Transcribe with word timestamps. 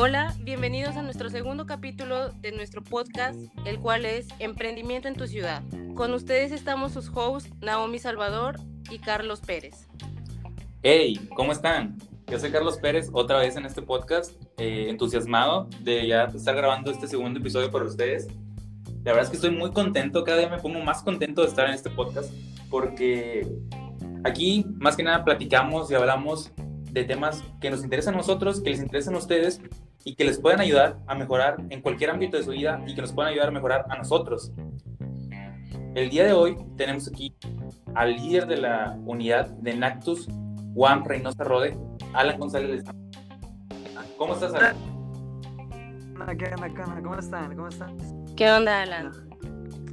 Hola, 0.00 0.32
bienvenidos 0.42 0.96
a 0.96 1.02
nuestro 1.02 1.28
segundo 1.28 1.66
capítulo 1.66 2.28
de 2.28 2.52
nuestro 2.52 2.84
podcast, 2.84 3.36
el 3.64 3.80
cual 3.80 4.04
es 4.04 4.28
Emprendimiento 4.38 5.08
en 5.08 5.16
tu 5.16 5.26
ciudad. 5.26 5.60
Con 5.96 6.14
ustedes 6.14 6.52
estamos 6.52 6.92
sus 6.92 7.10
hosts 7.12 7.50
Naomi 7.60 7.98
Salvador 7.98 8.60
y 8.92 9.00
Carlos 9.00 9.40
Pérez. 9.40 9.88
Hey, 10.84 11.18
¿cómo 11.34 11.50
están? 11.50 11.98
Yo 12.28 12.38
soy 12.38 12.52
Carlos 12.52 12.78
Pérez, 12.78 13.10
otra 13.12 13.38
vez 13.40 13.56
en 13.56 13.66
este 13.66 13.82
podcast, 13.82 14.40
eh, 14.58 14.86
entusiasmado 14.88 15.68
de 15.80 16.06
ya 16.06 16.26
estar 16.26 16.54
grabando 16.54 16.92
este 16.92 17.08
segundo 17.08 17.40
episodio 17.40 17.68
para 17.72 17.84
ustedes. 17.84 18.28
La 19.02 19.10
verdad 19.10 19.24
es 19.24 19.30
que 19.30 19.36
estoy 19.36 19.50
muy 19.50 19.72
contento, 19.72 20.22
cada 20.22 20.38
día 20.38 20.48
me 20.48 20.58
pongo 20.58 20.78
más 20.78 21.02
contento 21.02 21.42
de 21.42 21.48
estar 21.48 21.66
en 21.66 21.74
este 21.74 21.90
podcast, 21.90 22.32
porque 22.70 23.48
aquí 24.22 24.64
más 24.76 24.94
que 24.94 25.02
nada 25.02 25.24
platicamos 25.24 25.90
y 25.90 25.96
hablamos 25.96 26.52
de 26.92 27.02
temas 27.02 27.42
que 27.60 27.68
nos 27.68 27.82
interesan 27.82 28.14
a 28.14 28.18
nosotros, 28.18 28.60
que 28.60 28.70
les 28.70 28.78
interesan 28.78 29.16
a 29.16 29.18
ustedes 29.18 29.60
y 30.08 30.14
que 30.14 30.24
les 30.24 30.40
puedan 30.40 30.60
ayudar 30.60 30.96
a 31.06 31.14
mejorar 31.14 31.56
en 31.68 31.82
cualquier 31.82 32.08
ámbito 32.08 32.38
de 32.38 32.42
su 32.42 32.52
vida 32.52 32.82
y 32.86 32.94
que 32.94 33.02
nos 33.02 33.12
puedan 33.12 33.30
ayudar 33.30 33.48
a 33.48 33.50
mejorar 33.50 33.84
a 33.90 33.96
nosotros. 33.98 34.50
El 35.94 36.08
día 36.08 36.24
de 36.24 36.32
hoy 36.32 36.56
tenemos 36.78 37.06
aquí 37.08 37.36
al 37.94 38.16
líder 38.16 38.46
de 38.46 38.56
la 38.56 38.98
unidad 39.04 39.48
de 39.48 39.74
Nactus, 39.74 40.26
Juan 40.74 41.04
Reynosa 41.04 41.44
Rode, 41.44 41.76
Alan 42.14 42.38
González. 42.38 42.84
¿Cómo 44.16 44.32
estás, 44.32 44.54
Alan? 44.54 44.76
¿Qué 46.38 46.54
onda, 46.54 47.02
¿Cómo 47.02 47.18
están? 47.18 47.54
¿Cómo 47.54 47.68
están? 47.68 47.96
¿Qué 48.34 48.50
onda, 48.50 48.80
Alan? 48.80 49.12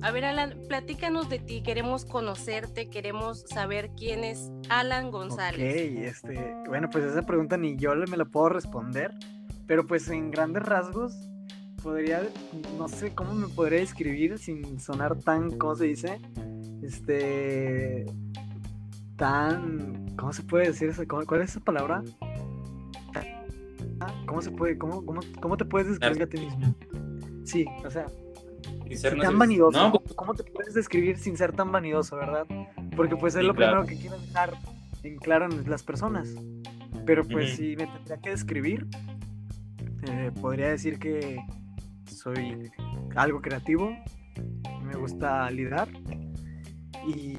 A 0.01 0.11
ver, 0.11 0.23
Alan, 0.23 0.53
platícanos 0.69 1.27
de 1.27 1.39
ti. 1.39 1.61
Queremos 1.61 2.05
conocerte, 2.05 2.89
queremos 2.89 3.41
saber 3.49 3.89
quién 3.97 4.23
es 4.23 4.49
Alan 4.69 5.11
González. 5.11 5.59
Ok, 5.59 6.05
este, 6.05 6.55
bueno, 6.67 6.89
pues 6.89 7.03
esa 7.03 7.23
pregunta 7.23 7.57
ni 7.57 7.75
yo 7.75 7.93
me 7.95 8.15
la 8.15 8.23
puedo 8.23 8.49
responder, 8.49 9.11
pero 9.67 9.85
pues 9.85 10.09
en 10.09 10.31
grandes 10.31 10.63
rasgos 10.63 11.15
podría, 11.81 12.23
no 12.77 12.87
sé 12.87 13.13
cómo 13.13 13.33
me 13.33 13.47
podría 13.47 13.79
describir 13.79 14.37
sin 14.37 14.79
sonar 14.79 15.19
tan, 15.19 15.57
¿cómo 15.57 15.75
se 15.75 15.85
dice? 15.85 16.19
Este, 16.81 18.05
tan, 19.17 20.15
¿cómo 20.17 20.33
se 20.33 20.43
puede 20.43 20.67
decir 20.67 20.89
eso? 20.89 21.03
¿Cuál 21.07 21.41
es 21.41 21.51
esa 21.51 21.59
palabra? 21.59 22.03
¿Cómo 24.25 24.41
se 24.41 24.51
puede, 24.51 24.77
cómo, 24.77 25.05
cómo, 25.05 25.21
cómo 25.39 25.57
te 25.57 25.65
puedes 25.65 25.87
describir 25.87 26.23
a 26.23 26.27
ti 26.27 26.37
mismo? 26.37 26.75
Sí, 27.43 27.65
o 27.85 27.89
sea, 27.89 28.07
tan 29.21 29.37
vanidoso. 29.37 29.91
Pues, 29.91 30.15
¿Cómo 30.15 30.33
te 30.33 30.43
puedes 30.43 30.73
describir 30.73 31.17
sin 31.17 31.37
ser 31.37 31.53
tan 31.53 31.71
vanidoso, 31.71 32.15
verdad? 32.15 32.45
Porque 32.95 33.15
pues 33.15 33.35
es 33.35 33.43
lo 33.43 33.53
primero 33.53 33.85
que 33.85 33.97
quiero 33.97 34.17
dejar 34.17 34.53
en 35.03 35.17
claro 35.17 35.45
en 35.45 35.69
las 35.69 35.83
personas. 35.83 36.33
Pero 37.05 37.23
pues 37.23 37.55
si 37.55 37.75
me 37.75 37.87
tendría 37.87 38.17
que 38.17 38.31
describir, 38.31 38.87
eh, 40.07 40.31
podría 40.41 40.69
decir 40.69 40.99
que 40.99 41.37
soy 42.05 42.71
algo 43.15 43.41
creativo, 43.41 43.95
me 44.83 44.95
gusta 44.95 45.49
liderar 45.51 45.89
y, 47.07 47.37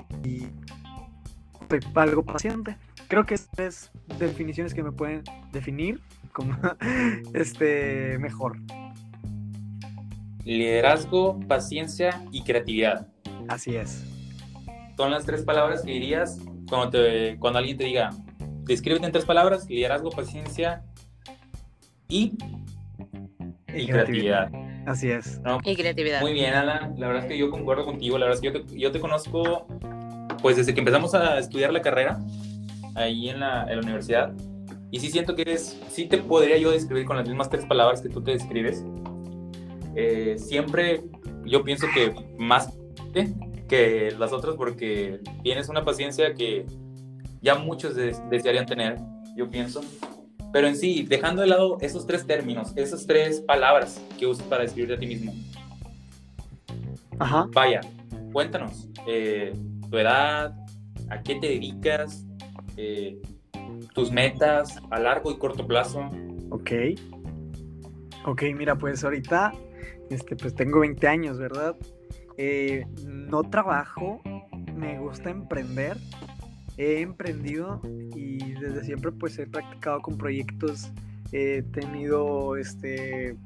soy 1.69 1.81
algo 1.95 2.25
paciente. 2.25 2.77
Creo 3.09 3.25
que 3.25 3.35
estas 3.35 3.91
tres 4.09 4.19
definiciones 4.19 4.75
que 4.75 4.83
me 4.83 4.93
pueden 4.93 5.23
definir 5.53 6.01
como 6.33 6.57
este 7.35 8.19
mejor 8.19 8.59
liderazgo, 10.47 11.41
paciencia 11.49 12.25
y 12.31 12.43
creatividad. 12.43 13.09
Así 13.49 13.75
es. 13.75 14.05
Son 14.97 15.11
las 15.11 15.27
tres 15.27 15.43
palabras 15.43 15.83
que 15.83 15.91
dirías 15.91 16.39
cuando, 16.69 16.91
te, 16.91 17.37
cuando 17.39 17.59
alguien 17.59 17.77
te 17.77 17.85
diga, 17.85 18.11
descríbete 18.63 19.07
en 19.07 19.13
tres 19.13 19.25
palabras, 19.25 19.69
liderazgo, 19.69 20.11
paciencia 20.11 20.85
y, 22.09 22.39
y, 23.77 23.87
creatividad. 23.87 24.51
Así 24.87 25.11
es. 25.11 25.41
y 25.65 25.77
creatividad. 25.77 26.21
Muy 26.21 26.33
bien, 26.33 26.55
Alan. 26.55 26.95
La 26.99 27.09
verdad 27.09 27.25
es 27.25 27.29
que 27.29 27.39
yo 27.39 27.51
concuerdo 27.51 27.85
contigo. 27.85 28.19
La 28.19 28.27
verdad 28.27 28.43
es 28.43 28.53
que 28.53 28.59
yo 28.59 28.65
te, 28.65 28.79
yo 28.79 28.93
te 28.93 29.01
conozco, 29.01 29.67
pues 30.43 30.57
desde 30.57 30.75
que 30.75 30.81
empezamos 30.81 31.15
a 31.15 31.39
estudiar 31.39 31.73
la 31.73 31.83
carrera, 31.83 32.19
ahí 32.95 33.29
en 33.29 33.41
la, 33.41 33.65
en 33.65 33.77
la 33.77 33.83
universidad. 33.83 34.33
Y 34.91 35.01
sí 35.01 35.11
siento 35.11 35.35
que 35.35 35.43
eres, 35.43 35.81
sí 35.89 36.07
te 36.07 36.19
podría 36.19 36.57
yo 36.59 36.71
describir 36.71 37.05
con 37.05 37.17
las 37.17 37.27
mismas 37.27 37.51
tres 37.51 37.67
palabras 37.67 38.01
que 38.01 38.09
tú 38.09 38.23
te 38.23 38.33
describes. 38.33 38.85
Eh, 39.95 40.37
siempre 40.39 41.03
yo 41.45 41.65
pienso 41.65 41.87
que 41.93 42.15
más 42.39 42.73
que 43.69 44.15
las 44.19 44.33
otras 44.33 44.57
porque 44.57 45.21
tienes 45.43 45.69
una 45.69 45.85
paciencia 45.85 46.35
que 46.35 46.67
ya 47.41 47.55
muchos 47.57 47.95
desearían 47.95 48.67
tener, 48.67 48.99
yo 49.37 49.49
pienso. 49.49 49.81
Pero 50.53 50.69
en 50.69 50.77
sí, 50.77 51.05
dejando 51.09 51.43
de 51.43 51.49
lado 51.49 51.79
esos 51.81 52.07
tres 52.07 52.27
términos, 52.27 52.73
esas 52.77 53.07
tres 53.07 53.41
palabras 53.41 54.03
que 54.19 54.27
usas 54.27 54.47
para 54.47 54.63
describirte 54.63 54.95
a 54.95 54.99
ti 54.99 55.07
mismo. 55.07 55.35
Ajá. 57.19 57.47
Vaya, 57.53 57.81
cuéntanos 58.33 58.89
eh, 59.07 59.53
tu 59.91 59.99
edad, 59.99 60.55
a 61.11 61.23
qué 61.23 61.37
te 61.37 61.49
dedicas, 61.49 62.27
eh, 62.77 63.21
tus 63.95 64.11
metas 64.11 64.81
a 64.91 64.99
largo 64.99 65.31
y 65.31 65.39
corto 65.39 65.67
plazo. 65.67 66.11
Ok. 66.51 66.71
Ok, 68.25 68.43
mira, 68.57 68.77
pues 68.77 69.05
ahorita 69.05 69.53
este, 70.11 70.37
pues 70.37 70.55
tengo 70.55 70.81
20 70.81 71.07
años, 71.09 71.39
¿verdad? 71.39 71.77
Eh, 72.37 72.87
no 73.05 73.43
trabajo, 73.45 74.21
me 74.75 74.99
gusta 74.99 75.31
emprender. 75.31 75.97
He 76.77 77.01
emprendido 77.01 77.81
y 78.15 78.53
desde 78.55 78.85
siempre 78.85 79.13
pues 79.13 79.39
he 79.39 79.47
practicado 79.47 80.01
con 80.01 80.19
proyectos. 80.19 80.93
He 81.33 81.63
tenido 81.63 82.57
este 82.57 83.37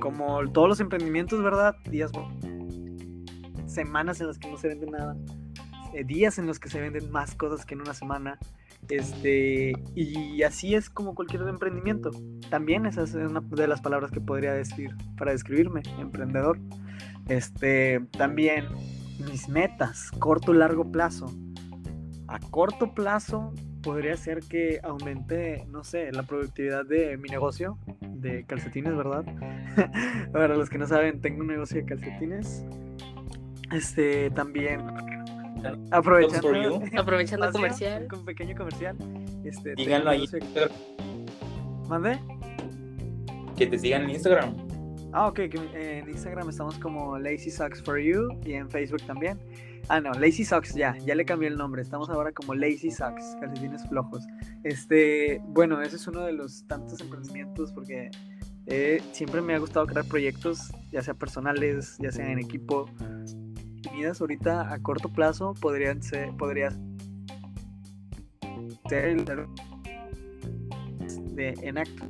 como 0.00 0.40
todos 0.50 0.68
los 0.68 0.80
emprendimientos, 0.80 1.42
¿verdad? 1.42 1.76
Días, 1.88 2.10
semanas 3.66 4.20
en 4.20 4.26
las 4.26 4.38
que 4.38 4.50
no 4.50 4.56
se 4.56 4.68
vende 4.68 4.86
nada, 4.86 5.16
eh, 5.94 6.04
días 6.04 6.38
en 6.38 6.46
los 6.46 6.58
que 6.58 6.68
se 6.68 6.80
venden 6.80 7.10
más 7.10 7.34
cosas 7.34 7.64
que 7.64 7.74
en 7.74 7.82
una 7.82 7.94
semana. 7.94 8.38
Este, 8.88 9.72
y 9.94 10.42
así 10.42 10.74
es 10.74 10.90
como 10.90 11.14
cualquier 11.14 11.42
emprendimiento. 11.42 12.10
También 12.48 12.86
esa 12.86 13.02
es 13.02 13.14
una 13.14 13.40
de 13.40 13.68
las 13.68 13.80
palabras 13.80 14.10
que 14.10 14.20
podría 14.20 14.52
decir 14.52 14.96
para 15.16 15.32
describirme, 15.32 15.82
emprendedor. 15.98 16.58
Este, 17.28 18.00
también 18.16 18.66
mis 19.24 19.48
metas, 19.48 20.10
corto 20.18 20.52
largo 20.52 20.90
plazo. 20.90 21.26
A 22.30 22.38
corto 22.38 22.94
plazo 22.94 23.52
podría 23.82 24.16
ser 24.16 24.40
que 24.40 24.78
aumente, 24.84 25.66
no 25.68 25.82
sé, 25.82 26.12
la 26.12 26.22
productividad 26.22 26.84
de 26.84 27.16
mi 27.16 27.28
negocio 27.28 27.76
de 28.00 28.44
calcetines, 28.44 28.96
¿verdad? 28.96 29.24
Para 30.32 30.54
los 30.54 30.70
que 30.70 30.78
no 30.78 30.86
saben, 30.86 31.20
tengo 31.20 31.40
un 31.40 31.48
negocio 31.48 31.78
de 31.80 31.86
calcetines. 31.86 32.64
Este, 33.72 34.30
también 34.30 34.80
Aprovechando, 35.90 36.82
aprovechando 36.96 37.52
comercial. 37.52 38.06
Con 38.08 38.24
pequeño 38.24 38.56
comercial. 38.56 38.96
Este, 39.44 39.74
Díganlo 39.74 40.10
ahí. 40.10 40.24
¿Mande? 41.88 42.18
Que 43.56 43.66
te 43.66 43.78
sigan 43.78 44.04
en 44.04 44.10
Instagram. 44.10 44.54
Ah, 45.12 45.26
ok. 45.26 45.40
en 45.74 46.08
Instagram 46.08 46.48
estamos 46.48 46.78
como 46.78 47.18
Lazy 47.18 47.50
Socks 47.50 47.82
for 47.82 47.98
You 47.98 48.38
y 48.44 48.52
en 48.52 48.70
Facebook 48.70 49.02
también. 49.02 49.38
Ah, 49.92 50.00
no, 50.00 50.12
Lazy 50.12 50.44
Socks, 50.44 50.72
ya, 50.74 50.96
ya 50.98 51.16
le 51.16 51.24
cambié 51.24 51.48
el 51.48 51.56
nombre. 51.56 51.82
Estamos 51.82 52.08
ahora 52.10 52.30
como 52.30 52.54
Lazy 52.54 52.92
Socks, 52.92 53.36
calcetines 53.40 53.82
flojos. 53.88 54.24
Este, 54.62 55.42
bueno, 55.48 55.82
ese 55.82 55.96
es 55.96 56.06
uno 56.06 56.20
de 56.24 56.32
los 56.32 56.64
tantos 56.68 57.00
emprendimientos 57.00 57.72
porque 57.72 58.08
eh, 58.66 59.02
siempre 59.10 59.42
me 59.42 59.52
ha 59.52 59.58
gustado 59.58 59.88
crear 59.88 60.06
proyectos, 60.06 60.72
ya 60.92 61.02
sea 61.02 61.14
personales, 61.14 61.96
ya 61.98 62.12
sea 62.12 62.30
en 62.30 62.38
equipo 62.38 62.88
ahorita 64.20 64.72
a 64.72 64.78
corto 64.80 65.08
plazo 65.08 65.54
podrían 65.54 66.02
ser, 66.02 66.30
podría 66.36 66.70
ser 68.88 69.24
de 71.34 71.54
Enact 71.62 72.00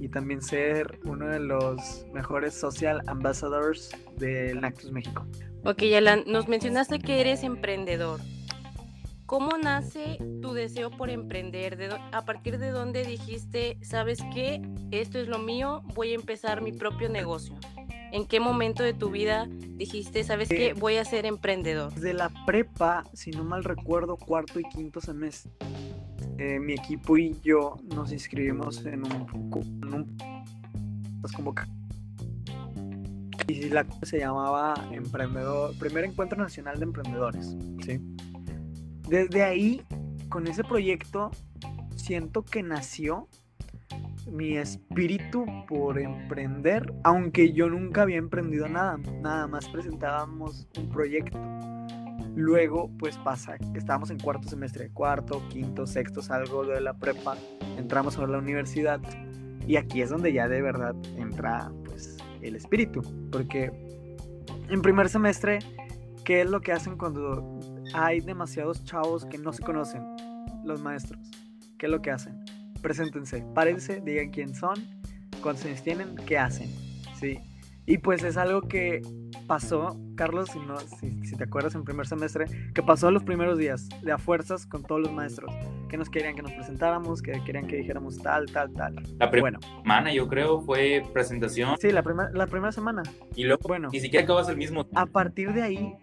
y 0.00 0.08
también 0.08 0.42
ser 0.42 0.98
uno 1.04 1.28
de 1.28 1.40
los 1.40 2.04
mejores 2.12 2.54
social 2.54 3.02
ambassadors 3.06 3.90
de 4.16 4.50
Enactus 4.50 4.90
México. 4.92 5.24
Ok, 5.68 5.82
Alan, 5.94 6.22
nos 6.26 6.48
mencionaste 6.48 6.98
que 6.98 7.20
eres 7.20 7.42
emprendedor. 7.42 8.20
¿Cómo 9.26 9.58
nace 9.58 10.16
tu 10.40 10.54
deseo 10.54 10.90
por 10.90 11.10
emprender? 11.10 11.76
¿De 11.76 11.90
¿A 12.10 12.24
partir 12.24 12.56
de 12.56 12.70
dónde 12.70 13.04
dijiste, 13.04 13.76
sabes 13.82 14.18
qué, 14.32 14.62
esto 14.92 15.18
es 15.18 15.28
lo 15.28 15.38
mío, 15.38 15.82
voy 15.94 16.12
a 16.12 16.14
empezar 16.14 16.62
mi 16.62 16.72
propio 16.72 17.10
negocio? 17.10 17.54
¿En 18.12 18.26
qué 18.26 18.40
momento 18.40 18.82
de 18.82 18.94
tu 18.94 19.10
vida 19.10 19.46
dijiste, 19.50 20.24
sabes 20.24 20.48
qué, 20.48 20.72
voy 20.72 20.96
a 20.96 21.04
ser 21.04 21.26
emprendedor? 21.26 21.92
Desde 21.92 22.14
la 22.14 22.30
prepa, 22.46 23.04
si 23.12 23.30
no 23.30 23.44
mal 23.44 23.62
recuerdo, 23.62 24.16
cuarto 24.16 24.58
y 24.60 24.64
quinto 24.70 25.02
semestre, 25.02 25.52
eh, 26.38 26.58
mi 26.58 26.72
equipo 26.72 27.18
y 27.18 27.38
yo 27.42 27.76
nos 27.94 28.10
inscribimos 28.10 28.86
en 28.86 29.04
un, 29.04 29.26
en 29.82 30.16
pues 31.20 31.32
y 33.48 33.70
la 33.70 33.86
se 34.02 34.18
llamaba 34.18 34.74
Emprendedor, 34.92 35.76
Primer 35.78 36.04
Encuentro 36.04 36.38
Nacional 36.38 36.78
de 36.78 36.84
Emprendedores, 36.84 37.56
¿sí? 37.84 37.98
Desde 39.08 39.42
ahí, 39.42 39.82
con 40.28 40.46
ese 40.46 40.62
proyecto, 40.62 41.30
siento 41.96 42.44
que 42.44 42.62
nació 42.62 43.26
mi 44.30 44.58
espíritu 44.58 45.46
por 45.66 45.98
emprender, 45.98 46.92
aunque 47.04 47.52
yo 47.54 47.70
nunca 47.70 48.02
había 48.02 48.18
emprendido 48.18 48.68
nada, 48.68 48.98
nada 49.22 49.46
más 49.46 49.66
presentábamos 49.68 50.68
un 50.78 50.90
proyecto. 50.90 51.38
Luego, 52.36 52.90
pues 52.98 53.16
pasa 53.18 53.56
estábamos 53.74 54.10
en 54.10 54.18
cuarto 54.18 54.46
semestre, 54.46 54.90
cuarto, 54.90 55.42
quinto, 55.48 55.86
sexto, 55.86 56.20
salgo 56.20 56.66
de 56.66 56.82
la 56.82 56.92
prepa, 56.92 57.36
entramos 57.78 58.18
a 58.18 58.26
la 58.26 58.38
universidad 58.38 59.00
y 59.66 59.76
aquí 59.76 60.02
es 60.02 60.10
donde 60.10 60.32
ya 60.32 60.48
de 60.48 60.62
verdad 60.62 60.94
entra 61.16 61.72
el 62.42 62.56
espíritu, 62.56 63.02
porque 63.30 63.70
en 64.68 64.82
primer 64.82 65.08
semestre, 65.08 65.58
¿qué 66.24 66.42
es 66.42 66.50
lo 66.50 66.60
que 66.60 66.72
hacen 66.72 66.96
cuando 66.96 67.58
hay 67.94 68.20
demasiados 68.20 68.84
chavos 68.84 69.24
que 69.24 69.38
no 69.38 69.52
se 69.52 69.62
conocen? 69.62 70.02
Los 70.64 70.80
maestros, 70.80 71.20
¿qué 71.78 71.86
es 71.86 71.92
lo 71.92 72.02
que 72.02 72.10
hacen? 72.10 72.38
preséntense, 72.80 73.44
párense, 73.54 74.00
digan 74.00 74.30
quién 74.30 74.54
son, 74.54 74.74
cuántos 75.42 75.64
años 75.66 75.82
tienen, 75.82 76.14
qué 76.26 76.38
hacen, 76.38 76.70
¿sí? 77.18 77.38
Y 77.86 77.98
pues 77.98 78.22
es 78.22 78.36
algo 78.36 78.62
que 78.62 79.02
pasó, 79.48 79.96
Carlos, 80.14 80.50
si, 80.52 80.60
no, 80.60 80.78
si, 80.78 81.36
te 81.36 81.44
acuerdas 81.44 81.74
en 81.74 81.82
primer 81.82 82.06
semestre, 82.06 82.44
que 82.74 82.82
pasó 82.82 83.10
los 83.10 83.24
primeros 83.24 83.58
días, 83.58 83.88
de 84.02 84.12
a 84.12 84.18
fuerzas 84.18 84.66
con 84.66 84.84
todos 84.84 85.00
los 85.00 85.10
maestros, 85.10 85.52
que 85.88 85.96
nos 85.96 86.08
querían 86.10 86.36
que 86.36 86.42
nos 86.42 86.52
presentáramos, 86.52 87.22
que 87.22 87.32
querían 87.44 87.66
que 87.66 87.76
dijéramos 87.76 88.18
tal, 88.18 88.46
tal, 88.46 88.72
tal. 88.74 88.94
La 89.18 89.30
primera 89.30 89.58
semana, 89.58 90.12
yo 90.12 90.28
creo, 90.28 90.60
fue 90.60 91.02
presentación. 91.12 91.76
Sí, 91.80 91.90
la, 91.90 92.04
la 92.32 92.46
primera 92.46 92.70
semana. 92.70 93.02
Y 93.34 93.44
luego, 93.44 93.62
bueno, 93.66 93.88
ni 93.90 93.98
siquiera 93.98 94.22
acabas 94.22 94.48
el 94.48 94.56
mismo. 94.56 94.86
A 94.94 95.06
partir 95.06 95.52
de 95.52 95.62
ahí, 95.62 95.96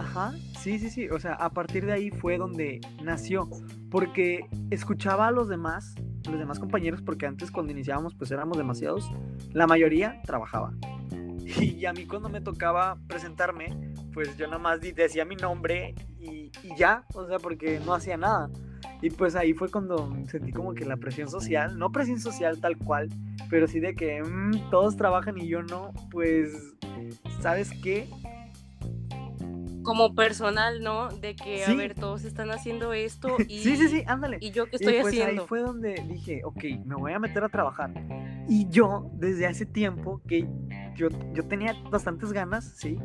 Ajá, 0.00 0.32
sí, 0.58 0.78
sí, 0.78 0.88
sí. 0.88 1.08
O 1.10 1.20
sea, 1.20 1.34
a 1.34 1.50
partir 1.50 1.84
de 1.84 1.92
ahí 1.92 2.10
fue 2.10 2.38
donde 2.38 2.80
nació. 3.02 3.48
Porque 3.90 4.46
escuchaba 4.70 5.26
a 5.26 5.30
los 5.30 5.48
demás, 5.48 5.94
los 6.24 6.38
demás 6.38 6.58
compañeros, 6.58 7.02
porque 7.02 7.26
antes 7.26 7.50
cuando 7.50 7.72
iniciábamos 7.72 8.14
pues 8.14 8.30
éramos 8.30 8.56
demasiados. 8.56 9.10
La 9.52 9.66
mayoría 9.66 10.22
trabajaba. 10.24 10.72
Y 11.58 11.86
a 11.86 11.92
mí 11.92 12.06
cuando 12.06 12.28
me 12.28 12.40
tocaba 12.40 12.98
presentarme, 13.06 13.94
pues 14.12 14.36
yo 14.36 14.46
nada 14.46 14.58
más 14.58 14.80
decía 14.80 15.24
mi 15.24 15.36
nombre 15.36 15.94
y, 16.18 16.50
ya, 16.76 17.04
o 17.14 17.26
sea, 17.26 17.38
porque 17.38 17.80
no 17.84 17.94
hacía 17.94 18.16
nada. 18.16 18.50
Y 19.02 19.10
pues 19.10 19.34
ahí 19.34 19.54
fue 19.54 19.70
cuando 19.70 20.14
sentí 20.28 20.52
como 20.52 20.74
que 20.74 20.84
la 20.84 20.96
presión 20.96 21.28
social, 21.28 21.78
no 21.78 21.90
presión 21.90 22.20
social 22.20 22.60
tal 22.60 22.76
cual, 22.76 23.08
pero 23.48 23.66
sí 23.66 23.80
de 23.80 23.94
que 23.94 24.22
mm, 24.22 24.70
todos 24.70 24.96
trabajan 24.96 25.38
y 25.38 25.48
yo 25.48 25.62
no, 25.62 25.92
pues, 26.10 26.74
¿sabes 27.40 27.70
qué? 27.82 28.08
como 29.82 30.14
personal, 30.14 30.82
¿no? 30.82 31.08
De 31.08 31.34
que, 31.34 31.64
a 31.64 31.74
ver, 31.74 31.94
todos 31.94 32.24
están 32.24 32.50
haciendo 32.50 32.92
esto 32.92 33.36
y... 33.48 33.58
sí, 33.60 33.76
sí, 33.76 33.88
sí, 33.88 34.04
ándale. 34.06 34.38
¿Y 34.40 34.50
yo 34.50 34.66
qué 34.66 34.76
estoy 34.76 35.00
pues 35.00 35.06
haciendo? 35.06 35.42
Ahí 35.42 35.48
fue 35.48 35.60
donde 35.60 36.04
dije, 36.06 36.42
ok, 36.44 36.64
me 36.84 36.94
voy 36.94 37.12
a 37.12 37.18
meter 37.18 37.42
a 37.42 37.48
trabajar. 37.48 37.90
Y 38.48 38.68
yo, 38.68 39.10
desde 39.14 39.46
hace 39.46 39.66
tiempo, 39.66 40.20
que 40.28 40.46
yo, 40.94 41.08
yo 41.32 41.46
tenía 41.46 41.74
bastantes 41.90 42.32
ganas, 42.32 42.64
¿sí? 42.76 42.98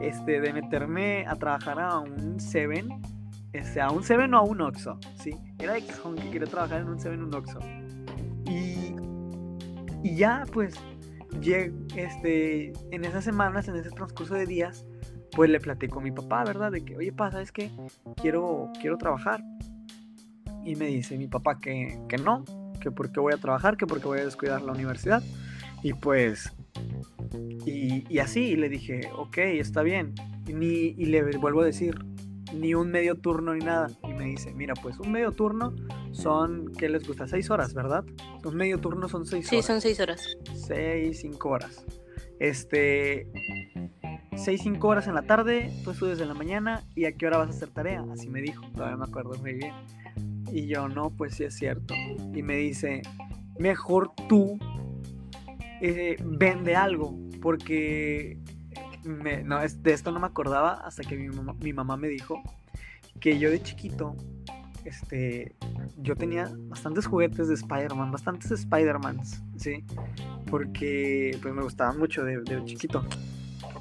Este, 0.00 0.40
de 0.40 0.52
meterme 0.52 1.26
a 1.26 1.36
trabajar 1.36 1.80
a 1.80 1.98
un 1.98 2.38
Seven, 2.40 3.00
este, 3.52 3.80
a 3.80 3.90
un 3.90 4.02
Seven 4.02 4.34
o 4.34 4.38
a 4.38 4.42
un 4.42 4.60
Oxxo, 4.60 4.98
¿sí? 5.16 5.32
Era 5.58 5.74
de 5.74 5.82
que 5.82 6.30
quería 6.30 6.48
trabajar 6.48 6.80
en 6.82 6.88
un 6.88 7.00
Seven 7.00 7.22
o 7.22 7.26
un 7.26 7.34
Oxxo. 7.34 7.58
Y, 8.46 8.94
y 10.02 10.16
ya, 10.16 10.44
pues, 10.52 10.74
llegué, 11.40 11.72
este, 11.96 12.72
en 12.90 13.04
esas 13.04 13.24
semanas, 13.24 13.68
en 13.68 13.76
ese 13.76 13.90
transcurso 13.90 14.34
de 14.34 14.46
días, 14.46 14.86
pues 15.32 15.50
le 15.50 15.60
platico 15.60 16.00
a 16.00 16.02
mi 16.02 16.10
papá, 16.10 16.44
¿verdad? 16.44 16.72
De 16.72 16.84
que, 16.84 16.96
oye, 16.96 17.12
papá, 17.12 17.32
¿sabes 17.32 17.52
qué? 17.52 17.70
Quiero, 18.20 18.70
quiero 18.80 18.96
trabajar. 18.98 19.42
Y 20.64 20.74
me 20.76 20.86
dice 20.86 21.16
mi 21.16 21.26
papá 21.26 21.58
que, 21.58 21.98
que 22.08 22.18
no, 22.18 22.44
que 22.80 22.90
porque 22.90 23.20
voy 23.20 23.32
a 23.32 23.38
trabajar, 23.38 23.76
que 23.76 23.86
porque 23.86 24.06
voy 24.06 24.20
a 24.20 24.24
descuidar 24.24 24.62
la 24.62 24.72
universidad. 24.72 25.22
Y 25.82 25.94
pues, 25.94 26.52
y, 27.66 28.04
y 28.08 28.18
así, 28.18 28.56
le 28.56 28.68
dije, 28.68 29.10
ok, 29.16 29.38
está 29.38 29.82
bien. 29.82 30.14
Y, 30.46 30.52
ni, 30.52 30.66
y 30.96 31.06
le 31.06 31.22
vuelvo 31.38 31.62
a 31.62 31.64
decir, 31.64 31.98
ni 32.54 32.74
un 32.74 32.90
medio 32.90 33.16
turno 33.16 33.54
ni 33.54 33.64
nada. 33.64 33.88
Y 34.04 34.12
me 34.14 34.24
dice, 34.26 34.52
mira, 34.52 34.74
pues 34.74 34.98
un 34.98 35.12
medio 35.12 35.32
turno 35.32 35.74
son, 36.12 36.72
¿qué 36.76 36.88
les 36.88 37.06
gusta? 37.06 37.26
Seis 37.26 37.50
horas, 37.50 37.74
¿verdad? 37.74 38.04
Un 38.44 38.56
medio 38.56 38.78
turno 38.78 39.08
son 39.08 39.26
seis 39.26 39.46
horas. 39.48 39.64
Sí, 39.64 39.66
son 39.66 39.80
seis 39.80 40.00
horas. 40.00 40.36
Seis, 40.54 41.20
cinco 41.20 41.50
horas. 41.50 41.84
Este, 42.38 43.28
6, 44.36 44.62
5 44.62 44.88
horas 44.88 45.06
en 45.06 45.14
la 45.14 45.22
tarde, 45.22 45.70
tú 45.84 45.90
estudias 45.90 46.18
en 46.20 46.28
la 46.28 46.34
mañana 46.34 46.82
y 46.94 47.04
a 47.04 47.12
qué 47.12 47.26
hora 47.26 47.36
vas 47.36 47.48
a 47.48 47.50
hacer 47.50 47.68
tarea. 47.68 48.02
Así 48.10 48.30
me 48.30 48.40
dijo, 48.40 48.64
todavía 48.74 48.96
me 48.96 49.04
acuerdo 49.04 49.34
muy 49.38 49.52
bien. 49.52 49.74
Y 50.50 50.66
yo, 50.66 50.88
no, 50.88 51.10
pues 51.10 51.34
sí 51.34 51.44
es 51.44 51.54
cierto. 51.54 51.94
Y 52.34 52.42
me 52.42 52.56
dice, 52.56 53.02
mejor 53.58 54.12
tú 54.28 54.58
eh, 55.80 56.16
vende 56.24 56.76
algo, 56.76 57.18
porque 57.40 58.38
no, 59.04 59.60
de 59.60 59.92
esto 59.92 60.10
no 60.12 60.20
me 60.20 60.26
acordaba 60.26 60.74
hasta 60.84 61.02
que 61.02 61.16
mi 61.16 61.28
mamá, 61.28 61.54
mi 61.60 61.72
mamá 61.72 61.96
me 61.96 62.08
dijo 62.08 62.42
que 63.18 63.38
yo 63.38 63.50
de 63.50 63.62
chiquito, 63.62 64.16
este, 64.84 65.54
yo 65.98 66.16
tenía 66.16 66.50
bastantes 66.68 67.06
juguetes 67.06 67.48
de 67.48 67.54
Spider-Man, 67.54 68.10
bastantes 68.12 68.50
Spider-Mans, 68.50 69.42
¿sí? 69.56 69.84
Porque 70.50 71.36
pues 71.42 71.54
me 71.54 71.62
gustaban 71.62 71.98
mucho 71.98 72.24
de, 72.24 72.40
de 72.40 72.64
chiquito 72.64 73.04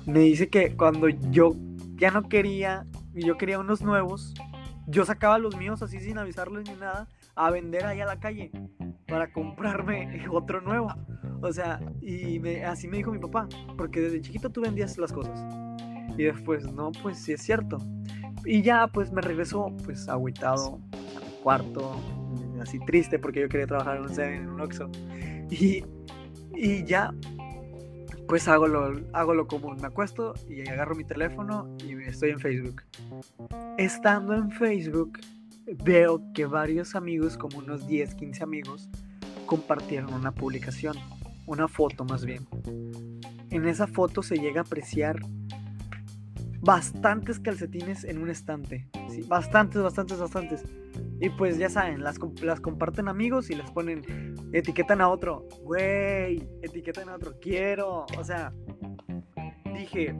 me 0.05 0.19
dice 0.19 0.49
que 0.49 0.75
cuando 0.75 1.09
yo 1.09 1.55
ya 1.95 2.11
no 2.11 2.27
quería, 2.27 2.85
y 3.13 3.25
yo 3.25 3.37
quería 3.37 3.59
unos 3.59 3.81
nuevos, 3.81 4.33
yo 4.87 5.05
sacaba 5.05 5.37
los 5.37 5.55
míos 5.55 5.81
así 5.81 5.99
sin 5.99 6.17
avisarles 6.17 6.67
ni 6.67 6.75
nada, 6.75 7.07
a 7.35 7.49
vender 7.51 7.85
ahí 7.85 8.01
a 8.01 8.05
la 8.05 8.19
calle 8.19 8.51
para 9.07 9.31
comprarme 9.31 10.25
otro 10.31 10.61
nuevo. 10.61 10.93
O 11.41 11.51
sea, 11.51 11.79
y 12.01 12.45
así 12.63 12.87
me 12.87 12.97
dijo 12.97 13.11
mi 13.11 13.19
papá, 13.19 13.47
porque 13.77 14.01
desde 14.01 14.21
chiquito 14.21 14.49
tú 14.49 14.61
vendías 14.61 14.97
las 14.97 15.11
cosas. 15.11 15.45
Y 16.17 16.23
después, 16.23 16.71
no, 16.73 16.91
pues 17.01 17.17
sí 17.17 17.33
es 17.33 17.41
cierto. 17.41 17.77
Y 18.45 18.61
ya, 18.61 18.87
pues 18.87 19.11
me 19.11 19.21
regresó, 19.21 19.73
pues 19.85 20.07
agüitado 20.09 20.79
a 20.91 21.19
mi 21.25 21.41
cuarto, 21.43 21.95
así 22.61 22.79
triste, 22.79 23.19
porque 23.19 23.41
yo 23.41 23.49
quería 23.49 23.67
trabajar 23.67 23.97
en 23.97 24.03
un 24.03 24.19
en 24.19 24.49
un 24.49 24.61
Oxxo. 24.61 24.89
Y, 25.49 25.83
y 26.53 26.83
ya, 26.83 27.13
pues 28.27 28.47
hago 28.47 28.67
lo, 28.67 29.01
hago 29.13 29.33
lo 29.33 29.47
común, 29.47 29.77
me 29.81 29.87
acuesto 29.87 30.33
y 30.47 30.67
agarro 30.69 30.93
mi 30.93 31.03
teléfono 31.03 31.75
y 31.83 31.93
estoy 32.03 32.29
en 32.29 32.39
Facebook. 32.39 32.83
Estando 33.77 34.35
en 34.35 34.51
Facebook, 34.51 35.19
veo 35.83 36.21
que 36.33 36.45
varios 36.45 36.95
amigos, 36.95 37.37
como 37.37 37.59
unos 37.59 37.87
10, 37.87 38.15
15 38.15 38.43
amigos, 38.43 38.89
compartieron 39.45 40.13
una 40.13 40.31
publicación, 40.31 40.95
una 41.45 41.67
foto 41.67 42.05
más 42.05 42.25
bien. 42.25 42.47
En 43.49 43.67
esa 43.67 43.87
foto 43.87 44.21
se 44.21 44.37
llega 44.37 44.61
a 44.61 44.63
apreciar 44.63 45.19
bastantes 46.61 47.39
calcetines 47.39 48.03
en 48.03 48.21
un 48.21 48.29
estante. 48.29 48.87
¿sí? 49.09 49.23
Bastantes, 49.27 49.81
bastantes, 49.81 50.19
bastantes. 50.19 50.63
Y 51.21 51.29
pues 51.29 51.57
ya 51.57 51.69
saben, 51.69 52.03
las, 52.03 52.17
las 52.41 52.61
comparten 52.61 53.07
amigos 53.07 53.49
y 53.49 53.55
las 53.55 53.71
ponen, 53.71 54.03
etiquetan 54.53 55.01
a 55.01 55.09
otro, 55.09 55.47
güey, 55.63 56.47
etiquetan 56.61 57.09
a 57.09 57.15
otro, 57.15 57.39
quiero. 57.41 58.05
O 58.17 58.23
sea, 58.23 58.53
dije, 59.73 60.15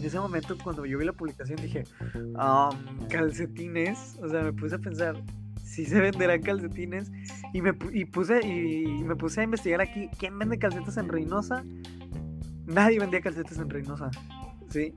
en 0.00 0.06
ese 0.06 0.18
momento 0.18 0.56
cuando 0.62 0.86
yo 0.86 0.98
vi 0.98 1.04
la 1.04 1.12
publicación 1.12 1.60
dije, 1.60 1.84
calcetines, 3.10 4.18
o 4.22 4.28
sea, 4.28 4.42
me 4.42 4.52
puse 4.52 4.76
a 4.76 4.78
pensar, 4.78 5.22
si 5.62 5.84
se 5.84 6.00
venderán 6.00 6.40
calcetines 6.40 7.12
y 7.52 7.60
me, 7.60 7.72
y 7.92 8.06
puse, 8.06 8.44
y 8.44 9.04
me 9.04 9.14
puse 9.14 9.42
a 9.42 9.44
investigar 9.44 9.80
aquí, 9.82 10.08
¿quién 10.18 10.38
vende 10.38 10.58
calcetas 10.58 10.96
en 10.96 11.08
Reynosa? 11.08 11.64
Nadie 12.66 12.98
vendía 12.98 13.20
calcetas 13.20 13.58
en 13.58 13.68
Reynosa, 13.68 14.10
¿sí? 14.70 14.94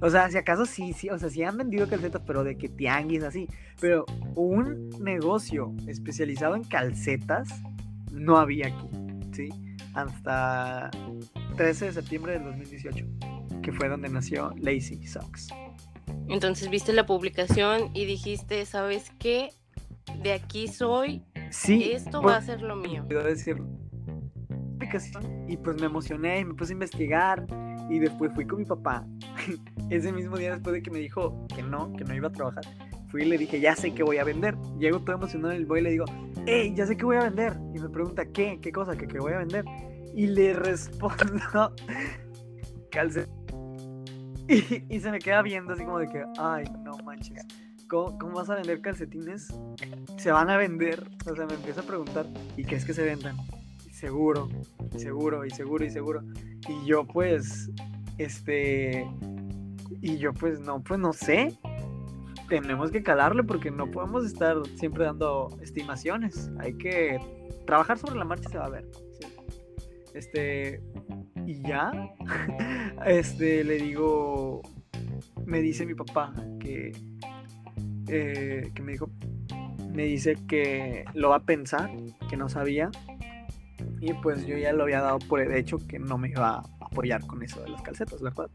O 0.00 0.08
sea, 0.08 0.30
si 0.30 0.38
acaso 0.38 0.66
sí, 0.66 0.92
sí, 0.92 1.10
o 1.10 1.18
sea, 1.18 1.28
sí 1.28 1.42
han 1.42 1.56
vendido 1.56 1.88
calcetas, 1.88 2.22
pero 2.26 2.44
de 2.44 2.56
que 2.56 2.68
tianguis 2.68 3.24
así. 3.24 3.48
Pero 3.80 4.04
un 4.34 4.90
negocio 5.00 5.74
especializado 5.86 6.54
en 6.56 6.64
calcetas 6.64 7.48
no 8.12 8.36
había 8.36 8.68
aquí, 8.68 8.88
¿sí? 9.32 9.48
Hasta 9.94 10.90
13 11.56 11.86
de 11.86 11.92
septiembre 11.92 12.32
del 12.32 12.44
2018, 12.44 13.06
que 13.62 13.72
fue 13.72 13.88
donde 13.88 14.08
nació 14.08 14.52
Lazy 14.58 15.06
Socks. 15.06 15.48
Entonces 16.28 16.68
viste 16.70 16.92
la 16.92 17.06
publicación 17.06 17.90
y 17.94 18.04
dijiste, 18.04 18.66
¿sabes 18.66 19.12
qué? 19.18 19.50
De 20.22 20.32
aquí 20.32 20.68
soy. 20.68 21.22
Sí. 21.50 21.92
Esto 21.92 22.22
va 22.22 22.36
a 22.36 22.42
ser 22.42 22.62
lo 22.62 22.76
mío. 22.76 23.04
decir 23.04 23.56
y 25.48 25.56
pues 25.56 25.80
me 25.80 25.86
emocioné 25.86 26.40
y 26.40 26.44
me 26.44 26.54
puse 26.54 26.72
a 26.72 26.74
investigar 26.74 27.46
y 27.88 27.98
después 27.98 28.32
fui 28.34 28.46
con 28.46 28.58
mi 28.58 28.64
papá. 28.64 29.06
Ese 29.90 30.12
mismo 30.12 30.36
día 30.36 30.52
después 30.52 30.74
de 30.74 30.82
que 30.82 30.90
me 30.90 30.98
dijo 30.98 31.46
que 31.54 31.62
no, 31.62 31.92
que 31.94 32.04
no 32.04 32.14
iba 32.14 32.28
a 32.28 32.32
trabajar, 32.32 32.64
fui 33.08 33.22
y 33.22 33.26
le 33.26 33.38
dije, 33.38 33.60
ya 33.60 33.74
sé 33.76 33.94
que 33.94 34.02
voy 34.02 34.18
a 34.18 34.24
vender. 34.24 34.56
Llego 34.78 35.00
todo 35.00 35.16
emocionado 35.16 35.54
y 35.54 35.64
voy 35.64 35.80
y 35.80 35.82
le 35.82 35.90
digo, 35.90 36.04
hey, 36.46 36.72
ya 36.74 36.86
sé 36.86 36.96
que 36.96 37.04
voy 37.04 37.16
a 37.16 37.24
vender. 37.24 37.56
Y 37.74 37.78
me 37.78 37.88
pregunta, 37.88 38.24
¿qué? 38.26 38.58
¿Qué 38.60 38.72
cosa? 38.72 38.96
¿Qué, 38.96 39.06
voy 39.18 39.32
a 39.32 39.38
vender? 39.38 39.64
Y 40.14 40.26
le 40.26 40.52
respondo, 40.54 41.74
calce. 42.90 43.26
Y, 44.48 44.84
y, 44.94 45.00
se 45.00 45.10
me 45.10 45.18
queda 45.18 45.42
viendo 45.42 45.72
así 45.72 45.84
como 45.84 45.98
de 45.98 46.08
que, 46.08 46.24
ay, 46.38 46.64
no 46.82 46.96
manches. 47.04 47.46
¿cómo, 47.88 48.18
¿cómo, 48.18 48.34
vas 48.36 48.50
a 48.50 48.56
vender 48.56 48.80
calcetines? 48.80 49.54
Se 50.16 50.32
van 50.32 50.50
a 50.50 50.56
vender. 50.56 51.08
O 51.30 51.34
sea, 51.34 51.46
me 51.46 51.54
empieza 51.54 51.80
a 51.80 51.84
preguntar, 51.84 52.26
¿y 52.56 52.64
qué 52.64 52.76
es 52.76 52.84
que 52.84 52.94
se 52.94 53.04
vendan? 53.04 53.36
seguro, 54.02 54.48
seguro, 54.96 55.46
y 55.46 55.50
seguro, 55.50 55.84
y 55.84 55.90
seguro. 55.90 56.22
Y 56.68 56.86
yo 56.86 57.06
pues, 57.06 57.70
este, 58.18 59.08
y 60.00 60.18
yo 60.18 60.34
pues 60.34 60.58
no, 60.58 60.82
pues 60.82 60.98
no 60.98 61.12
sé. 61.12 61.56
Tenemos 62.48 62.90
que 62.90 63.04
calarle 63.04 63.44
porque 63.44 63.70
no 63.70 63.88
podemos 63.92 64.26
estar 64.26 64.56
siempre 64.74 65.04
dando 65.04 65.56
estimaciones. 65.60 66.50
Hay 66.58 66.74
que 66.74 67.20
trabajar 67.64 67.96
sobre 67.96 68.16
la 68.16 68.24
marcha, 68.24 68.48
se 68.48 68.58
va 68.58 68.66
a 68.66 68.70
ver. 68.70 68.90
Este, 70.14 70.82
y 71.46 71.62
ya, 71.62 71.90
este, 73.06 73.64
le 73.64 73.76
digo, 73.76 74.62
me 75.44 75.60
dice 75.60 75.86
mi 75.86 75.94
papá 75.94 76.34
que, 76.60 76.92
eh, 78.08 78.70
que 78.74 78.82
me 78.82 78.92
dijo, 78.92 79.10
me 79.92 80.04
dice 80.04 80.36
que 80.46 81.04
lo 81.14 81.30
va 81.30 81.36
a 81.36 81.44
pensar, 81.44 81.90
que 82.28 82.36
no 82.36 82.48
sabía, 82.48 82.90
y 84.00 84.12
pues 84.14 84.46
yo 84.46 84.56
ya 84.56 84.72
lo 84.72 84.82
había 84.84 85.00
dado 85.00 85.18
por 85.20 85.40
el 85.40 85.52
hecho 85.54 85.78
que 85.78 85.98
no 85.98 86.18
me 86.18 86.30
iba 86.30 86.56
a 86.56 86.64
apoyar 86.80 87.26
con 87.26 87.42
eso 87.42 87.62
de 87.62 87.70
las 87.70 87.82
calcetas, 87.82 88.20
¿verdad? 88.20 88.50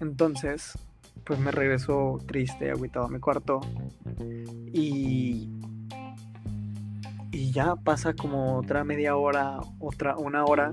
Entonces, 0.00 0.76
pues 1.24 1.38
me 1.38 1.50
regresó 1.50 2.18
triste, 2.26 2.70
agüitado 2.70 3.06
a 3.06 3.08
mi 3.08 3.20
cuarto. 3.20 3.60
Y. 4.72 5.48
Y 7.32 7.50
ya 7.50 7.74
pasa 7.76 8.12
como 8.14 8.58
otra 8.58 8.84
media 8.84 9.16
hora, 9.16 9.58
otra 9.78 10.16
una 10.16 10.44
hora. 10.44 10.72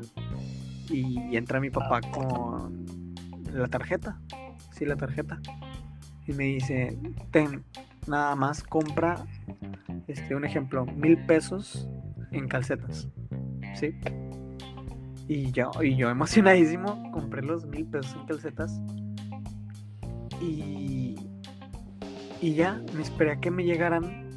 Y, 0.89 1.36
entra 1.36 1.60
mi 1.60 1.70
papá 1.70 2.01
con 2.01 3.16
la 3.54 3.68
tarjeta. 3.68 4.20
Sí, 4.72 4.86
la 4.86 4.98
tarjeta. 4.98 5.39
Y 6.28 6.34
me 6.34 6.44
dice: 6.44 7.00
Ten, 7.32 7.63
nada 8.08 8.36
más 8.36 8.62
compra, 8.62 9.25
este, 10.08 10.36
un 10.36 10.44
ejemplo, 10.44 10.86
mil 10.86 11.18
pesos 11.25 11.88
en 12.32 12.48
calcetas. 12.48 13.08
¿sí? 13.75 13.96
Y 15.28 15.51
yo, 15.51 15.72
y 15.82 15.96
yo 15.96 16.10
emocionadísimo, 16.10 17.12
compré 17.12 17.42
los 17.42 17.66
mil 17.66 17.86
pesos 17.86 18.16
en 18.16 18.25
calcetas. 18.25 18.82
Y, 20.42 21.16
y 22.42 22.54
ya, 22.54 22.82
me 22.96 23.01
esperé 23.01 23.32
a 23.32 23.39
que 23.39 23.51
me 23.51 23.63
llegaran. 23.63 24.28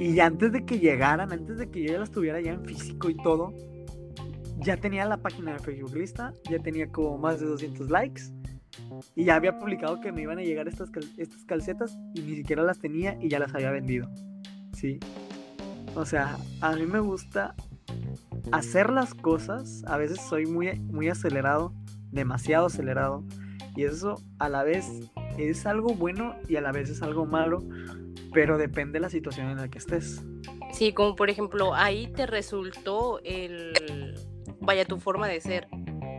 Y 0.00 0.18
antes 0.18 0.50
de 0.50 0.64
que 0.64 0.78
llegaran, 0.78 1.30
antes 1.30 1.58
de 1.58 1.70
que 1.70 1.82
yo 1.82 1.92
ya 1.92 1.98
las 1.98 2.10
tuviera 2.10 2.40
ya 2.40 2.52
en 2.54 2.64
físico 2.64 3.10
y 3.10 3.16
todo, 3.18 3.52
ya 4.56 4.78
tenía 4.78 5.04
la 5.04 5.18
página 5.18 5.52
de 5.52 5.58
Facebook 5.58 5.94
lista, 5.94 6.32
ya 6.50 6.58
tenía 6.58 6.90
como 6.90 7.18
más 7.18 7.38
de 7.38 7.46
200 7.46 7.90
likes. 7.90 8.22
Y 9.14 9.24
ya 9.24 9.34
había 9.34 9.58
publicado 9.58 10.00
que 10.00 10.10
me 10.10 10.22
iban 10.22 10.38
a 10.38 10.42
llegar 10.42 10.68
estas, 10.68 10.90
estas 11.18 11.44
calcetas 11.44 11.98
y 12.14 12.22
ni 12.22 12.34
siquiera 12.34 12.62
las 12.62 12.78
tenía 12.78 13.18
y 13.20 13.28
ya 13.28 13.38
las 13.38 13.54
había 13.54 13.70
vendido. 13.72 14.08
Sí. 14.72 14.98
O 15.94 16.06
sea, 16.06 16.38
a 16.62 16.74
mí 16.76 16.86
me 16.86 17.00
gusta 17.00 17.54
hacer 18.52 18.88
las 18.88 19.12
cosas, 19.12 19.82
a 19.86 19.98
veces 19.98 20.18
soy 20.30 20.46
muy, 20.46 20.80
muy 20.80 21.10
acelerado, 21.10 21.74
demasiado 22.10 22.66
acelerado, 22.66 23.22
y 23.76 23.84
eso 23.84 24.14
a 24.38 24.48
la 24.48 24.64
vez 24.64 24.88
es 25.36 25.66
algo 25.66 25.94
bueno 25.94 26.36
y 26.48 26.56
a 26.56 26.62
la 26.62 26.72
vez 26.72 26.88
es 26.88 27.02
algo 27.02 27.26
malo, 27.26 27.62
pero 28.32 28.58
depende 28.58 28.94
de 28.94 29.00
la 29.00 29.10
situación 29.10 29.50
en 29.50 29.56
la 29.56 29.68
que 29.68 29.78
estés. 29.78 30.22
Sí, 30.72 30.92
como 30.92 31.16
por 31.16 31.30
ejemplo, 31.30 31.74
ahí 31.74 32.06
te 32.08 32.26
resultó 32.26 33.20
el, 33.24 34.14
vaya, 34.60 34.84
tu 34.84 34.98
forma 34.98 35.26
de 35.28 35.40
ser, 35.40 35.68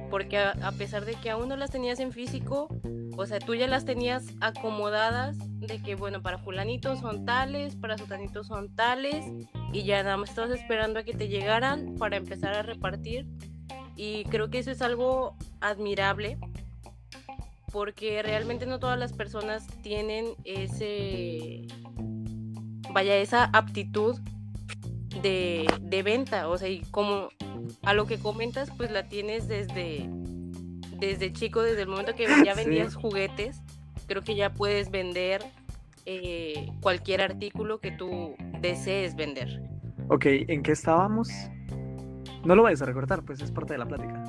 porque 0.09 0.37
a, 0.37 0.71
pesar 0.77 1.05
de 1.05 1.15
que 1.15 1.29
aún 1.29 1.47
no 1.47 1.55
las 1.55 1.71
tenías 1.71 1.99
en 1.99 2.11
físico, 2.11 2.67
o 3.17 3.25
sea, 3.25 3.39
tú 3.39 3.55
ya 3.55 3.67
las 3.67 3.85
tenías 3.85 4.25
acomodadas 4.41 5.37
de 5.59 5.81
que, 5.81 5.95
bueno, 5.95 6.21
para 6.21 6.37
fulanitos 6.37 6.99
son 6.99 7.25
tales, 7.25 7.75
para 7.75 7.97
sutanitos 7.97 8.47
son 8.47 8.75
tales, 8.75 9.25
y 9.71 9.83
ya 9.83 10.03
nada 10.03 10.17
más 10.17 10.29
estabas 10.29 10.51
esperando 10.51 10.99
a 10.99 11.03
que 11.03 11.13
te 11.13 11.27
llegaran 11.27 11.95
para 11.97 12.17
empezar 12.17 12.53
a 12.53 12.61
repartir. 12.61 13.25
Y 13.95 14.25
creo 14.25 14.49
que 14.49 14.59
eso 14.59 14.71
es 14.71 14.81
algo 14.81 15.35
admirable, 15.59 16.37
porque 17.71 18.21
realmente 18.21 18.65
no 18.65 18.79
todas 18.79 18.99
las 18.99 19.13
personas 19.13 19.67
tienen 19.81 20.33
ese, 20.43 21.67
vaya, 22.93 23.15
esa 23.17 23.45
aptitud 23.45 24.19
de, 25.21 25.67
de 25.81 26.03
venta, 26.03 26.47
o 26.47 26.57
sea, 26.57 26.69
y 26.69 26.81
como 26.91 27.29
a 27.83 27.93
lo 27.93 28.05
que 28.05 28.17
comentas, 28.17 28.71
pues 28.75 28.91
la 28.91 29.07
tienes 29.07 29.47
desde, 29.47 30.09
desde 30.99 31.33
chico, 31.33 31.61
desde 31.61 31.83
el 31.83 31.87
momento 31.87 32.15
que 32.15 32.27
ya 32.45 32.53
vendías 32.53 32.95
juguetes, 32.95 33.61
creo 34.07 34.21
que 34.21 34.35
ya 34.35 34.53
puedes 34.53 34.91
vender 34.91 35.43
eh, 36.05 36.71
cualquier 36.81 37.21
artículo 37.21 37.79
que 37.79 37.91
tú 37.91 38.35
desees 38.59 39.15
vender. 39.15 39.61
Ok, 40.09 40.25
¿en 40.25 40.63
qué 40.63 40.71
estábamos? 40.71 41.29
No 42.43 42.55
lo 42.55 42.63
vayas 42.63 42.81
a 42.81 42.85
recortar, 42.85 43.23
pues 43.23 43.41
es 43.41 43.51
parte 43.51 43.73
de 43.73 43.79
la 43.79 43.85
plática. 43.85 44.23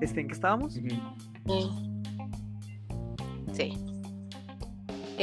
Este, 0.00 0.20
¿En 0.20 0.26
qué 0.26 0.34
estábamos? 0.34 0.74
Sí. 3.52 3.91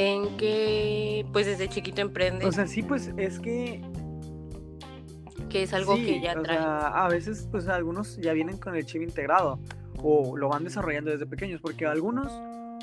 En 0.02 0.38
que, 0.38 1.26
pues 1.34 1.46
desde 1.46 1.68
chiquito 1.68 2.00
emprende. 2.00 2.46
O 2.46 2.54
sea, 2.54 2.68
sí, 2.68 2.84
pues 2.84 3.12
es 3.18 3.38
que 3.42 3.82
que 5.50 5.64
es 5.64 5.74
algo 5.74 5.96
que 5.96 6.22
ya 6.22 6.42
trae. 6.42 6.58
a 6.58 7.08
veces, 7.10 7.50
pues 7.52 7.68
algunos 7.68 8.18
ya 8.18 8.32
vienen 8.32 8.58
con 8.58 8.76
el 8.76 8.86
chip 8.86 9.02
integrado 9.02 9.60
o 10.02 10.38
lo 10.38 10.48
van 10.48 10.64
desarrollando 10.64 11.12
desde 11.12 11.26
pequeños, 11.26 11.60
porque 11.60 11.86
algunos 11.86 12.32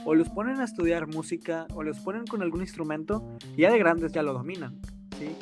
o 0.05 0.15
los 0.15 0.29
ponen 0.29 0.61
a 0.61 0.65
estudiar 0.65 1.07
música 1.07 1.67
o 1.75 1.83
los 1.83 2.01
ponen 2.01 2.27
con 2.27 2.43
algún 2.43 2.61
instrumento 2.61 3.25
y 3.57 3.63
ya 3.63 3.73
de 3.73 3.79
grandes 3.79 4.13
ya 4.13 4.23
lo 4.23 4.35
dominan, 4.35 4.79
¿sí? 5.19 5.35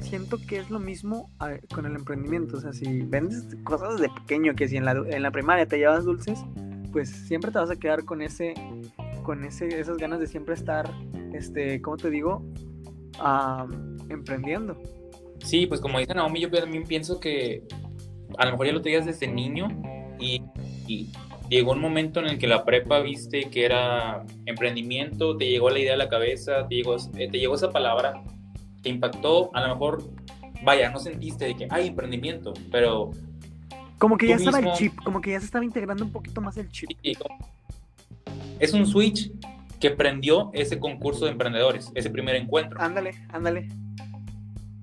Siento 0.00 0.38
que 0.38 0.58
es 0.58 0.70
lo 0.70 0.78
mismo 0.78 1.30
con 1.74 1.84
el 1.84 1.96
emprendimiento, 1.96 2.56
o 2.56 2.60
sea, 2.60 2.72
si 2.72 3.02
vendes 3.02 3.44
cosas 3.64 3.98
desde 3.98 4.14
pequeño, 4.14 4.54
que 4.54 4.68
si 4.68 4.78
en 4.78 4.86
la, 4.86 4.92
en 4.92 5.22
la 5.22 5.30
primaria 5.32 5.66
te 5.66 5.76
llevas 5.76 6.06
dulces, 6.06 6.38
pues 6.92 7.10
siempre 7.10 7.50
te 7.50 7.58
vas 7.58 7.70
a 7.70 7.76
quedar 7.76 8.04
con 8.04 8.22
ese 8.22 8.54
con 9.28 9.44
ese, 9.44 9.78
esas 9.78 9.98
ganas 9.98 10.20
de 10.20 10.26
siempre 10.26 10.54
estar, 10.54 10.90
este, 11.34 11.82
¿cómo 11.82 11.98
te 11.98 12.08
digo? 12.08 12.42
emprendiendo. 14.08 14.80
Sí, 15.44 15.66
pues 15.66 15.82
como 15.82 15.98
dice 15.98 16.14
Naomi, 16.14 16.40
yo 16.40 16.50
también 16.50 16.84
pienso 16.84 17.20
que 17.20 17.62
a 18.38 18.46
lo 18.46 18.52
mejor 18.52 18.68
ya 18.68 18.72
lo 18.72 18.80
tenías 18.80 19.04
desde 19.04 19.26
niño 19.26 19.68
y, 20.18 20.42
llegó 21.50 21.72
un 21.72 21.80
momento 21.80 22.20
en 22.20 22.26
el 22.26 22.38
que 22.38 22.46
la 22.46 22.64
prepa 22.64 23.00
viste 23.00 23.50
que 23.50 23.66
era 23.66 24.24
emprendimiento, 24.46 25.36
te 25.36 25.46
llegó 25.46 25.68
la 25.68 25.78
idea 25.78 25.92
a 25.92 25.98
la 25.98 26.08
cabeza, 26.08 26.66
te 26.66 26.76
llegó, 26.76 26.96
eh, 26.96 27.28
te 27.30 27.38
llegó 27.38 27.54
esa 27.54 27.70
palabra, 27.70 28.22
te 28.82 28.88
impactó, 28.88 29.50
a 29.52 29.60
lo 29.60 29.74
mejor, 29.74 30.04
vaya, 30.62 30.90
no 30.90 31.00
sentiste 31.00 31.44
de 31.44 31.54
que 31.54 31.68
hay 31.68 31.88
emprendimiento, 31.88 32.54
pero... 32.70 33.10
Como 33.98 34.16
que 34.16 34.28
ya 34.28 34.36
estaba 34.36 34.60
el 34.60 34.72
chip, 34.72 34.94
como 35.04 35.20
que 35.20 35.32
ya 35.32 35.40
se 35.40 35.46
estaba 35.46 35.66
integrando 35.66 36.02
un 36.02 36.12
poquito 36.12 36.40
más 36.40 36.56
el 36.56 36.70
chip. 36.70 36.90
Es 38.58 38.72
un 38.72 38.86
switch 38.86 39.30
que 39.80 39.90
prendió 39.90 40.50
ese 40.52 40.78
concurso 40.78 41.24
de 41.24 41.32
emprendedores, 41.32 41.90
ese 41.94 42.10
primer 42.10 42.36
encuentro. 42.36 42.80
Ándale, 42.80 43.12
ándale. 43.30 43.68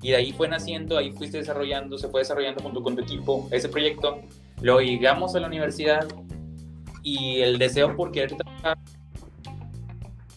Y 0.02 0.12
de 0.12 0.18
ahí 0.18 0.32
fue 0.32 0.48
naciendo, 0.48 0.98
ahí 0.98 1.12
fuiste 1.12 1.38
desarrollando, 1.38 1.98
se 1.98 2.08
fue 2.10 2.22
desarrollando 2.22 2.62
junto 2.62 2.82
con 2.84 2.96
tu 2.96 3.02
equipo 3.02 3.48
ese 3.52 3.70
proyecto. 3.70 4.22
Luego 4.62 4.82
llegamos 4.82 5.36
a 5.36 5.40
la 5.40 5.48
universidad 5.48 6.08
y 7.04 7.42
el 7.42 7.58
deseo 7.58 7.96
por 7.96 8.12
querer 8.12 8.36
trabajar, 8.36 8.78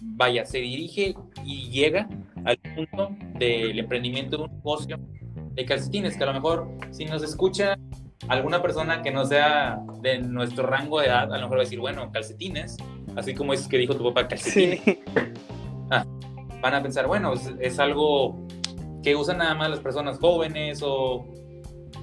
vaya, 0.01 0.45
se 0.45 0.59
dirige 0.59 1.15
y 1.45 1.69
llega 1.71 2.09
al 2.45 2.59
punto 2.59 3.11
del 3.39 3.79
emprendimiento 3.79 4.37
de 4.37 4.43
un 4.45 4.57
negocio 4.57 4.99
de 5.53 5.65
calcetines, 5.65 6.17
que 6.17 6.25
a 6.25 6.27
lo 6.27 6.35
mejor 6.35 6.71
si 6.91 7.05
nos 7.05 7.23
escucha 7.23 7.79
alguna 8.29 8.61
persona 8.63 9.03
que 9.03 9.11
no 9.11 9.25
sea 9.25 9.81
de 10.03 10.19
nuestro 10.19 10.67
rango 10.67 11.01
de 11.01 11.07
edad, 11.07 11.33
a 11.33 11.37
lo 11.37 11.43
mejor 11.43 11.59
va 11.59 11.63
a 11.63 11.65
decir, 11.65 11.81
bueno, 11.81 12.11
calcetines, 12.13 12.77
así 13.17 13.35
como 13.35 13.53
es 13.53 13.67
que 13.67 13.79
dijo 13.79 13.95
tu 13.95 14.05
papá, 14.05 14.29
calcetines. 14.29 14.81
Ah, 15.91 16.05
van 16.61 16.75
a 16.75 16.83
pensar, 16.83 17.07
bueno, 17.07 17.33
es 17.61 17.79
algo 17.79 18.47
que 19.03 19.17
usan 19.17 19.39
nada 19.39 19.55
más 19.55 19.71
las 19.71 19.81
personas 19.81 20.19
jóvenes 20.19 20.83
o 20.83 21.27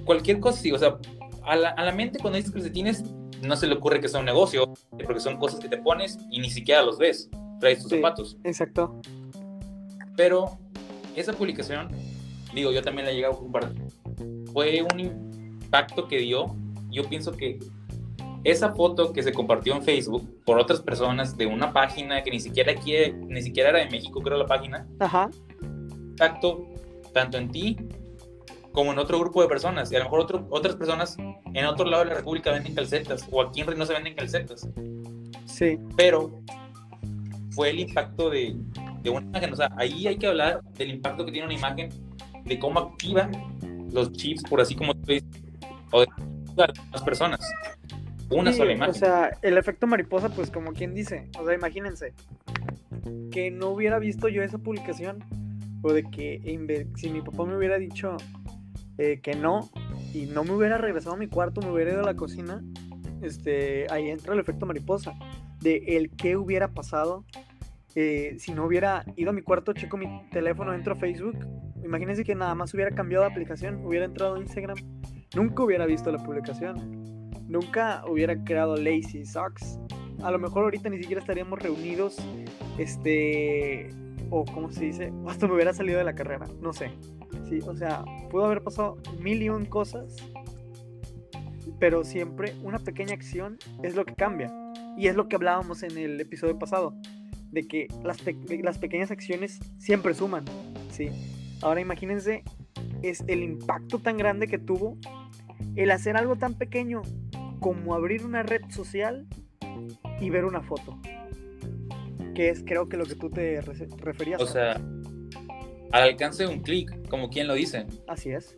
cualquier 0.05 0.39
cosa 0.39 0.57
así. 0.57 0.71
O 0.71 0.79
sea, 0.79 0.97
a 1.43 1.55
la, 1.55 1.69
a 1.69 1.85
la 1.85 1.91
mente 1.91 2.17
cuando 2.17 2.37
dices 2.37 2.51
calcetines 2.51 3.03
no 3.43 3.55
se 3.55 3.67
le 3.67 3.75
ocurre 3.75 3.99
que 3.99 4.07
sea 4.07 4.19
un 4.19 4.25
negocio, 4.25 4.73
porque 5.03 5.19
son 5.19 5.37
cosas 5.37 5.59
que 5.59 5.69
te 5.69 5.77
pones 5.77 6.17
y 6.31 6.39
ni 6.39 6.49
siquiera 6.49 6.81
los 6.81 6.97
ves. 6.97 7.29
Traes 7.59 7.81
tus 7.81 7.91
zapatos. 7.91 8.37
Exacto. 8.43 8.99
Pero 10.15 10.57
esa 11.15 11.33
publicación, 11.33 11.89
digo, 12.53 12.71
yo 12.71 12.81
también 12.81 13.05
la 13.05 13.11
he 13.11 13.15
llegado 13.15 13.35
a 13.35 13.37
compartir. 13.37 13.83
Fue 14.51 14.81
un 14.81 14.99
impacto 14.99 16.07
que 16.07 16.19
dio. 16.19 16.55
Yo 16.89 17.07
pienso 17.07 17.31
que 17.31 17.59
esa 18.45 18.73
foto 18.73 19.11
que 19.11 19.21
se 19.21 19.33
compartió 19.33 19.75
en 19.75 19.83
Facebook 19.83 20.41
por 20.45 20.59
otras 20.59 20.79
personas 20.79 21.35
de 21.35 21.45
una 21.45 21.73
página 21.73 22.23
que 22.23 22.31
ni 22.31 22.39
siquiera 22.39 22.71
aquí, 22.71 22.93
ni 23.27 23.41
siquiera 23.41 23.69
era 23.71 23.79
de 23.79 23.89
México, 23.89 24.21
creo 24.21 24.37
la 24.37 24.45
página. 24.45 24.87
Ajá. 24.99 25.29
Impacto 25.61 26.67
tanto 27.13 27.37
en 27.37 27.51
ti 27.51 27.77
como 28.71 28.93
en 28.93 28.99
otro 28.99 29.19
grupo 29.19 29.41
de 29.41 29.47
personas. 29.47 29.91
Y 29.91 29.95
a 29.95 29.99
lo 29.99 30.05
mejor 30.05 30.19
otro, 30.21 30.47
otras 30.49 30.75
personas 30.75 31.17
en 31.53 31.65
otro 31.65 31.85
lado 31.85 32.03
de 32.03 32.11
la 32.11 32.15
República 32.15 32.51
venden 32.51 32.73
calcetas 32.73 33.27
o 33.31 33.41
aquí 33.41 33.61
en 33.61 33.67
Reynosa 33.67 33.93
venden 33.93 34.15
calcetas. 34.15 34.69
Sí. 35.45 35.77
Pero 35.97 36.41
fue 37.51 37.69
el 37.71 37.79
impacto 37.79 38.29
de 38.29 38.55
de 39.05 39.11
una 39.11 39.25
imagen. 39.27 39.53
O 39.53 39.55
sea, 39.55 39.69
ahí 39.77 40.07
hay 40.07 40.17
que 40.17 40.27
hablar 40.27 40.61
del 40.73 40.89
impacto 40.89 41.25
que 41.25 41.31
tiene 41.31 41.45
una 41.45 41.55
imagen, 41.55 41.89
de 42.43 42.59
cómo 42.59 42.79
activa 42.79 43.29
los 43.91 44.11
chips, 44.11 44.43
por 44.49 44.59
así 44.59 44.75
como 44.75 44.93
tú 44.93 45.13
dices, 45.13 45.29
o 45.91 46.01
de 46.01 46.07
las 46.91 47.01
personas. 47.03 47.39
Una 48.29 48.53
sola 48.53 48.73
imagen. 48.73 48.91
O 48.91 48.97
sea, 48.97 49.37
el 49.41 49.57
efecto 49.57 49.87
mariposa, 49.87 50.29
pues 50.29 50.49
como 50.49 50.73
quien 50.73 50.93
dice, 50.93 51.29
o 51.39 51.45
sea, 51.45 51.53
imagínense 51.53 52.13
que 53.31 53.51
no 53.51 53.69
hubiera 53.69 53.99
visto 53.99 54.27
yo 54.29 54.41
esa 54.41 54.57
publicación 54.57 55.23
o 55.81 55.93
de 55.93 56.03
que 56.03 56.41
si 56.95 57.09
mi 57.09 57.21
papá 57.21 57.45
me 57.45 57.55
hubiera 57.55 57.77
dicho 57.77 58.17
eh, 58.97 59.19
que 59.21 59.35
no 59.35 59.69
y 60.13 60.25
no 60.25 60.43
me 60.43 60.53
hubiera 60.53 60.77
regresado 60.77 61.15
a 61.15 61.17
mi 61.17 61.27
cuarto, 61.27 61.61
me 61.61 61.71
hubiera 61.71 61.91
ido 61.91 61.99
a 61.99 62.05
la 62.05 62.15
cocina, 62.15 62.63
este, 63.21 63.85
ahí 63.91 64.09
entra 64.09 64.33
el 64.33 64.39
efecto 64.39 64.65
mariposa 64.65 65.13
de 65.61 65.83
el 65.97 66.09
qué 66.11 66.37
hubiera 66.37 66.69
pasado 66.69 67.25
eh, 67.95 68.35
si 68.39 68.51
no 68.51 68.65
hubiera 68.65 69.05
ido 69.15 69.29
a 69.29 69.33
mi 69.33 69.41
cuarto, 69.41 69.71
checo 69.71 69.95
mi 69.95 70.27
teléfono, 70.29 70.73
entro 70.73 70.93
a 70.93 70.97
Facebook. 70.97 71.37
Imagínense 71.83 72.25
que 72.25 72.35
nada 72.35 72.53
más 72.53 72.73
hubiera 72.73 72.91
cambiado 72.91 73.23
de 73.23 73.31
aplicación, 73.31 73.85
hubiera 73.85 74.05
entrado 74.05 74.35
a 74.35 74.39
Instagram, 74.39 74.77
nunca 75.33 75.63
hubiera 75.63 75.85
visto 75.85 76.11
la 76.11 76.21
publicación, 76.21 77.14
nunca 77.47 78.03
hubiera 78.07 78.43
creado 78.43 78.75
Lazy 78.75 79.25
Socks. 79.25 79.79
A 80.23 80.31
lo 80.31 80.39
mejor 80.39 80.63
ahorita 80.63 80.89
ni 80.89 80.97
siquiera 80.97 81.21
estaríamos 81.21 81.59
reunidos, 81.59 82.17
este, 82.77 83.89
o 84.29 84.45
como 84.45 84.71
se 84.71 84.85
dice, 84.85 85.13
hasta 85.27 85.47
me 85.47 85.55
hubiera 85.55 85.73
salido 85.73 85.97
de 85.97 86.03
la 86.03 86.15
carrera, 86.15 86.47
no 86.61 86.73
sé. 86.73 86.91
Sí, 87.49 87.59
o 87.65 87.75
sea, 87.75 88.03
pudo 88.31 88.45
haber 88.45 88.63
pasado 88.63 88.97
mil 89.19 89.41
y 89.41 89.49
un 89.49 89.65
cosas, 89.65 90.15
pero 91.79 92.03
siempre 92.03 92.55
una 92.63 92.79
pequeña 92.79 93.13
acción 93.13 93.57
es 93.83 93.95
lo 93.95 94.05
que 94.05 94.15
cambia. 94.15 94.51
Y 94.97 95.07
es 95.07 95.15
lo 95.15 95.27
que 95.27 95.35
hablábamos 95.35 95.83
en 95.83 95.97
el 95.97 96.19
episodio 96.21 96.57
pasado 96.57 96.95
de 97.51 97.67
que 97.67 97.87
las, 98.03 98.23
las 98.63 98.77
pequeñas 98.77 99.11
acciones 99.11 99.59
siempre 99.77 100.13
suman, 100.13 100.45
¿sí? 100.89 101.09
Ahora 101.61 101.81
imagínense 101.81 102.43
es 103.01 103.23
el 103.27 103.43
impacto 103.43 103.99
tan 103.99 104.17
grande 104.17 104.47
que 104.47 104.57
tuvo 104.57 104.97
el 105.75 105.91
hacer 105.91 106.17
algo 106.17 106.35
tan 106.35 106.53
pequeño 106.53 107.01
como 107.65 107.95
abrir 107.95 108.23
una 108.23 108.43
red 108.43 108.61
social 108.69 109.25
y 110.21 110.29
ver 110.29 110.45
una 110.45 110.61
foto. 110.61 110.99
Que 112.35 112.49
es 112.49 112.61
creo 112.63 112.87
que 112.87 112.95
lo 112.95 113.05
que 113.05 113.15
tú 113.15 113.31
te 113.31 113.59
referías. 113.97 114.39
O 114.39 114.45
sea, 114.45 114.79
al 115.91 116.03
alcance 116.03 116.43
de 116.43 116.49
un 116.49 116.59
clic, 116.59 117.09
como 117.09 117.27
quien 117.31 117.47
lo 117.47 117.55
dice. 117.55 117.87
Así 118.07 118.29
es. 118.29 118.55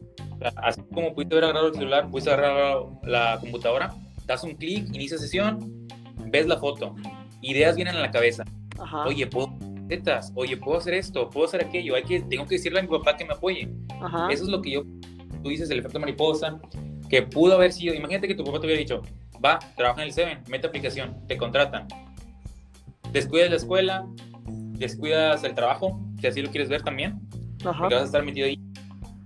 Así 0.57 0.81
como 0.93 1.15
pudiste 1.15 1.35
haber 1.35 1.45
agarrado 1.45 1.67
el 1.69 1.75
celular, 1.75 2.09
pudiste 2.09 2.31
agarrar 2.31 2.79
la 3.03 3.37
computadora, 3.39 3.95
das 4.25 4.43
un 4.43 4.55
clic, 4.55 4.93
inicia 4.93 5.17
sesión, 5.17 5.87
ves 6.29 6.45
la 6.45 6.57
foto, 6.57 6.93
ideas 7.41 7.77
vienen 7.77 7.95
a 7.95 8.01
la 8.01 8.11
cabeza. 8.11 8.43
Oye, 9.05 9.25
puedo 9.25 9.57
tetas, 9.87 10.33
oye, 10.35 10.57
puedo 10.57 10.79
hacer 10.79 10.95
esto, 10.95 11.29
puedo 11.29 11.45
hacer 11.45 11.63
aquello, 11.63 11.95
hay 11.95 12.03
que, 12.03 12.19
tengo 12.23 12.45
que 12.45 12.55
decirle 12.55 12.79
a 12.79 12.81
mi 12.81 12.89
papá 12.89 13.15
que 13.15 13.23
me 13.23 13.31
apoye. 13.31 13.69
Eso 14.29 14.43
es 14.43 14.49
lo 14.49 14.61
que 14.61 14.71
yo, 14.71 14.83
tú 15.41 15.47
dices, 15.47 15.69
el 15.69 15.79
efecto 15.79 15.97
mariposa, 15.97 16.59
que 17.09 17.23
pudo 17.23 17.55
haber 17.55 17.71
sido, 17.71 17.93
imagínate 17.93 18.27
que 18.27 18.35
tu 18.35 18.43
papá 18.43 18.59
te 18.59 18.65
hubiera 18.65 18.79
dicho, 18.79 19.01
va, 19.43 19.59
trabaja 19.75 20.01
en 20.01 20.07
el 20.07 20.13
Seven, 20.13 20.39
mete 20.47 20.67
aplicación, 20.67 21.25
te 21.27 21.37
contratan. 21.37 21.87
Descuidas 23.11 23.49
la 23.49 23.55
escuela, 23.55 24.07
descuidas 24.47 25.43
el 25.43 25.53
trabajo, 25.53 25.99
si 26.19 26.27
así 26.27 26.41
lo 26.41 26.49
quieres 26.49 26.69
ver 26.69 26.83
también, 26.83 27.19
Ajá. 27.65 27.79
porque 27.79 27.95
vas 27.95 28.03
a 28.03 28.07
estar 28.07 28.23
metido 28.23 28.47
ahí. 28.47 28.59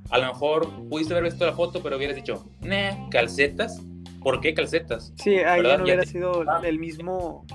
A 0.09 0.17
lo 0.17 0.27
mejor 0.27 0.69
pudiste 0.89 1.13
haber 1.13 1.25
visto 1.31 1.45
la 1.45 1.53
foto, 1.53 1.81
pero 1.81 1.97
hubieras 1.97 2.15
dicho, 2.15 2.45
ne, 2.61 3.07
calcetas, 3.09 3.81
¿por 4.21 4.41
qué 4.41 4.53
calcetas? 4.53 5.13
Sí, 5.15 5.35
ahí 5.37 5.61
no 5.61 5.83
hubiera 5.83 6.05
sido 6.05 6.43
el 6.63 6.79
mismo, 6.79 7.45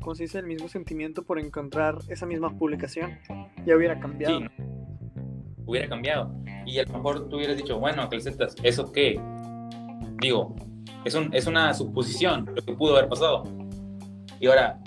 ¿cómo 0.00 0.14
se 0.14 0.24
dice? 0.24 0.38
El 0.38 0.46
mismo 0.46 0.68
sentimiento 0.68 1.24
por 1.24 1.38
encontrar 1.38 1.98
esa 2.08 2.26
misma 2.26 2.56
publicación. 2.56 3.18
Ya 3.66 3.76
hubiera 3.76 3.98
cambiado. 3.98 4.38
Sí, 4.38 4.46
hubiera 5.66 5.88
cambiado. 5.88 6.32
Y 6.64 6.78
a 6.78 6.84
lo 6.84 6.94
mejor 6.94 7.28
tú 7.28 7.36
hubieras 7.36 7.56
dicho, 7.56 7.78
bueno, 7.78 8.08
calcetas, 8.08 8.54
¿eso 8.62 8.90
qué? 8.92 9.20
Digo, 10.20 10.54
es, 11.04 11.14
un, 11.14 11.32
es 11.34 11.46
una 11.46 11.72
suposición 11.74 12.50
lo 12.54 12.62
que 12.62 12.72
pudo 12.72 12.96
haber 12.96 13.08
pasado. 13.08 13.44
Y 14.40 14.46
ahora, 14.46 14.78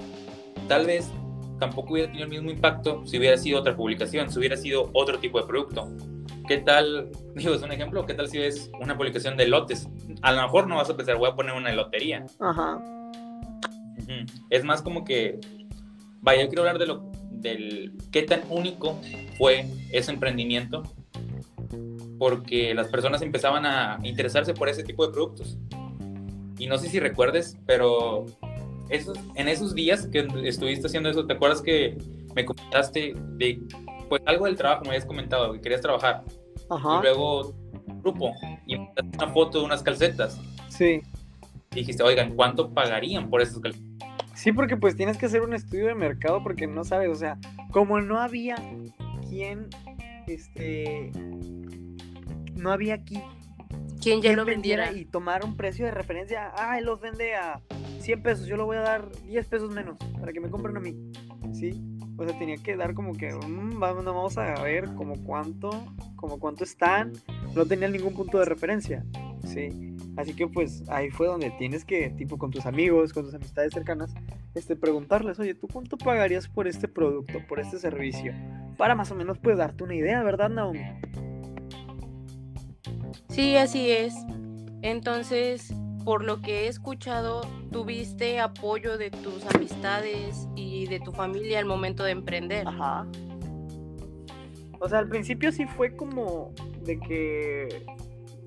tal 0.68 0.86
vez 0.86 1.12
tampoco 1.60 1.94
hubiera 1.94 2.08
tenido 2.08 2.26
el 2.26 2.32
mismo 2.32 2.52
impacto 2.52 3.06
si 3.06 3.18
hubiera 3.18 3.38
sido 3.38 3.60
otra 3.60 3.76
publicación, 3.76 4.30
si 4.30 4.40
hubiera 4.40 4.58
sido 4.58 4.90
otro 4.94 5.20
tipo 5.20 5.40
de 5.40 5.48
producto. 5.48 5.90
¿Qué 6.48 6.58
tal? 6.58 7.12
Digo, 7.36 7.54
es 7.54 7.62
un 7.62 7.72
ejemplo. 7.72 8.06
¿Qué 8.06 8.14
tal 8.14 8.28
si 8.28 8.40
ves 8.40 8.72
una 8.80 8.98
publicación 8.98 9.38
de 9.38 9.48
lotes? 9.48 9.88
A 10.22 10.32
lo 10.32 10.42
mejor 10.42 10.68
no 10.68 10.78
vas 10.78 10.90
a 10.90 10.98
pensar, 10.98 11.18
voy 11.18 11.30
a 11.30 11.36
poner 11.36 11.54
una 11.54 11.72
lotería. 11.72 12.26
Ajá. 12.40 12.82
Es 14.50 14.64
más 14.64 14.82
como 14.82 15.06
que, 15.06 15.40
vaya, 16.22 16.42
yo 16.42 16.48
quiero 16.48 16.64
hablar 16.64 16.80
de 16.80 16.88
lo, 16.88 17.12
del 17.30 17.94
qué 18.12 18.24
tan 18.24 18.42
único 18.50 19.00
fue 19.38 19.68
ese 19.92 20.12
emprendimiento, 20.12 20.84
porque 22.20 22.74
las 22.76 22.90
personas 22.90 23.22
empezaban 23.24 23.66
a 23.66 23.98
interesarse 24.04 24.54
por 24.54 24.70
ese 24.70 24.84
tipo 24.84 25.08
de 25.08 25.14
productos. 25.14 25.58
Y 26.60 26.68
no 26.68 26.78
sé 26.78 26.90
si 26.90 27.00
recuerdes, 27.00 27.58
pero 27.66 28.26
esos, 28.90 29.18
en 29.36 29.48
esos 29.48 29.74
días 29.74 30.08
que 30.08 30.28
estuviste 30.44 30.88
haciendo 30.88 31.10
eso, 31.10 31.26
¿te 31.26 31.34
acuerdas 31.34 31.62
que 31.62 31.98
me 32.36 32.46
comentaste 32.46 33.14
de 33.38 33.62
pues 34.10 34.22
algo 34.26 34.46
del 34.46 34.58
trabajo 34.58 34.82
me 34.84 34.90
habías 34.90 35.06
comentado 35.06 35.54
que 35.54 35.62
querías 35.62 35.82
trabajar 35.82 36.24
y 36.70 37.02
luego 37.02 37.54
grupo 38.02 38.34
y 38.66 38.76
una 38.76 39.28
foto 39.34 39.60
de 39.60 39.66
unas 39.66 39.84
calcetas. 39.84 40.40
Sí. 40.70 41.02
dijiste, 41.72 42.04
oigan, 42.04 42.36
¿cuánto 42.36 42.74
pagarían 42.74 43.30
por 43.30 43.42
esas 43.42 43.60
calcetas? 43.60 43.88
Sí, 44.34 44.52
porque 44.52 44.78
pues 44.78 44.96
tienes 44.96 45.18
que 45.18 45.26
hacer 45.26 45.42
un 45.42 45.54
estudio 45.54 45.88
de 45.88 45.96
mercado 45.96 46.42
porque 46.42 46.66
no 46.66 46.84
sabes, 46.84 47.10
o 47.10 47.16
sea, 47.16 47.38
como 47.72 48.00
no 48.00 48.20
había 48.20 48.56
quien, 49.28 49.68
este, 50.28 51.12
no 52.60 52.72
había 52.72 52.96
aquí 52.96 53.22
quien 54.02 54.22
ya 54.22 54.34
lo 54.34 54.46
vendiera 54.46 54.92
y 54.92 55.06
tomar 55.06 55.44
un 55.44 55.58
precio 55.58 55.86
de 55.86 55.92
referencia, 55.92 56.52
ah, 56.56 56.78
él 56.80 56.86
los 56.86 57.02
vende 57.02 57.36
a 57.36 57.62
100 58.00 58.24
pesos, 58.24 58.46
yo 58.48 58.56
lo 58.56 58.66
voy 58.66 58.78
a 58.78 58.82
dar 58.82 59.10
10 59.24 59.48
pesos 59.48 59.72
menos 59.74 59.98
para 60.20 60.32
que 60.32 60.40
me 60.40 60.50
compren 60.50 60.78
a 60.78 60.80
mí, 60.80 60.96
¿sí? 61.54 61.72
O 62.18 62.26
sea, 62.26 62.38
tenía 62.38 62.58
que 62.58 62.76
dar 62.76 62.94
como 62.94 63.14
que, 63.14 63.34
mm, 63.34 63.80
vamos, 63.80 64.06
vamos 64.06 64.38
a 64.38 64.62
ver 64.62 64.86
como 64.96 65.22
cuánto, 65.24 65.70
como 66.16 66.40
cuánto 66.40 66.64
están. 66.64 67.14
No 67.56 67.66
tenía 67.66 67.88
ningún 67.88 68.14
punto 68.14 68.40
de 68.40 68.46
referencia, 68.46 69.06
¿sí? 69.46 69.96
Así 70.18 70.34
que 70.34 70.48
pues 70.48 70.84
ahí 70.90 71.10
fue 71.10 71.28
donde 71.28 71.52
tienes 71.52 71.86
que, 71.86 72.10
tipo 72.10 72.38
con 72.38 72.52
tus 72.52 72.66
amigos, 72.66 73.14
con 73.14 73.24
tus 73.24 73.34
amistades 73.34 73.74
cercanas, 73.74 74.14
este, 74.54 74.76
preguntarles, 74.76 75.40
oye, 75.40 75.56
¿tú 75.56 75.68
cuánto 75.72 75.98
pagarías 75.98 76.48
por 76.48 76.68
este 76.68 76.88
producto, 76.88 77.40
por 77.48 77.60
este 77.60 77.80
servicio? 77.80 78.34
Para 78.78 78.96
más 78.96 79.12
o 79.12 79.16
menos 79.16 79.38
pues 79.40 79.58
darte 79.58 79.84
una 79.84 79.96
idea, 79.96 80.22
¿verdad, 80.24 80.50
Naomi? 80.50 80.82
Sí, 83.40 83.56
así 83.56 83.90
es. 83.90 84.14
Entonces, 84.82 85.74
por 86.04 86.26
lo 86.26 86.42
que 86.42 86.66
he 86.66 86.68
escuchado, 86.68 87.40
tuviste 87.72 88.38
apoyo 88.42 88.98
de 88.98 89.12
tus 89.12 89.46
amistades 89.56 90.50
y 90.58 90.88
de 90.88 91.00
tu 91.00 91.14
familia 91.14 91.60
al 91.60 91.66
momento 91.66 92.04
de 92.04 92.12
emprender. 92.12 92.68
Ajá. 92.68 93.08
O 94.82 94.90
sea, 94.90 95.00
al 95.00 95.08
principio 95.08 95.54
sí 95.54 95.66
fue 95.66 95.96
como 95.96 96.54
de 96.84 97.00
que 97.00 97.86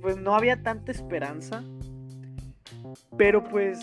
pues 0.03 0.19
no 0.19 0.35
había 0.35 0.63
tanta 0.63 0.93
esperanza. 0.93 1.65
Pero 3.17 3.43
pues 3.45 3.81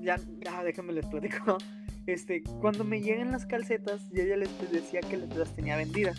ya, 0.00 0.16
ya 0.44 0.64
déjenme 0.64 0.92
les 0.92 1.06
platico. 1.06 1.58
Este, 2.08 2.42
cuando 2.60 2.82
me 2.82 3.00
llegan 3.00 3.30
las 3.30 3.46
calcetas, 3.46 4.02
yo 4.10 4.24
ya 4.24 4.36
les 4.36 4.50
decía 4.72 4.98
que 5.02 5.18
las 5.18 5.54
tenía 5.54 5.76
vendidas. 5.76 6.18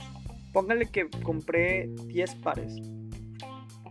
Póngale 0.53 0.85
que 0.85 1.09
compré 1.25 1.89
10 2.07 2.35
pares. 2.35 2.73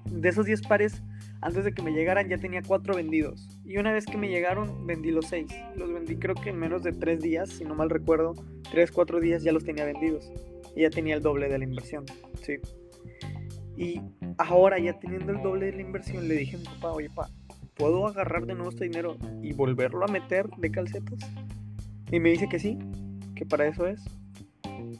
De 0.06 0.28
esos 0.28 0.46
10 0.46 0.62
pares, 0.62 1.02
antes 1.42 1.64
de 1.64 1.72
que 1.72 1.82
me 1.82 1.92
llegaran 1.92 2.28
ya 2.28 2.38
tenía 2.38 2.62
cuatro 2.62 2.94
vendidos. 2.94 3.48
Y 3.64 3.76
una 3.76 3.92
vez 3.92 4.06
que 4.06 4.16
me 4.16 4.28
llegaron, 4.28 4.86
vendí 4.86 5.10
los 5.10 5.26
seis. 5.26 5.48
Los 5.76 5.92
vendí 5.92 6.16
creo 6.16 6.36
que 6.36 6.50
en 6.50 6.58
menos 6.58 6.84
de 6.84 6.92
tres 6.92 7.20
días, 7.20 7.50
si 7.50 7.64
no 7.64 7.74
mal 7.74 7.90
recuerdo. 7.90 8.34
Tres, 8.70 8.92
cuatro 8.92 9.18
días 9.20 9.42
ya 9.42 9.52
los 9.52 9.64
tenía 9.64 9.84
vendidos. 9.84 10.30
Y 10.76 10.82
ya 10.82 10.90
tenía 10.90 11.16
el 11.16 11.22
doble 11.22 11.48
de 11.48 11.58
la 11.58 11.64
inversión. 11.64 12.04
Sí. 12.42 12.58
Y 13.76 14.00
ahora 14.38 14.78
ya 14.78 14.98
teniendo 15.00 15.32
el 15.32 15.42
doble 15.42 15.66
de 15.66 15.72
la 15.72 15.80
inversión, 15.82 16.28
le 16.28 16.36
dije 16.36 16.56
a 16.56 16.58
mi 16.60 16.64
papá, 16.64 16.92
oye, 16.92 17.10
pa, 17.10 17.28
¿puedo 17.74 18.06
agarrar 18.06 18.46
de 18.46 18.54
nuevo 18.54 18.70
este 18.70 18.84
dinero 18.84 19.16
y 19.42 19.52
volverlo 19.52 20.04
a 20.04 20.08
meter 20.08 20.48
de 20.58 20.70
calcetas? 20.70 21.18
Y 22.12 22.20
me 22.20 22.30
dice 22.30 22.48
que 22.48 22.60
sí, 22.60 22.78
que 23.34 23.44
para 23.44 23.66
eso 23.66 23.88
es. 23.88 24.04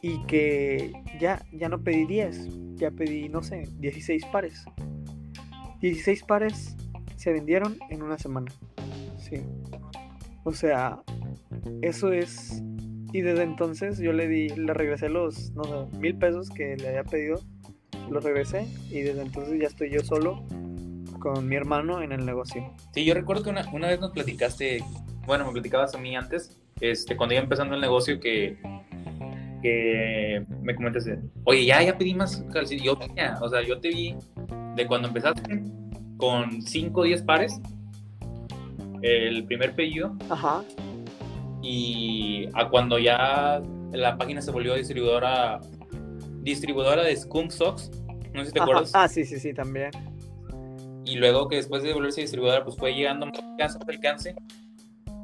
Y 0.00 0.24
que 0.26 0.92
ya, 1.20 1.40
ya 1.52 1.68
no 1.68 1.84
pedí 1.84 2.04
10, 2.06 2.74
ya 2.74 2.90
pedí, 2.90 3.28
no 3.28 3.42
sé, 3.42 3.68
16 3.78 4.24
pares. 4.32 4.64
16 5.82 6.22
pares 6.22 6.76
se 7.16 7.32
vendieron 7.32 7.76
en 7.90 8.02
una 8.02 8.18
semana. 8.18 8.50
Sí. 9.18 9.42
O 10.44 10.52
sea, 10.52 11.02
eso 11.82 12.12
es. 12.12 12.62
Y 13.12 13.20
desde 13.20 13.42
entonces 13.42 13.98
yo 13.98 14.12
le 14.12 14.26
di, 14.26 14.48
le 14.48 14.72
regresé 14.72 15.08
los, 15.08 15.50
no 15.52 15.64
sé, 15.64 15.98
mil 15.98 16.16
pesos 16.16 16.48
que 16.50 16.76
le 16.76 16.88
había 16.88 17.04
pedido. 17.04 17.40
Los 18.10 18.24
regresé 18.24 18.66
y 18.90 19.00
desde 19.00 19.22
entonces 19.22 19.60
ya 19.60 19.66
estoy 19.66 19.90
yo 19.90 20.00
solo 20.00 20.44
con 21.18 21.46
mi 21.46 21.56
hermano 21.56 22.00
en 22.00 22.12
el 22.12 22.24
negocio. 22.24 22.72
Sí, 22.92 23.04
yo 23.04 23.14
recuerdo 23.14 23.44
que 23.44 23.50
una, 23.50 23.68
una 23.72 23.88
vez 23.88 24.00
nos 24.00 24.12
platicaste, 24.12 24.82
bueno, 25.26 25.46
me 25.46 25.52
platicabas 25.52 25.94
a 25.94 25.98
mí 25.98 26.16
antes, 26.16 26.58
este, 26.80 27.16
cuando 27.16 27.34
iba 27.34 27.42
empezando 27.42 27.74
el 27.74 27.80
negocio, 27.80 28.18
que 28.18 28.58
que 29.62 30.44
me 30.60 30.74
comentaste, 30.74 31.20
oye, 31.44 31.64
ya, 31.64 31.82
ya 31.82 31.96
pedí 31.96 32.14
más. 32.14 32.44
Yo, 32.82 32.98
o 33.40 33.48
sea, 33.48 33.62
yo 33.62 33.80
te 33.80 33.88
vi 33.88 34.16
de 34.76 34.86
cuando 34.86 35.08
empezaste 35.08 35.62
con 36.16 36.62
5 36.62 37.00
o 37.00 37.04
10 37.04 37.22
pares, 37.22 37.60
el 39.02 39.44
primer 39.44 39.74
pedido. 39.74 40.16
Ajá. 40.30 40.62
Y 41.62 42.48
a 42.54 42.68
cuando 42.68 42.98
ya 42.98 43.62
la 43.92 44.16
página 44.16 44.40
se 44.40 44.50
volvió 44.50 44.74
distribuidora 44.74 45.60
distribuidora 46.42 47.04
de 47.04 47.16
Skunk 47.16 47.50
Socks. 47.50 47.90
No 48.32 48.40
sé 48.40 48.46
si 48.46 48.52
te 48.52 48.60
acuerdas. 48.60 48.90
Ah, 48.94 49.08
sí, 49.08 49.24
sí, 49.24 49.38
sí, 49.38 49.52
también. 49.52 49.90
Y 51.04 51.16
luego 51.16 51.48
que 51.48 51.56
después 51.56 51.82
de 51.82 51.92
volverse 51.92 52.20
distribuidora, 52.20 52.64
pues 52.64 52.76
fue 52.76 52.94
llegando 52.94 53.26
más 53.26 53.78
alcance. 53.88 54.34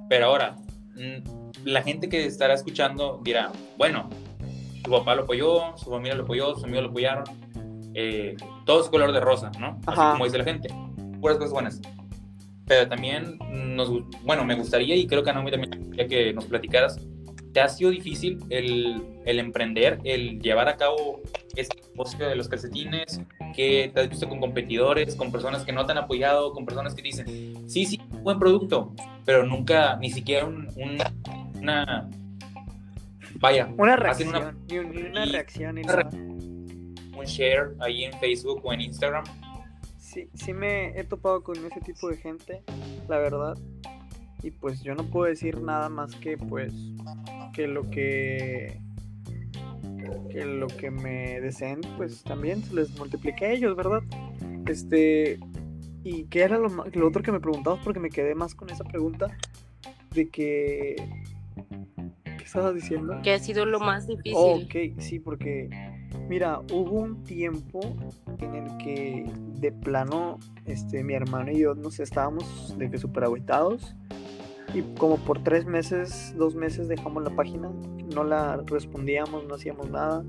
Pero 0.09 0.27
ahora, 0.27 0.57
mm, 0.95 1.65
la 1.65 1.83
gente 1.83 2.09
que 2.09 2.25
estará 2.25 2.55
escuchando 2.55 3.21
dirá, 3.23 3.53
bueno, 3.77 4.09
su 4.85 4.91
papá 4.91 5.15
lo 5.15 5.23
apoyó, 5.23 5.77
su 5.77 5.91
familia 5.91 6.15
lo 6.15 6.25
apoyó, 6.25 6.55
sus 6.55 6.65
amigos 6.65 6.85
lo 6.85 6.91
apoyaron. 6.91 7.25
Eh, 7.95 8.37
todo 8.69 8.83
es 8.83 8.91
color 8.91 9.13
de 9.13 9.21
rosa, 9.21 9.51
¿no? 9.59 9.81
Así 9.87 9.97
como 9.97 10.25
dice 10.27 10.37
la 10.37 10.45
gente. 10.45 10.69
Puras 11.23 11.39
cosas 11.39 11.53
buenas. 11.53 11.81
Pero 12.67 12.87
también 12.87 13.39
nos, 13.51 13.91
bueno, 14.25 14.45
me 14.45 14.55
gustaría 14.57 14.95
y 14.95 15.07
creo 15.07 15.23
que 15.23 15.31
a 15.31 15.33
Naomi 15.33 15.51
también 15.51 15.91
quería 15.91 16.07
que 16.07 16.33
nos 16.35 16.45
platicaras 16.45 17.01
¿Te 17.53 17.61
ha 17.63 17.69
sido 17.69 17.91
difícil 17.91 18.39
el, 18.51 19.03
el, 19.25 19.39
emprender, 19.39 19.99
el 20.05 20.39
llevar 20.41 20.69
a 20.69 20.77
cabo 20.77 21.23
este 21.57 21.81
negocio 21.91 22.29
de 22.29 22.37
los 22.37 22.47
calcetines? 22.47 23.23
que 23.57 23.91
te 23.93 24.01
has 24.03 24.09
visto 24.11 24.29
con 24.29 24.39
competidores, 24.39 25.17
con 25.17 25.33
personas 25.33 25.65
que 25.65 25.73
no 25.73 25.85
te 25.85 25.93
han 25.93 25.99
apoyado, 25.99 26.53
con 26.53 26.65
personas 26.65 26.95
que 26.95 27.03
dicen, 27.03 27.69
sí, 27.69 27.87
sí, 27.87 28.01
buen 28.23 28.39
producto, 28.39 28.95
pero 29.25 29.45
nunca, 29.45 29.97
ni 29.97 30.11
siquiera 30.11 30.45
un, 30.45 30.69
una, 31.61 32.09
vaya, 33.41 33.69
una 33.77 33.97
reacción, 33.97 34.59
ni, 34.69 34.79
una 34.79 35.25
reacción, 35.25 35.75
ni 35.75 35.83
nada. 35.83 36.09
Un 37.19 37.27
share 37.27 37.75
ahí 37.81 38.05
en 38.05 38.13
Facebook 38.19 38.61
o 38.65 38.73
en 38.73 38.81
Instagram. 38.81 39.25
Sí, 39.99 40.29
sí 40.35 40.53
me 40.53 40.99
he 40.99 41.05
topado 41.05 41.43
con 41.43 41.57
ese 41.65 41.81
tipo 41.81 42.09
de 42.09 42.17
gente, 42.17 42.63
la 43.09 43.19
verdad. 43.19 43.59
Y 44.43 44.51
pues 44.51 44.83
yo 44.83 44.95
no 44.95 45.05
puedo 45.05 45.29
decir 45.29 45.61
nada 45.61 45.89
más 45.89 46.15
que 46.15 46.39
pues 46.39 46.73
que 47.53 47.67
lo 47.67 47.91
que 47.91 48.81
que 50.31 50.45
lo 50.45 50.69
que 50.69 50.91
me 50.91 51.41
deseen 51.41 51.81
pues 51.97 52.23
también 52.23 52.63
se 52.63 52.75
les 52.75 52.97
multiplique 52.99 53.45
a 53.45 53.53
ellos, 53.53 53.77
¿verdad? 53.77 54.03
Este 54.67 55.39
y 56.05 56.25
qué 56.25 56.43
era 56.43 56.57
lo, 56.57 56.69
lo 56.69 57.09
otro 57.09 57.23
que 57.23 57.33
me 57.33 57.41
preguntabas 57.41 57.81
porque 57.85 58.01
me 58.01 58.11
quedé 58.11 58.35
más 58.35 58.55
con 58.55 58.71
esa 58.71 58.85
pregunta 58.85 59.37
de 60.15 60.29
que 60.29 60.97
¿qué 62.25 62.45
estabas 62.45 62.75
diciendo? 62.75 63.21
Que 63.23 63.33
ha 63.33 63.39
sido 63.39 63.67
lo 63.67 63.81
más 63.81 64.07
difícil. 64.07 64.35
ok, 64.35 65.01
sí, 65.01 65.19
porque 65.19 65.69
mira, 66.29 66.61
hubo 66.73 67.01
un 67.01 67.23
tiempo 67.25 67.81
en 68.39 68.55
el 68.55 68.77
que 68.79 69.31
de 69.61 69.73
plano 69.73 70.39
este 70.67 71.03
mi 71.03 71.15
hermano 71.15 71.51
y 71.51 71.61
yo 71.61 71.75
nos 71.75 71.99
estábamos 72.01 72.77
de 72.79 72.91
que 72.91 72.99
súper 72.99 73.25
agüitados 73.25 73.97
y 74.75 74.83
como 74.99 75.17
por 75.17 75.43
tres 75.43 75.65
meses, 75.65 76.35
dos 76.37 76.55
meses 76.55 76.89
dejamos 76.89 77.23
la 77.23 77.31
página, 77.31 77.71
no 78.15 78.25
la 78.25 78.59
respondíamos, 78.67 79.45
no 79.47 79.55
hacíamos 79.55 79.91
nada. 79.91 80.25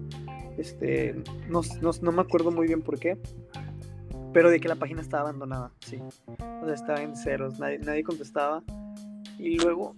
Este, 0.58 1.16
no, 1.50 1.62
no, 2.02 2.12
me 2.12 2.22
acuerdo 2.22 2.52
muy 2.52 2.68
bien 2.68 2.82
por 2.82 3.00
qué, 3.00 3.18
pero 4.34 4.50
de 4.50 4.60
que 4.60 4.68
la 4.68 4.76
página 4.76 5.02
estaba 5.02 5.24
abandonada, 5.24 5.72
sí. 5.80 6.00
O 6.28 6.66
sea, 6.66 6.74
estaba 6.74 7.02
en 7.02 7.16
ceros, 7.16 7.60
nadie, 7.60 7.80
nadie 7.80 8.04
contestaba. 8.04 8.64
Y 9.38 9.58
luego, 9.58 9.96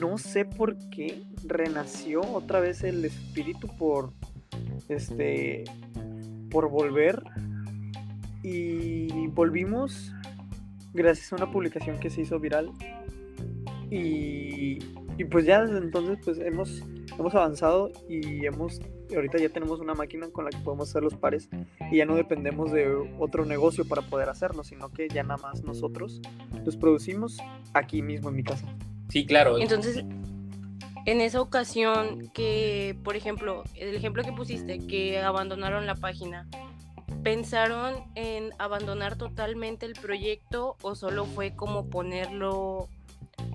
no 0.00 0.18
sé 0.18 0.44
por 0.44 0.76
qué, 0.90 1.24
renació 1.44 2.20
otra 2.20 2.60
vez 2.60 2.84
el 2.84 3.04
espíritu 3.04 3.68
por, 3.76 4.12
este, 4.88 5.64
por 6.50 6.68
volver. 6.68 7.22
Y 8.42 9.26
volvimos 9.28 10.12
gracias 10.92 11.32
a 11.32 11.36
una 11.36 11.50
publicación 11.50 11.98
que 11.98 12.10
se 12.10 12.20
hizo 12.20 12.38
viral 12.38 12.70
y, 13.90 14.78
pues 15.30 15.44
ya 15.44 15.64
desde 15.64 15.78
entonces 15.78 16.18
pues 16.24 16.38
hemos, 16.38 16.82
hemos 17.18 17.34
avanzado 17.34 17.90
y 18.08 18.44
hemos 18.46 18.80
ahorita 19.14 19.38
ya 19.38 19.48
tenemos 19.48 19.80
una 19.80 19.94
máquina 19.94 20.28
con 20.30 20.44
la 20.44 20.50
que 20.50 20.58
podemos 20.58 20.88
hacer 20.88 21.02
los 21.02 21.14
pares 21.14 21.48
y 21.90 21.98
ya 21.98 22.06
no 22.06 22.16
dependemos 22.16 22.72
de 22.72 22.92
otro 23.18 23.44
negocio 23.44 23.86
para 23.86 24.02
poder 24.02 24.28
hacerlo, 24.28 24.64
sino 24.64 24.90
que 24.92 25.08
ya 25.08 25.22
nada 25.22 25.40
más 25.40 25.62
nosotros 25.62 26.20
los 26.64 26.76
producimos 26.76 27.38
aquí 27.74 28.02
mismo 28.02 28.30
en 28.30 28.36
mi 28.36 28.42
casa. 28.42 28.66
Sí, 29.08 29.26
claro. 29.26 29.58
Entonces, 29.58 30.04
en 31.06 31.20
esa 31.20 31.40
ocasión 31.40 32.30
que, 32.32 32.96
por 33.04 33.16
ejemplo, 33.16 33.64
el 33.74 33.94
ejemplo 33.94 34.22
que 34.22 34.32
pusiste, 34.32 34.78
que 34.86 35.20
abandonaron 35.20 35.86
la 35.86 35.94
página, 35.94 36.48
¿pensaron 37.22 37.94
en 38.14 38.52
abandonar 38.58 39.16
totalmente 39.16 39.86
el 39.86 39.94
proyecto 39.94 40.76
o 40.82 40.94
solo 40.94 41.26
fue 41.26 41.54
como 41.54 41.90
ponerlo 41.90 42.88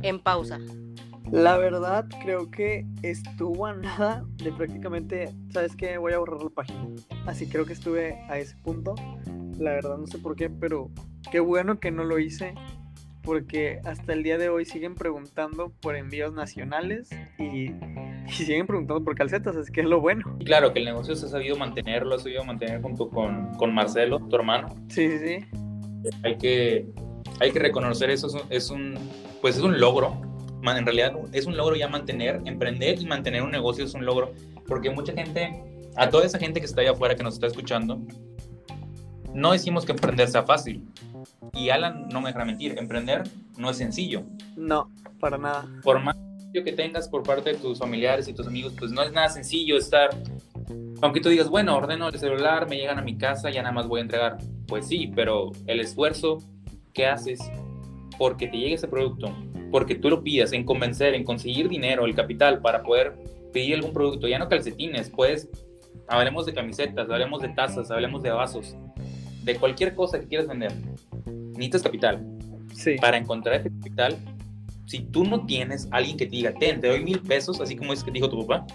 en 0.01 0.19
pausa? 0.19 0.59
La 1.31 1.57
verdad, 1.57 2.07
creo 2.23 2.49
que 2.49 2.87
estuvo 3.03 3.67
a 3.67 3.73
nada 3.73 4.25
de 4.37 4.51
prácticamente, 4.51 5.31
¿sabes 5.51 5.75
qué? 5.75 5.99
Voy 5.99 6.13
a 6.13 6.17
borrar 6.17 6.41
la 6.41 6.49
página. 6.49 6.87
Así 7.27 7.47
creo 7.47 7.65
que 7.65 7.73
estuve 7.73 8.19
a 8.29 8.39
ese 8.39 8.55
punto. 8.57 8.95
La 9.59 9.71
verdad, 9.71 9.97
no 9.97 10.07
sé 10.07 10.17
por 10.17 10.35
qué, 10.35 10.49
pero 10.49 10.89
qué 11.31 11.39
bueno 11.39 11.79
que 11.79 11.91
no 11.91 12.03
lo 12.03 12.17
hice. 12.17 12.55
Porque 13.29 13.79
hasta 13.85 14.13
el 14.13 14.23
día 14.23 14.39
de 14.39 14.49
hoy 14.49 14.65
siguen 14.65 14.95
preguntando 14.95 15.71
por 15.81 15.95
envíos 15.95 16.33
nacionales 16.33 17.11
y, 17.37 17.69
siguen 18.31 18.65
preguntando 18.65 19.03
por 19.03 19.13
calcetas, 19.13 19.55
así 19.55 19.71
que 19.71 19.81
es 19.81 19.85
lo 19.85 20.01
bueno. 20.01 20.35
Y 20.39 20.45
claro, 20.45 20.73
que 20.73 20.79
el 20.79 20.85
negocio 20.85 21.15
se 21.15 21.27
ha 21.27 21.29
sabido 21.29 21.55
mantenerlo, 21.55 22.15
ha 22.15 22.17
sabido 22.17 22.43
mantener 22.43 22.81
junto 22.81 23.07
con, 23.07 23.53
con 23.53 23.71
Marcelo, 23.71 24.17
tu 24.17 24.35
hermano. 24.35 24.69
Sí, 24.87 25.07
sí, 25.11 25.19
sí. 25.19 26.11
Hay 26.23 26.39
que, 26.39 26.87
hay 27.39 27.51
que 27.51 27.59
reconocer 27.59 28.09
eso, 28.09 28.29
es 28.49 28.71
un, 28.71 28.97
pues 29.41 29.57
es 29.57 29.61
un 29.61 29.79
logro. 29.79 30.19
En 30.63 30.83
realidad 30.83 31.13
es 31.31 31.45
un 31.45 31.55
logro 31.55 31.75
ya 31.75 31.87
mantener, 31.87 32.41
emprender 32.45 32.99
y 32.99 33.05
mantener 33.05 33.43
un 33.43 33.51
negocio 33.51 33.85
es 33.85 33.93
un 33.93 34.07
logro, 34.07 34.33
porque 34.65 34.89
mucha 34.89 35.13
gente, 35.13 35.63
a 35.95 36.09
toda 36.09 36.25
esa 36.25 36.39
gente 36.39 36.61
que 36.61 36.65
está 36.65 36.81
allá 36.81 36.93
afuera 36.93 37.13
que 37.15 37.21
nos 37.21 37.35
está 37.35 37.45
escuchando, 37.45 38.01
no 39.35 39.51
decimos 39.51 39.85
que 39.85 39.91
emprender 39.91 40.27
sea 40.29 40.41
fácil. 40.41 40.83
Y 41.53 41.69
Alan 41.69 42.07
no 42.09 42.21
me 42.21 42.29
dejará 42.29 42.45
mentir, 42.45 42.77
emprender 42.77 43.23
no 43.57 43.69
es 43.69 43.77
sencillo. 43.77 44.23
No, 44.55 44.89
para 45.19 45.37
nada. 45.37 45.67
Por 45.83 45.99
más 46.01 46.15
que 46.53 46.71
tengas 46.71 47.07
por 47.07 47.23
parte 47.23 47.51
de 47.51 47.57
tus 47.57 47.77
familiares 47.77 48.27
y 48.27 48.33
tus 48.33 48.47
amigos, 48.47 48.73
pues 48.77 48.91
no 48.91 49.03
es 49.03 49.11
nada 49.11 49.29
sencillo 49.29 49.77
estar, 49.77 50.09
aunque 51.01 51.21
tú 51.21 51.29
digas, 51.29 51.47
bueno, 51.47 51.75
ordeno 51.75 52.07
el 52.09 52.17
celular, 52.17 52.67
me 52.67 52.77
llegan 52.77 52.97
a 52.97 53.01
mi 53.01 53.17
casa, 53.17 53.49
ya 53.49 53.61
nada 53.61 53.73
más 53.73 53.87
voy 53.87 53.99
a 53.99 54.03
entregar. 54.03 54.37
Pues 54.67 54.87
sí, 54.87 55.11
pero 55.15 55.51
el 55.67 55.79
esfuerzo 55.79 56.39
que 56.93 57.05
haces 57.05 57.39
porque 58.17 58.47
te 58.47 58.57
llegue 58.57 58.73
ese 58.73 58.87
producto, 58.87 59.33
porque 59.71 59.95
tú 59.95 60.09
lo 60.09 60.23
pidas, 60.23 60.51
en 60.51 60.65
convencer, 60.65 61.13
en 61.13 61.23
conseguir 61.23 61.69
dinero, 61.69 62.05
el 62.05 62.15
capital 62.15 62.61
para 62.61 62.83
poder 62.83 63.15
pedir 63.53 63.75
algún 63.75 63.93
producto, 63.93 64.27
ya 64.27 64.39
no 64.39 64.49
calcetines, 64.49 65.09
pues 65.09 65.49
hablemos 66.07 66.45
de 66.45 66.53
camisetas, 66.53 67.09
hablemos 67.09 67.41
de 67.41 67.49
tazas, 67.49 67.89
hablemos 67.91 68.21
de 68.21 68.31
vasos, 68.31 68.75
de 69.53 69.59
cualquier 69.59 69.95
cosa 69.95 70.19
que 70.19 70.27
quieras 70.27 70.47
vender, 70.47 70.71
necesitas 71.25 71.83
capital. 71.83 72.25
Sí. 72.73 72.95
Para 73.01 73.17
encontrar 73.17 73.55
ese 73.55 73.69
capital, 73.69 74.17
si 74.85 74.99
tú 74.99 75.23
no 75.23 75.45
tienes 75.45 75.87
alguien 75.91 76.17
que 76.17 76.25
te 76.25 76.31
diga, 76.31 76.53
ten, 76.53 76.79
te 76.79 76.87
doy 76.87 77.03
mil 77.03 77.19
pesos, 77.19 77.59
así 77.61 77.75
como 77.75 77.93
es 77.93 78.03
que 78.03 78.11
dijo 78.11 78.29
tu 78.29 78.45
papá, 78.45 78.65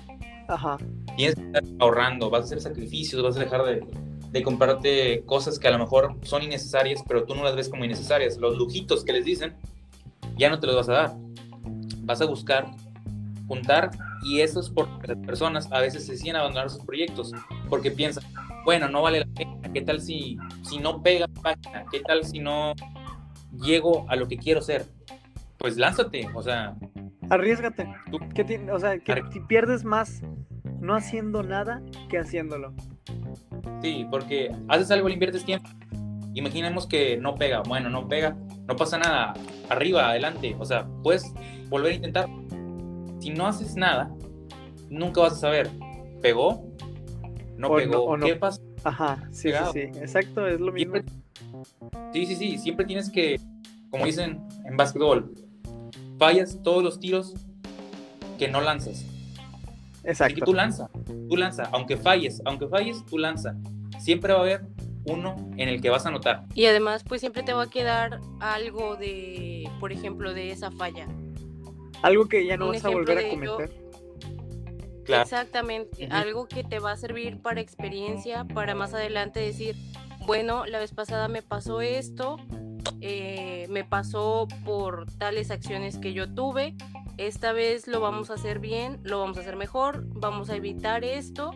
Ajá. 0.49 0.77
tienes 1.17 1.35
que 1.35 1.43
estar 1.43 1.63
ahorrando, 1.79 2.31
vas 2.31 2.43
a 2.43 2.45
hacer 2.45 2.61
sacrificios, 2.61 3.23
vas 3.23 3.37
a 3.37 3.41
dejar 3.41 3.65
de, 3.65 3.85
de 4.31 4.43
comprarte 4.43 5.23
cosas 5.25 5.59
que 5.59 5.69
a 5.69 5.71
lo 5.71 5.79
mejor 5.79 6.17
son 6.23 6.43
innecesarias, 6.43 7.03
pero 7.07 7.25
tú 7.25 7.35
no 7.35 7.45
las 7.45 7.55
ves 7.57 7.69
como 7.69 7.85
innecesarias. 7.85 8.37
Los 8.37 8.59
lujitos 8.59 9.05
que 9.05 9.13
les 9.13 9.25
dicen, 9.25 9.55
ya 10.37 10.51
no 10.51 10.59
te 10.59 10.67
los 10.67 10.77
vas 10.77 10.89
a 10.89 10.93
dar. 10.93 11.17
Vas 12.01 12.21
a 12.21 12.27
buscar 12.27 12.67
juntar 13.47 13.91
y 14.25 14.41
eso 14.41 14.61
es 14.61 14.71
porque 14.71 15.09
las 15.09 15.19
personas 15.19 15.71
a 15.71 15.81
veces 15.81 16.07
se 16.07 16.17
siguen 16.17 16.37
abandonar 16.37 16.71
sus 16.71 16.83
proyectos 16.85 17.33
porque 17.69 17.91
piensan, 17.91 18.25
bueno, 18.65 18.89
no 18.89 19.03
vale 19.03 19.21
la 19.21 19.27
pena, 19.27 19.73
¿qué 19.73 19.83
tal 19.83 20.01
si, 20.01 20.37
si 20.63 20.79
no 20.79 21.03
pega 21.03 21.27
la 21.27 21.43
página? 21.43 21.85
¿Qué 21.91 22.01
tal 22.01 22.25
si 22.25 22.39
no 22.39 22.75
llego 23.63 24.07
a 24.09 24.17
lo 24.17 24.27
que 24.27 24.37
quiero 24.37 24.63
ser? 24.63 24.87
Pues 25.59 25.77
lánzate, 25.77 26.29
o 26.35 26.43
sea... 26.43 26.77
Arriesgate. 27.31 27.89
¿Tú? 28.11 28.19
o 28.73 28.79
sea, 28.79 28.99
que 28.99 29.23
si 29.33 29.41
pierdes 29.41 29.85
más 29.85 30.23
no 30.81 30.95
haciendo 30.95 31.43
nada 31.43 31.83
que 32.09 32.19
haciéndolo. 32.19 32.75
Sí, 33.81 34.07
porque 34.11 34.55
haces 34.69 34.91
algo, 34.91 35.09
le 35.09 35.15
inviertes 35.15 35.45
tiempo. 35.45 35.69
Imaginemos 36.35 36.87
que 36.87 37.17
no 37.17 37.35
pega. 37.35 37.63
Bueno, 37.67 37.89
no 37.89 38.09
pega, 38.09 38.37
no 38.67 38.77
pasa 38.77 38.99
nada. 38.99 39.35
Arriba, 39.71 40.11
adelante. 40.11 40.55
O 40.59 40.65
sea, 40.65 40.87
puedes 41.03 41.33
volver 41.69 41.93
a 41.93 41.95
intentar. 41.95 42.29
Si 43.21 43.31
no 43.31 43.47
haces 43.47 43.77
nada, 43.77 44.11
nunca 44.91 45.23
vas 45.23 45.35
a 45.35 45.37
saber. 45.37 45.71
¿Pegó? 46.21 46.74
¿No 47.69 47.77
pegó? 47.77 48.17
¿Qué 48.19 48.37
pasa? 48.37 48.61
Ajá, 48.85 49.29
sí, 49.31 49.51
sí, 49.51 49.59
sí, 49.73 49.81
exacto, 49.99 50.47
es 50.47 50.61
lo 50.61 50.73
mismo. 50.73 50.97
sí, 52.13 52.27
sí, 52.27 52.37
sí, 52.37 52.59
siempre 52.59 52.85
tienes 52.85 53.11
que, 53.11 53.41
como 53.91 54.05
dicen 54.07 54.47
en 54.65 54.77
básquetbol, 54.77 55.35
fallas 56.19 56.61
todos 56.63 56.83
los 56.83 57.01
tiros 57.01 57.35
que 58.39 58.49
no 58.49 58.61
lanzas. 58.61 59.05
Exacto. 60.05 60.39
Y 60.39 60.43
tú 60.43 60.53
lanza, 60.53 60.91
tú 61.29 61.37
lanza, 61.37 61.69
aunque 61.73 61.97
falles, 61.97 62.43
aunque 62.45 62.69
falles, 62.69 63.05
tú 63.07 63.19
lanza. 63.19 63.57
Siempre 63.99 64.33
va 64.35 64.41
a 64.41 64.43
haber 64.43 64.67
uno 65.07 65.37
en 65.57 65.69
el 65.69 65.81
que 65.81 65.91
vas 65.91 66.07
a 66.07 66.11
notar. 66.11 66.45
Y 66.55 66.67
además, 66.67 67.05
pues 67.05 67.21
siempre 67.21 67.43
te 67.43 67.53
va 67.53 67.65
a 67.65 67.71
quedar 67.71 68.21
algo 68.41 68.97
de, 68.97 69.69
por 69.81 69.93
ejemplo, 69.93 70.35
de 70.35 70.51
esa 70.51 70.71
falla. 70.71 71.07
Algo 72.03 72.27
que 72.27 72.47
ya 72.47 72.57
no 72.57 72.69
vas 72.69 72.85
a 72.85 72.91
volver 72.91 73.19
a 73.19 73.29
cometer. 73.29 73.73
Exactamente, 75.09 76.09
algo 76.11 76.47
que 76.47 76.65
te 76.65 76.79
va 76.79 76.93
a 76.93 76.97
servir 76.97 77.41
para 77.41 77.61
experiencia, 77.61 78.45
para 78.45 78.75
más 78.75 78.95
adelante 78.95 79.41
decir, 79.41 79.77
bueno, 80.27 80.67
la 80.67 80.79
vez 80.79 80.93
pasada 80.93 81.29
me 81.29 81.43
pasó 81.43 81.81
esto, 81.81 82.37
eh, 83.01 83.67
me 83.71 83.85
pasó 83.85 84.49
por 84.65 85.07
tales 85.19 85.51
acciones 85.51 85.99
que 85.99 86.13
yo 86.13 86.33
tuve, 86.33 86.75
esta 87.17 87.53
vez 87.53 87.87
lo 87.87 88.01
vamos 88.01 88.31
a 88.31 88.35
hacer 88.35 88.59
bien, 88.59 89.01
lo 89.03 89.21
vamos 89.21 89.39
a 89.39 89.43
hacer 89.43 89.57
mejor, 89.57 90.05
vamos 90.09 90.51
a 90.51 90.57
evitar 90.57 91.05
esto 91.05 91.53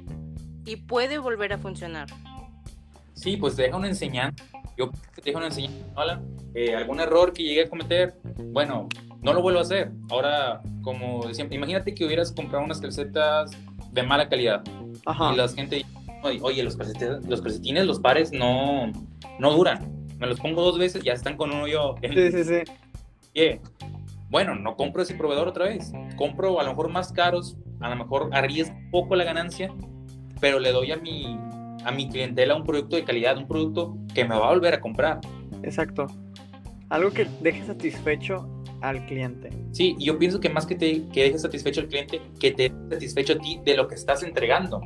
y 0.64 0.76
puede 0.76 1.18
volver 1.18 1.52
a 1.52 1.58
funcionar. 1.58 2.08
Sí, 3.14 3.36
pues 3.36 3.56
te 3.56 3.62
deja 3.62 3.76
una 3.76 3.88
enseñanza. 3.88 4.44
Yo 4.76 4.90
te 5.14 5.22
dejo 5.22 5.38
una 5.38 5.48
enseñanza, 5.48 6.22
eh, 6.54 6.76
algún 6.76 7.00
error 7.00 7.32
que 7.32 7.42
llegué 7.42 7.64
a 7.64 7.68
cometer, 7.68 8.14
bueno, 8.52 8.88
no 9.22 9.32
lo 9.32 9.42
vuelvo 9.42 9.58
a 9.58 9.62
hacer. 9.62 9.90
Ahora, 10.10 10.60
como 10.82 11.26
decía, 11.26 11.46
imagínate 11.50 11.94
que 11.94 12.04
hubieras 12.04 12.32
comprado 12.32 12.64
unas 12.64 12.80
calcetas 12.80 13.50
de 13.92 14.02
mala 14.02 14.28
calidad 14.28 14.62
y 15.32 15.36
la 15.36 15.48
gente 15.48 15.84
oye, 16.22 16.62
los 16.62 16.76
calcetines, 16.76 17.26
los 17.26 17.40
calcetines, 17.40 17.86
los 17.86 18.00
pares 18.00 18.32
no, 18.32 18.90
no 19.38 19.52
duran. 19.52 20.06
Me 20.18 20.26
los 20.26 20.40
pongo 20.40 20.62
dos 20.62 20.78
veces, 20.78 21.02
ya 21.02 21.12
están 21.12 21.36
con 21.36 21.52
un 21.52 21.62
hoyo. 21.62 21.94
Sí, 22.02 22.32
sí, 22.32 22.44
sí. 22.44 23.60
Bueno, 24.30 24.54
no 24.54 24.76
compro 24.76 25.02
ese 25.02 25.14
proveedor 25.14 25.48
otra 25.48 25.66
vez. 25.66 25.92
Compro 26.16 26.60
a 26.60 26.64
lo 26.64 26.70
mejor 26.70 26.90
más 26.90 27.12
caros, 27.12 27.56
a 27.80 27.88
lo 27.88 27.96
mejor 27.96 28.28
arriesgo 28.32 28.76
poco 28.90 29.16
la 29.16 29.24
ganancia, 29.24 29.72
pero 30.40 30.58
le 30.58 30.72
doy 30.72 30.92
a 30.92 30.96
mi, 30.96 31.38
a 31.84 31.90
mi 31.92 32.08
clientela 32.08 32.54
un 32.54 32.64
producto 32.64 32.96
de 32.96 33.04
calidad, 33.04 33.38
un 33.38 33.46
producto 33.46 33.96
que 34.14 34.24
me 34.24 34.36
va 34.36 34.48
a 34.48 34.50
volver 34.50 34.74
a 34.74 34.80
comprar. 34.80 35.20
Exacto. 35.62 36.06
Algo 36.90 37.10
que 37.10 37.26
deje 37.40 37.64
satisfecho 37.64 38.57
al 38.80 39.04
cliente. 39.06 39.50
Sí, 39.72 39.96
yo 39.98 40.18
pienso 40.18 40.40
que 40.40 40.48
más 40.48 40.66
que 40.66 40.74
te 40.74 41.06
que 41.08 41.24
deje 41.24 41.38
satisfecho 41.38 41.80
al 41.80 41.88
cliente, 41.88 42.20
que 42.38 42.52
te 42.52 42.64
deje 42.64 42.76
satisfecho 42.90 43.32
a 43.34 43.38
ti 43.38 43.60
de 43.64 43.76
lo 43.76 43.88
que 43.88 43.94
estás 43.94 44.22
entregando. 44.22 44.80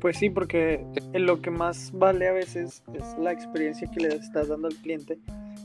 Pues 0.00 0.18
sí, 0.18 0.30
porque 0.30 0.84
lo 1.14 1.40
que 1.40 1.50
más 1.50 1.90
vale 1.92 2.28
a 2.28 2.32
veces 2.32 2.82
es 2.94 3.18
la 3.18 3.32
experiencia 3.32 3.90
que 3.90 4.00
le 4.00 4.08
estás 4.08 4.48
dando 4.48 4.68
al 4.68 4.74
cliente, 4.74 5.18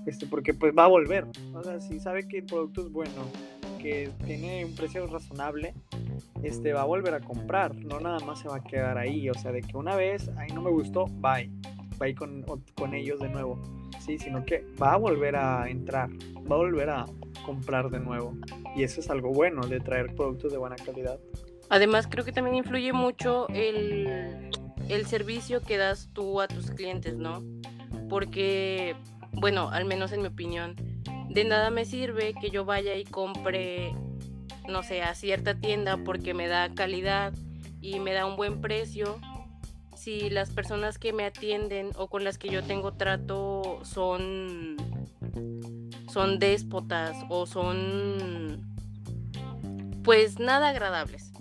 este, 0.05 0.25
porque 0.25 0.53
pues 0.53 0.73
va 0.77 0.85
a 0.85 0.87
volver. 0.87 1.25
O 1.53 1.63
sea, 1.63 1.79
si 1.79 1.99
sabe 1.99 2.27
que 2.27 2.39
el 2.39 2.45
producto 2.45 2.81
es 2.81 2.91
bueno, 2.91 3.27
que 3.79 4.09
tiene 4.25 4.63
un 4.63 4.73
precio 4.73 5.05
razonable, 5.07 5.73
este, 6.43 6.71
va 6.73 6.81
a 6.81 6.85
volver 6.85 7.13
a 7.13 7.19
comprar, 7.19 7.75
no 7.75 7.99
nada 7.99 8.19
más 8.19 8.39
se 8.39 8.47
va 8.47 8.57
a 8.57 8.63
quedar 8.63 8.97
ahí. 8.97 9.29
O 9.29 9.33
sea, 9.33 9.51
de 9.51 9.61
que 9.61 9.75
una 9.75 9.95
vez, 9.95 10.29
ahí 10.37 10.49
no 10.53 10.61
me 10.61 10.71
gustó, 10.71 11.05
bye, 11.05 11.51
bye 12.01 12.15
con, 12.15 12.43
con 12.75 12.93
ellos 12.93 13.19
de 13.19 13.29
nuevo. 13.29 13.61
Sí, 13.99 14.17
sino 14.17 14.43
que 14.43 14.65
va 14.81 14.93
a 14.93 14.97
volver 14.97 15.35
a 15.35 15.69
entrar, 15.69 16.09
va 16.49 16.55
a 16.55 16.59
volver 16.59 16.89
a 16.89 17.05
comprar 17.45 17.89
de 17.89 17.99
nuevo. 17.99 18.35
Y 18.75 18.83
eso 18.83 18.99
es 18.99 19.09
algo 19.09 19.31
bueno 19.31 19.67
de 19.67 19.79
traer 19.79 20.15
productos 20.15 20.51
de 20.51 20.57
buena 20.57 20.75
calidad. 20.75 21.19
Además, 21.69 22.07
creo 22.09 22.25
que 22.25 22.31
también 22.31 22.55
influye 22.55 22.91
mucho 22.91 23.47
el, 23.49 24.49
el 24.89 25.05
servicio 25.05 25.61
que 25.61 25.77
das 25.77 26.09
tú 26.13 26.41
a 26.41 26.47
tus 26.47 26.71
clientes, 26.71 27.15
¿no? 27.15 27.43
Porque, 28.09 28.95
bueno, 29.33 29.69
al 29.69 29.85
menos 29.85 30.11
en 30.11 30.21
mi 30.21 30.27
opinión, 30.27 30.75
de 31.29 31.45
nada 31.45 31.69
me 31.69 31.85
sirve 31.85 32.33
que 32.33 32.49
yo 32.49 32.65
vaya 32.65 32.95
y 32.95 33.05
compre, 33.05 33.95
no 34.67 34.83
sé, 34.83 35.01
a 35.01 35.15
cierta 35.15 35.55
tienda 35.55 35.97
porque 36.03 36.33
me 36.33 36.47
da 36.47 36.73
calidad 36.73 37.33
y 37.79 37.99
me 37.99 38.13
da 38.13 38.25
un 38.25 38.35
buen 38.35 38.59
precio. 38.59 39.19
Si 40.01 40.31
las 40.31 40.49
personas 40.49 40.97
que 40.97 41.13
me 41.13 41.25
atienden 41.25 41.91
o 41.95 42.07
con 42.07 42.23
las 42.23 42.39
que 42.39 42.49
yo 42.49 42.63
tengo 42.63 42.93
trato 42.93 43.81
son 43.83 44.75
son 46.11 46.39
déspotas 46.39 47.15
o 47.29 47.45
son 47.45 48.65
pues 50.03 50.39
nada 50.39 50.69
agradables 50.69 51.31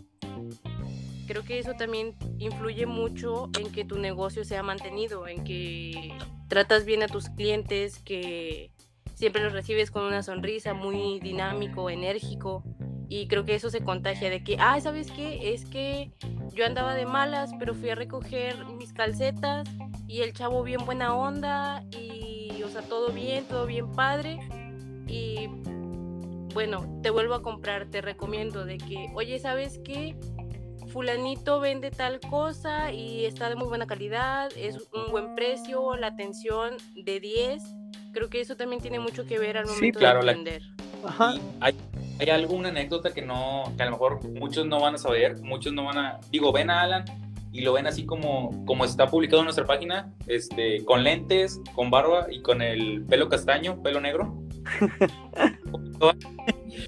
creo 1.30 1.44
que 1.44 1.60
eso 1.60 1.74
también 1.74 2.16
influye 2.38 2.86
mucho 2.86 3.50
en 3.56 3.70
que 3.70 3.84
tu 3.84 4.00
negocio 4.00 4.44
sea 4.44 4.64
mantenido, 4.64 5.28
en 5.28 5.44
que 5.44 6.12
tratas 6.48 6.84
bien 6.84 7.04
a 7.04 7.06
tus 7.06 7.28
clientes, 7.28 8.00
que 8.00 8.72
siempre 9.14 9.44
los 9.44 9.52
recibes 9.52 9.92
con 9.92 10.02
una 10.02 10.24
sonrisa, 10.24 10.74
muy 10.74 11.20
dinámico, 11.20 11.88
enérgico. 11.88 12.64
Y 13.10 13.26
creo 13.26 13.44
que 13.44 13.56
eso 13.56 13.70
se 13.70 13.80
contagia 13.80 14.30
de 14.30 14.44
que, 14.44 14.56
ah, 14.60 14.80
¿sabes 14.80 15.10
qué? 15.10 15.52
Es 15.52 15.64
que 15.64 16.12
yo 16.54 16.64
andaba 16.64 16.94
de 16.94 17.06
malas, 17.06 17.50
pero 17.58 17.74
fui 17.74 17.90
a 17.90 17.96
recoger 17.96 18.64
mis 18.78 18.92
calcetas 18.92 19.68
y 20.06 20.20
el 20.20 20.32
chavo 20.32 20.62
bien 20.62 20.84
buena 20.86 21.14
onda 21.16 21.82
y, 21.90 22.62
o 22.62 22.68
sea, 22.68 22.82
todo 22.82 23.10
bien, 23.10 23.44
todo 23.46 23.66
bien 23.66 23.90
padre. 23.90 24.38
Y 25.08 25.48
bueno, 26.54 27.00
te 27.02 27.10
vuelvo 27.10 27.34
a 27.34 27.42
comprar, 27.42 27.86
te 27.86 28.00
recomiendo 28.00 28.64
de 28.64 28.78
que, 28.78 29.10
oye, 29.14 29.40
¿sabes 29.40 29.80
qué? 29.84 30.16
fulanito 30.90 31.60
vende 31.60 31.90
tal 31.90 32.20
cosa 32.20 32.92
y 32.92 33.24
está 33.24 33.48
de 33.48 33.54
muy 33.54 33.68
buena 33.68 33.86
calidad, 33.86 34.50
es 34.56 34.76
un 34.92 35.10
buen 35.10 35.34
precio, 35.34 35.96
la 35.96 36.08
atención 36.08 36.76
de 36.94 37.20
10. 37.20 37.62
Creo 38.12 38.28
que 38.28 38.40
eso 38.40 38.56
también 38.56 38.82
tiene 38.82 38.98
mucho 38.98 39.24
que 39.24 39.38
ver 39.38 39.56
al 39.56 39.66
momento 39.66 40.00
de 40.00 40.14
vender. 40.24 40.62
Hay, 41.60 41.74
hay 42.20 42.30
alguna 42.30 42.68
anécdota 42.68 43.12
que 43.12 43.22
no, 43.22 43.72
que 43.76 43.82
a 43.82 43.86
lo 43.86 43.92
mejor 43.92 44.28
muchos 44.30 44.66
no 44.66 44.80
van 44.80 44.94
a 44.94 44.98
saber, 44.98 45.40
muchos 45.42 45.72
no 45.72 45.84
van 45.84 45.98
a, 45.98 46.20
digo, 46.30 46.52
ven 46.52 46.70
a 46.70 46.82
Alan 46.82 47.04
y 47.52 47.62
lo 47.62 47.72
ven 47.72 47.86
así 47.86 48.04
como, 48.04 48.64
como 48.66 48.84
está 48.84 49.06
publicado 49.08 49.40
en 49.40 49.46
nuestra 49.46 49.66
página, 49.66 50.12
este, 50.26 50.84
con 50.84 51.02
lentes, 51.02 51.60
con 51.74 51.90
barba 51.90 52.26
y 52.30 52.42
con 52.42 52.62
el 52.62 53.04
pelo 53.06 53.28
castaño, 53.28 53.82
pelo 53.82 54.00
negro. 54.00 54.42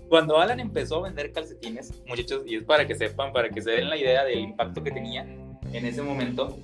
Cuando 0.09 0.39
Alan 0.39 0.61
empezó 0.61 0.99
a 0.99 1.03
vender 1.03 1.33
calcetines, 1.33 2.03
muchachos, 2.07 2.43
y 2.47 2.57
es 2.57 2.65
para 2.65 2.87
que 2.87 2.95
sepan, 2.95 3.33
para 3.33 3.49
que 3.49 3.61
se 3.63 3.71
den 3.71 3.89
la 3.89 3.97
idea 3.97 4.25
del 4.25 4.41
impacto 4.41 4.83
que 4.83 4.91
tenía 4.91 5.23
en 5.23 5.87
ese 5.87 6.03
momento, 6.03 6.57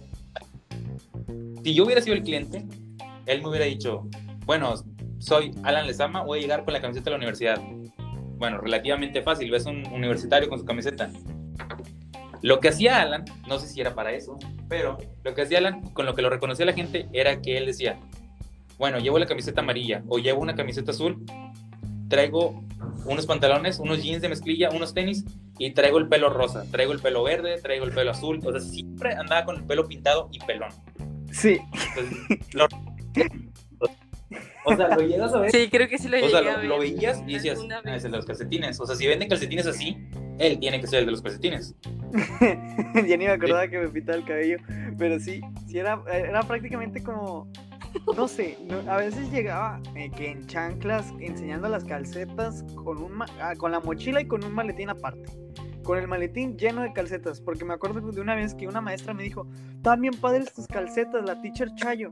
si 1.64 1.74
yo 1.74 1.84
hubiera 1.84 2.00
sido 2.00 2.14
el 2.14 2.22
cliente, 2.22 2.66
él 3.26 3.42
me 3.42 3.48
hubiera 3.48 3.64
dicho, 3.64 4.08
bueno, 4.46 4.74
soy 5.18 5.52
Alan 5.64 5.86
Lezama, 5.86 6.22
voy 6.22 6.38
a 6.38 6.42
llegar 6.42 6.64
con 6.64 6.72
la 6.72 6.80
camiseta 6.80 7.06
de 7.06 7.10
la 7.10 7.16
universidad. 7.16 7.60
Bueno, 8.38 8.58
relativamente 8.58 9.20
fácil, 9.22 9.50
ves 9.50 9.66
un 9.66 9.86
universitario 9.88 10.48
con 10.48 10.58
su 10.58 10.64
camiseta. 10.64 11.10
Lo 12.40 12.60
que 12.60 12.68
hacía 12.68 13.02
Alan, 13.02 13.24
no 13.48 13.58
sé 13.58 13.66
si 13.66 13.80
era 13.80 13.94
para 13.94 14.12
eso, 14.12 14.38
pero 14.68 14.96
lo 15.24 15.34
que 15.34 15.42
hacía 15.42 15.58
Alan, 15.58 15.82
con 15.90 16.06
lo 16.06 16.14
que 16.14 16.22
lo 16.22 16.30
reconocía 16.30 16.64
la 16.64 16.72
gente, 16.72 17.08
era 17.12 17.42
que 17.42 17.58
él 17.58 17.66
decía, 17.66 17.98
bueno, 18.78 18.98
llevo 19.00 19.18
la 19.18 19.26
camiseta 19.26 19.60
amarilla 19.60 20.04
o 20.06 20.18
llevo 20.18 20.40
una 20.40 20.54
camiseta 20.54 20.92
azul, 20.92 21.24
traigo 22.08 22.62
unos 23.04 23.26
pantalones, 23.26 23.80
unos 23.80 24.02
jeans 24.02 24.22
de 24.22 24.28
mezclilla, 24.28 24.70
unos 24.70 24.94
tenis 24.94 25.24
y 25.58 25.72
traigo 25.72 25.98
el 25.98 26.08
pelo 26.08 26.30
rosa, 26.30 26.64
traigo 26.70 26.92
el 26.92 27.00
pelo 27.00 27.24
verde, 27.24 27.60
traigo 27.60 27.84
el 27.84 27.92
pelo 27.92 28.12
azul, 28.12 28.40
o 28.44 28.52
sea, 28.52 28.60
siempre 28.60 29.14
andaba 29.14 29.44
con 29.44 29.56
el 29.56 29.64
pelo 29.64 29.88
pintado 29.88 30.28
y 30.30 30.38
pelón. 30.38 30.70
Sí. 31.32 31.58
O 34.64 34.76
sea, 34.76 34.96
lo 34.96 35.02
llegas 35.02 35.32
a 35.34 35.40
ver. 35.40 35.50
Sí, 35.50 35.68
creo 35.70 35.88
que 35.88 35.98
sí 35.98 36.08
lo 36.08 36.24
O 36.24 36.28
sea, 36.28 36.62
lo, 36.62 36.78
veías 36.78 37.22
y 37.26 37.34
decías, 37.34 37.58
ah, 37.70 37.96
es 37.96 38.04
el 38.04 38.10
de 38.10 38.16
los 38.16 38.26
calcetines. 38.26 38.80
O 38.80 38.86
sea, 38.86 38.96
si 38.96 39.06
venden 39.06 39.28
calcetines 39.28 39.66
así, 39.66 39.96
él 40.38 40.58
tiene 40.58 40.80
que 40.80 40.86
ser 40.86 41.00
el 41.00 41.06
de 41.06 41.12
los 41.12 41.22
calcetines. 41.22 41.74
ya 42.94 43.16
ni 43.16 43.26
me 43.26 43.30
acordaba 43.30 43.68
que 43.68 43.78
me 43.78 43.88
pintaba 43.88 44.18
el 44.18 44.24
cabello, 44.24 44.58
pero 44.96 45.18
sí, 45.18 45.40
sí 45.66 45.78
era, 45.78 46.02
era 46.10 46.42
prácticamente 46.42 47.02
como 47.02 47.50
no 48.16 48.28
sé, 48.28 48.58
a 48.88 48.96
veces 48.96 49.30
llegaba 49.30 49.80
eh, 49.94 50.10
que 50.10 50.30
en 50.30 50.46
chanclas 50.46 51.12
enseñando 51.20 51.68
las 51.68 51.84
calcetas 51.84 52.64
con, 52.74 52.98
un 52.98 53.22
ah, 53.40 53.54
con 53.56 53.72
la 53.72 53.80
mochila 53.80 54.20
y 54.20 54.26
con 54.26 54.44
un 54.44 54.52
maletín 54.52 54.90
aparte. 54.90 55.30
Con 55.82 55.98
el 55.98 56.06
maletín 56.06 56.56
lleno 56.56 56.82
de 56.82 56.92
calcetas, 56.92 57.40
porque 57.40 57.64
me 57.64 57.74
acuerdo 57.74 58.00
de 58.00 58.20
una 58.20 58.34
vez 58.34 58.54
que 58.54 58.66
una 58.66 58.80
maestra 58.80 59.14
me 59.14 59.22
dijo, 59.22 59.46
también 59.82 60.14
padres 60.14 60.52
tus 60.52 60.66
calcetas, 60.66 61.24
la 61.24 61.40
teacher 61.40 61.74
Chayo. 61.76 62.10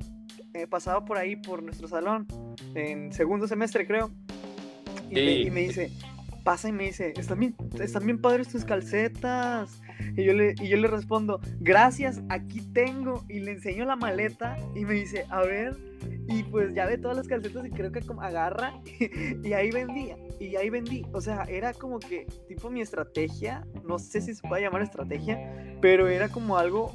Eh, 0.56 0.66
pasaba 0.66 1.04
por 1.04 1.18
ahí, 1.18 1.36
por 1.36 1.62
nuestro 1.62 1.86
salón, 1.86 2.26
en 2.74 3.12
segundo 3.12 3.46
semestre 3.46 3.86
creo. 3.86 4.10
Y, 5.10 5.50
me, 5.50 5.60
dice, 5.60 5.92
pasa 6.44 6.70
y 6.70 6.72
me 6.72 6.84
dice, 6.84 7.12
están 7.14 7.40
bien, 7.40 7.54
están 7.78 8.06
bien 8.06 8.18
padres 8.18 8.48
tus 8.48 8.64
calcetas. 8.64 9.82
Y 10.16 10.24
yo, 10.24 10.32
le, 10.32 10.54
y 10.58 10.68
yo 10.68 10.78
le 10.78 10.88
respondo, 10.88 11.40
gracias, 11.60 12.22
aquí 12.30 12.62
tengo. 12.72 13.22
Y 13.28 13.40
le 13.40 13.52
enseño 13.52 13.84
la 13.84 13.96
maleta 13.96 14.56
y 14.74 14.86
me 14.86 14.94
dice, 14.94 15.26
a 15.28 15.42
ver. 15.42 15.76
Y 16.26 16.42
pues 16.44 16.72
ya 16.74 16.86
ve 16.86 16.96
todas 16.96 17.18
las 17.18 17.28
calcetas 17.28 17.66
y 17.66 17.70
creo 17.70 17.92
que 17.92 18.00
como 18.00 18.22
agarra. 18.22 18.72
y 19.44 19.52
ahí 19.52 19.70
vendía. 19.70 20.16
Y 20.40 20.56
ahí 20.56 20.70
vendí. 20.70 21.04
O 21.12 21.20
sea, 21.20 21.44
era 21.44 21.74
como 21.74 21.98
que 21.98 22.26
tipo 22.48 22.70
mi 22.70 22.80
estrategia. 22.80 23.66
No 23.84 23.98
sé 23.98 24.22
si 24.22 24.34
se 24.34 24.48
puede 24.48 24.62
llamar 24.62 24.80
estrategia. 24.80 25.76
Pero 25.82 26.08
era 26.08 26.30
como 26.30 26.56
algo 26.56 26.94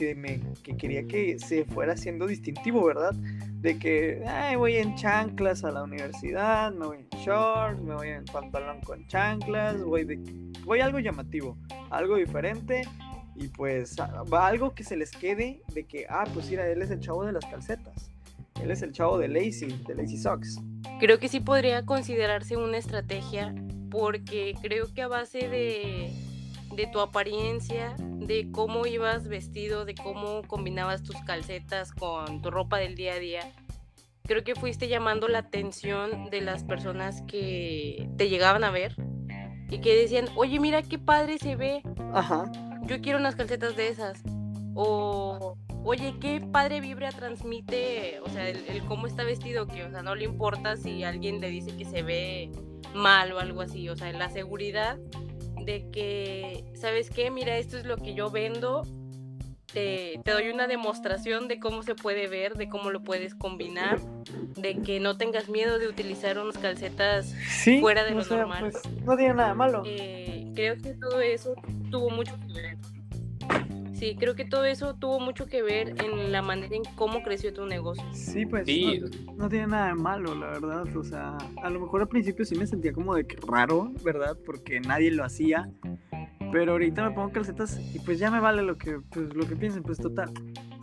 que, 0.00 0.14
me, 0.14 0.40
que 0.62 0.78
quería 0.78 1.06
que 1.06 1.38
se 1.38 1.66
fuera 1.66 1.94
siendo 1.94 2.26
distintivo, 2.26 2.82
¿verdad? 2.82 3.12
De 3.60 3.78
que 3.78 4.24
ay, 4.26 4.56
voy 4.56 4.76
en 4.76 4.94
chanclas 4.94 5.62
a 5.62 5.70
la 5.70 5.82
universidad, 5.82 6.72
me 6.72 6.86
voy 6.86 6.98
en 7.00 7.08
shorts, 7.20 7.82
me 7.82 7.94
voy 7.94 8.08
en 8.08 8.24
pantalón 8.24 8.80
con 8.80 9.06
chanclas, 9.08 9.82
voy, 9.82 10.04
de, 10.04 10.18
voy 10.64 10.80
algo 10.80 11.00
llamativo, 11.00 11.58
algo 11.90 12.16
diferente 12.16 12.80
y 13.36 13.48
pues 13.48 13.94
va 13.98 14.46
algo 14.46 14.74
que 14.74 14.84
se 14.84 14.96
les 14.96 15.10
quede 15.10 15.60
de 15.74 15.84
que, 15.84 16.06
ah, 16.08 16.24
pues 16.32 16.48
mira, 16.48 16.66
él 16.66 16.80
es 16.80 16.90
el 16.90 17.00
chavo 17.00 17.26
de 17.26 17.32
las 17.32 17.44
calcetas, 17.44 18.10
él 18.62 18.70
es 18.70 18.80
el 18.80 18.92
chavo 18.92 19.18
de 19.18 19.28
Lazy, 19.28 19.66
de 19.86 19.94
Lazy 19.96 20.16
Socks. 20.16 20.58
Creo 20.98 21.18
que 21.18 21.28
sí 21.28 21.40
podría 21.40 21.84
considerarse 21.84 22.56
una 22.56 22.78
estrategia 22.78 23.54
porque 23.90 24.54
creo 24.62 24.86
que 24.94 25.02
a 25.02 25.08
base 25.08 25.46
de, 25.50 26.10
de 26.74 26.86
tu 26.86 27.00
apariencia, 27.00 27.94
de 28.20 28.50
cómo 28.52 28.86
ibas 28.86 29.28
vestido, 29.28 29.84
de 29.84 29.94
cómo 29.94 30.42
combinabas 30.46 31.02
tus 31.02 31.16
calcetas 31.22 31.92
con 31.92 32.42
tu 32.42 32.50
ropa 32.50 32.78
del 32.78 32.94
día 32.94 33.14
a 33.14 33.18
día, 33.18 33.52
creo 34.24 34.44
que 34.44 34.54
fuiste 34.54 34.88
llamando 34.88 35.28
la 35.28 35.38
atención 35.38 36.30
de 36.30 36.40
las 36.40 36.64
personas 36.64 37.22
que 37.22 38.08
te 38.16 38.28
llegaban 38.28 38.64
a 38.64 38.70
ver 38.70 38.94
y 39.68 39.80
que 39.80 39.96
decían, 39.96 40.26
oye, 40.36 40.60
mira 40.60 40.82
qué 40.82 40.98
padre 40.98 41.38
se 41.38 41.56
ve. 41.56 41.82
Ajá 42.12 42.50
yo 42.90 43.00
quiero 43.00 43.18
unas 43.18 43.36
calcetas 43.36 43.76
de 43.76 43.88
esas. 43.88 44.20
O, 44.74 45.56
oye, 45.84 46.16
qué 46.20 46.40
padre 46.40 46.80
vibra 46.80 47.10
transmite, 47.12 48.20
o 48.24 48.28
sea, 48.28 48.48
el, 48.48 48.84
cómo 48.86 49.06
está 49.06 49.22
vestido, 49.24 49.66
que, 49.66 49.84
o 49.84 49.90
sea, 49.90 50.02
no 50.02 50.14
le 50.14 50.24
importa 50.24 50.76
si 50.76 51.04
alguien 51.04 51.40
le 51.40 51.50
dice 51.50 51.76
que 51.76 51.84
se 51.84 52.02
ve 52.02 52.50
mal 52.94 53.32
o 53.32 53.38
algo 53.38 53.60
así, 53.60 53.88
o 53.88 53.96
sea, 53.96 54.12
la 54.12 54.30
seguridad 54.30 54.98
de 55.64 55.90
que, 55.90 56.64
¿sabes 56.74 57.10
qué? 57.10 57.30
Mira, 57.30 57.56
esto 57.58 57.76
es 57.76 57.84
lo 57.84 57.96
que 57.96 58.14
yo 58.14 58.30
vendo, 58.30 58.82
te, 59.72 60.20
te, 60.24 60.30
doy 60.32 60.50
una 60.50 60.66
demostración 60.66 61.48
de 61.48 61.60
cómo 61.60 61.82
se 61.82 61.94
puede 61.94 62.26
ver, 62.28 62.54
de 62.54 62.68
cómo 62.68 62.90
lo 62.90 63.02
puedes 63.02 63.34
combinar, 63.34 64.00
de 64.56 64.80
que 64.82 65.00
no 65.00 65.16
tengas 65.16 65.48
miedo 65.48 65.78
de 65.78 65.88
utilizar 65.88 66.38
unas 66.38 66.58
calcetas 66.58 67.34
fuera 67.80 68.04
de 68.04 68.12
lo 68.12 68.24
normal. 68.24 68.70
Pues, 68.70 68.82
no 69.04 69.16
tiene 69.16 69.34
nada 69.34 69.54
malo. 69.54 69.82
Eh, 69.86 70.50
creo 70.54 70.76
que 70.76 70.94
todo 70.94 71.20
eso 71.20 71.54
tuvo 71.90 72.10
mucho 72.10 72.34
que 72.46 72.52
ver. 72.52 72.76
Sí, 74.00 74.16
creo 74.18 74.34
que 74.34 74.46
todo 74.46 74.64
eso 74.64 74.94
tuvo 74.94 75.20
mucho 75.20 75.44
que 75.44 75.60
ver 75.60 75.94
en 76.02 76.32
la 76.32 76.40
manera 76.40 76.74
en 76.74 76.84
cómo 76.96 77.22
creció 77.22 77.52
tu 77.52 77.66
negocio. 77.66 78.02
Sí, 78.14 78.46
pues 78.46 78.66
No, 79.36 79.50
tiene 79.50 79.66
nada 79.66 79.88
de 79.88 79.94
malo, 79.94 80.34
la 80.34 80.46
verdad. 80.46 80.96
O 80.96 81.04
sea, 81.04 81.36
a 81.62 81.68
lo 81.68 81.80
mejor 81.80 82.00
al 82.00 82.08
principio 82.08 82.46
sí 82.46 82.54
me 82.54 82.66
sentía 82.66 82.94
como 82.94 83.14
de 83.14 83.26
que 83.26 83.36
raro, 83.46 83.92
¿verdad? 84.02 84.38
Porque 84.46 84.80
nadie 84.80 85.10
lo 85.10 85.22
hacía. 85.22 85.70
Pero 86.50 86.72
ahorita 86.72 87.10
me 87.10 87.14
pongo 87.14 87.30
calcetas 87.30 87.78
y 87.94 87.98
pues 87.98 88.18
ya 88.18 88.30
me 88.30 88.40
vale 88.40 88.62
lo 88.62 88.78
que, 88.78 89.00
pues, 89.10 89.34
lo 89.34 89.46
que 89.46 89.54
piensen, 89.54 89.82
pues 89.82 89.98
total. 89.98 90.32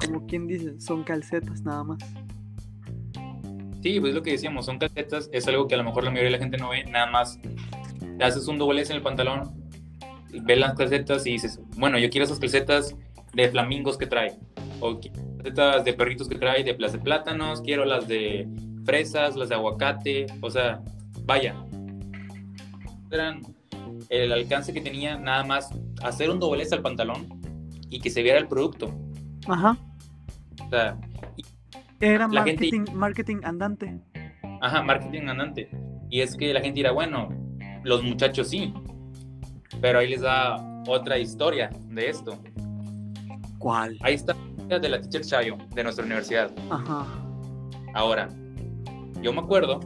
Como 0.05 0.27
quien 0.27 0.45
dice, 0.45 0.79
son 0.79 1.03
calcetas 1.03 1.63
nada 1.63 1.83
más. 1.83 1.97
Sí, 3.81 3.99
pues 3.99 4.13
lo 4.13 4.21
que 4.21 4.33
decíamos, 4.33 4.67
son 4.67 4.77
calcetas, 4.77 5.27
es 5.33 5.47
algo 5.47 5.67
que 5.67 5.73
a 5.73 5.79
lo 5.79 5.83
mejor 5.83 6.03
la 6.03 6.11
mayoría 6.11 6.29
de 6.29 6.37
la 6.37 6.43
gente 6.43 6.59
no 6.59 6.69
ve, 6.69 6.83
nada 6.83 7.07
más 7.09 7.39
te 8.19 8.23
haces 8.23 8.47
un 8.47 8.59
doblez 8.59 8.91
en 8.91 8.97
el 8.97 9.01
pantalón, 9.01 9.71
ves 10.43 10.59
las 10.59 10.75
calcetas 10.75 11.25
y 11.25 11.31
dices, 11.31 11.59
bueno, 11.77 11.97
yo 11.97 12.11
quiero 12.11 12.25
esas 12.25 12.39
calcetas 12.39 12.95
de 13.37 13.49
flamingos 13.49 13.97
que 13.97 14.07
trae, 14.07 14.33
o 14.79 14.99
calcetas 14.99 15.85
de 15.85 15.93
perritos 15.93 16.27
que 16.27 16.35
trae, 16.35 16.63
de 16.63 16.75
las 16.77 16.93
de 16.93 16.99
plátanos, 16.99 17.61
quiero 17.61 17.85
las 17.85 18.07
de 18.07 18.47
fresas, 18.83 19.35
las 19.35 19.49
de 19.49 19.55
aguacate, 19.55 20.25
o 20.41 20.49
sea, 20.49 20.81
vaya. 21.23 21.55
Eran 23.11 23.41
el 24.09 24.31
alcance 24.31 24.73
que 24.73 24.81
tenía 24.81 25.17
nada 25.17 25.43
más 25.43 25.69
hacer 26.01 26.31
un 26.31 26.39
doblez 26.39 26.73
al 26.73 26.81
pantalón 26.81 27.27
y 27.89 27.99
que 27.99 28.09
se 28.09 28.23
viera 28.23 28.39
el 28.39 28.47
producto. 28.47 28.91
Ajá. 29.47 29.77
O 30.65 30.69
sea, 30.69 30.97
era 31.99 32.27
marketing, 32.27 32.85
marketing 32.93 33.37
andante. 33.43 33.99
Ajá, 34.61 34.81
marketing 34.81 35.27
andante. 35.27 35.69
Y 36.09 36.21
es 36.21 36.35
que 36.35 36.51
la 36.53 36.61
gente 36.61 36.77
dirá, 36.77 36.91
bueno, 36.91 37.29
los 37.83 38.01
muchachos 38.01 38.49
sí, 38.49 38.73
pero 39.79 39.99
ahí 39.99 40.09
les 40.09 40.21
da 40.21 40.55
otra 40.87 41.19
historia 41.19 41.69
de 41.89 42.09
esto. 42.09 42.39
¿Cuál? 43.59 43.97
Ahí 44.01 44.15
está 44.15 44.35
de 44.67 44.89
la 44.89 45.01
Teacher 45.01 45.21
Chayo 45.21 45.57
de 45.73 45.83
nuestra 45.83 46.05
universidad. 46.05 46.51
Ajá. 46.69 47.05
Ahora, 47.93 48.29
yo 49.21 49.33
me 49.33 49.39
acuerdo 49.39 49.79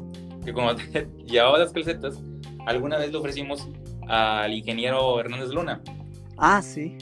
que 0.43 0.53
cuando 0.53 0.81
llevaba 1.25 1.59
las 1.59 1.71
calcetas, 1.71 2.19
alguna 2.65 2.97
vez 2.97 3.11
le 3.11 3.17
ofrecimos 3.17 3.67
al 4.07 4.53
ingeniero 4.53 5.19
Hernández 5.19 5.49
Luna. 5.49 5.81
Ah, 6.37 6.61
sí. 6.61 6.97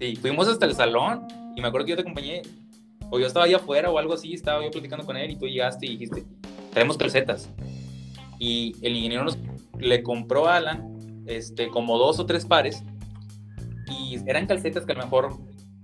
Sí, 0.00 0.16
fuimos 0.16 0.48
hasta 0.48 0.66
el 0.66 0.74
salón 0.74 1.26
y 1.56 1.60
me 1.60 1.68
acuerdo 1.68 1.86
que 1.86 1.90
yo 1.90 1.96
te 1.96 2.02
acompañé, 2.02 2.42
o 3.10 3.18
yo 3.18 3.26
estaba 3.26 3.44
allá 3.44 3.56
afuera 3.56 3.90
o 3.90 3.98
algo 3.98 4.14
así, 4.14 4.32
estaba 4.32 4.64
yo 4.64 4.70
platicando 4.70 5.06
con 5.06 5.16
él 5.16 5.30
y 5.30 5.36
tú 5.36 5.46
llegaste 5.46 5.86
y 5.86 5.90
dijiste, 5.90 6.24
traemos 6.72 6.96
calcetas. 6.96 7.48
Y 8.38 8.74
el 8.82 8.96
ingeniero 8.96 9.24
nos, 9.24 9.38
le 9.78 10.02
compró 10.02 10.48
a 10.48 10.56
Alan 10.56 11.22
este, 11.26 11.68
como 11.68 11.98
dos 11.98 12.18
o 12.18 12.26
tres 12.26 12.44
pares 12.44 12.82
y 13.88 14.18
eran 14.26 14.46
calcetas 14.46 14.84
que 14.84 14.92
a 14.92 14.96
lo 14.96 15.02
mejor 15.02 15.38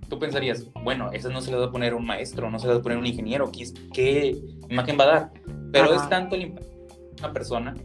tú 0.09 0.19
pensarías, 0.19 0.65
bueno, 0.83 1.11
esas 1.11 1.31
no 1.31 1.41
se 1.41 1.51
las 1.51 1.61
va 1.61 1.65
a 1.65 1.71
poner 1.71 1.93
un 1.93 2.05
maestro, 2.05 2.49
no 2.49 2.59
se 2.59 2.67
las 2.67 2.77
va 2.77 2.79
a 2.79 2.83
poner 2.83 2.97
un 2.97 3.05
ingeniero, 3.05 3.51
¿qué, 3.51 3.65
qué 3.93 4.41
imagen 4.69 4.97
va 4.99 5.03
a 5.03 5.07
dar? 5.07 5.31
Pero 5.71 5.93
es 5.93 6.09
tanto 6.09 6.35
el 6.35 6.43
impacto 6.43 6.67
de 6.67 7.15
una 7.19 7.33
persona 7.33 7.75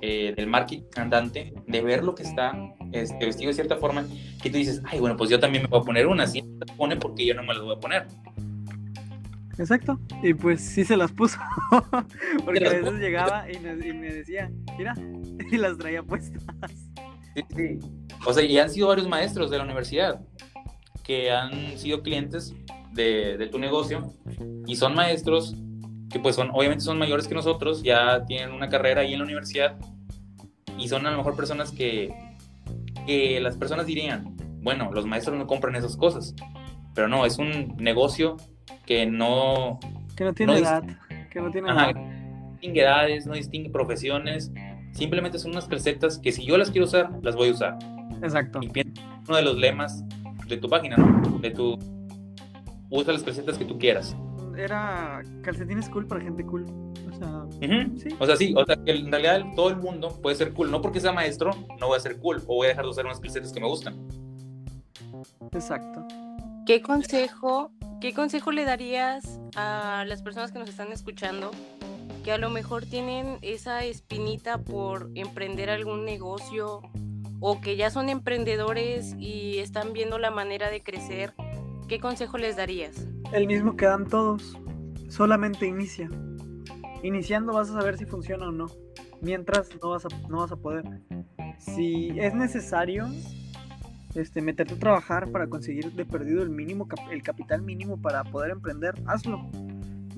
eh, 0.00 0.32
del 0.36 0.46
marketing 0.46 0.84
andante, 0.96 1.52
de 1.66 1.82
ver 1.82 2.04
lo 2.04 2.14
que 2.14 2.22
está 2.22 2.52
este, 2.92 3.26
vestido 3.26 3.48
de 3.48 3.54
cierta 3.54 3.76
forma, 3.76 4.06
que 4.40 4.48
tú 4.48 4.56
dices, 4.56 4.80
ay, 4.86 5.00
bueno, 5.00 5.16
pues 5.16 5.28
yo 5.28 5.40
también 5.40 5.64
me 5.64 5.68
voy 5.68 5.80
a 5.80 5.82
poner 5.82 6.06
una, 6.06 6.26
si 6.26 6.40
se 6.40 6.74
pone 6.76 6.96
porque 6.96 7.26
yo 7.26 7.34
no 7.34 7.42
me 7.42 7.54
las 7.54 7.62
voy 7.62 7.74
a 7.74 7.80
poner. 7.80 8.06
Exacto, 9.58 9.98
y 10.22 10.34
pues 10.34 10.60
sí 10.60 10.84
se 10.84 10.96
las 10.96 11.10
puso, 11.10 11.38
porque 12.44 12.64
a 12.64 12.70
veces 12.70 12.92
llegaba 13.00 13.50
y 13.50 13.58
me, 13.58 13.74
decía, 13.74 14.52
mira, 14.78 14.94
y 15.50 15.56
las 15.56 15.76
traía 15.76 16.04
puestas. 16.04 16.44
Sí, 17.34 17.42
sí. 17.56 17.78
O 18.24 18.32
sea, 18.32 18.44
y 18.44 18.56
han 18.58 18.70
sido 18.70 18.88
varios 18.88 19.08
maestros 19.08 19.50
de 19.50 19.58
la 19.58 19.64
universidad 19.64 20.20
que 21.08 21.30
han 21.30 21.78
sido 21.78 22.02
clientes 22.02 22.54
de, 22.92 23.38
de 23.38 23.46
tu 23.46 23.58
negocio 23.58 24.12
y 24.66 24.76
son 24.76 24.94
maestros 24.94 25.56
que 26.10 26.20
pues 26.20 26.36
son, 26.36 26.50
obviamente 26.52 26.84
son 26.84 26.98
mayores 26.98 27.26
que 27.26 27.34
nosotros, 27.34 27.82
ya 27.82 28.26
tienen 28.26 28.52
una 28.52 28.68
carrera 28.68 29.00
ahí 29.00 29.14
en 29.14 29.20
la 29.20 29.24
universidad 29.24 29.78
y 30.78 30.88
son 30.88 31.06
a 31.06 31.10
lo 31.10 31.16
mejor 31.16 31.34
personas 31.34 31.72
que, 31.72 32.14
que 33.06 33.40
las 33.40 33.56
personas 33.56 33.86
dirían, 33.86 34.36
bueno, 34.62 34.90
los 34.92 35.06
maestros 35.06 35.38
no 35.38 35.46
compran 35.46 35.76
esas 35.76 35.96
cosas, 35.96 36.34
pero 36.94 37.08
no, 37.08 37.24
es 37.24 37.38
un 37.38 37.76
negocio 37.78 38.36
que 38.84 39.06
no... 39.06 39.80
Que 40.14 40.24
no 40.24 40.34
tiene 40.34 40.58
edad, 40.58 40.84
que 41.30 41.40
no 41.40 41.50
tiene 41.50 41.70
edad. 41.70 41.94
distingue 42.52 42.82
edades, 42.82 43.26
no 43.26 43.32
distingue 43.32 43.70
profesiones, 43.70 44.52
simplemente 44.92 45.38
son 45.38 45.52
unas 45.52 45.66
calcetas 45.66 46.18
que 46.18 46.32
si 46.32 46.44
yo 46.44 46.58
las 46.58 46.70
quiero 46.70 46.86
usar, 46.86 47.10
las 47.22 47.34
voy 47.34 47.48
a 47.48 47.52
usar. 47.52 47.78
Exacto. 48.22 48.60
Y 48.62 48.70
uno 49.26 49.36
de 49.36 49.42
los 49.42 49.56
lemas 49.56 50.04
de 50.48 50.56
tu 50.56 50.68
página, 50.68 50.96
¿no? 50.96 51.38
De 51.38 51.50
tu... 51.50 51.78
Usa 52.90 53.12
las 53.12 53.22
calcetas 53.22 53.58
que 53.58 53.64
tú 53.64 53.78
quieras 53.78 54.16
era 54.58 55.22
calcetines 55.42 55.88
cool 55.88 56.06
para 56.06 56.20
gente 56.20 56.44
cool. 56.44 56.66
O 57.08 57.12
sea, 57.16 57.46
¿sí? 57.96 58.16
o 58.18 58.26
sea, 58.26 58.36
sí, 58.36 58.54
o 58.56 58.64
sea, 58.64 58.76
que 58.76 58.90
en 58.90 59.10
realidad 59.10 59.44
todo 59.54 59.70
el 59.70 59.76
mundo 59.76 60.20
puede 60.20 60.36
ser 60.36 60.52
cool. 60.52 60.70
No 60.70 60.82
porque 60.82 61.00
sea 61.00 61.12
maestro, 61.12 61.52
no 61.80 61.86
voy 61.86 61.96
a 61.96 62.00
ser 62.00 62.18
cool 62.18 62.42
o 62.46 62.56
voy 62.56 62.66
a 62.66 62.70
dejar 62.70 62.84
de 62.84 62.90
usar 62.90 63.06
unas 63.06 63.20
calcetas 63.20 63.52
que 63.52 63.60
me 63.60 63.68
gustan. 63.68 63.96
Exacto. 65.52 66.06
¿Qué 66.66 66.82
consejo, 66.82 67.70
qué 68.00 68.12
consejo 68.12 68.52
le 68.52 68.64
darías 68.64 69.40
a 69.56 70.04
las 70.06 70.22
personas 70.22 70.52
que 70.52 70.58
nos 70.58 70.68
están 70.68 70.92
escuchando 70.92 71.50
que 72.24 72.32
a 72.32 72.38
lo 72.38 72.50
mejor 72.50 72.84
tienen 72.84 73.38
esa 73.40 73.84
espinita 73.84 74.58
por 74.58 75.10
emprender 75.14 75.70
algún 75.70 76.04
negocio 76.04 76.82
o 77.40 77.60
que 77.60 77.76
ya 77.76 77.90
son 77.90 78.08
emprendedores 78.08 79.14
y 79.18 79.58
están 79.58 79.92
viendo 79.92 80.18
la 80.18 80.30
manera 80.30 80.70
de 80.70 80.82
crecer? 80.82 81.34
¿Qué 81.88 82.00
consejo 82.00 82.38
les 82.38 82.56
darías? 82.56 83.06
El 83.32 83.46
mismo 83.46 83.76
que 83.76 83.86
dan 83.86 84.06
todos. 84.06 84.58
Solamente 85.08 85.66
inicia. 85.66 86.08
Iniciando 87.02 87.52
vas 87.52 87.70
a 87.70 87.74
saber 87.74 87.96
si 87.96 88.04
funciona 88.04 88.48
o 88.48 88.52
no. 88.52 88.66
Mientras 89.20 89.70
no 89.82 89.90
vas 89.90 90.04
a, 90.04 90.08
no 90.28 90.38
vas 90.38 90.52
a 90.52 90.56
poder. 90.56 90.84
Si 91.58 92.10
es 92.18 92.34
necesario 92.34 93.06
este, 94.14 94.42
meterte 94.42 94.74
a 94.74 94.78
trabajar 94.78 95.30
para 95.30 95.46
conseguir 95.46 95.92
de 95.92 96.04
perdido 96.04 96.42
el 96.42 96.50
mínimo 96.50 96.88
el 97.10 97.22
capital 97.22 97.62
mínimo 97.62 98.00
para 98.00 98.24
poder 98.24 98.50
emprender, 98.52 98.94
hazlo. 99.06 99.48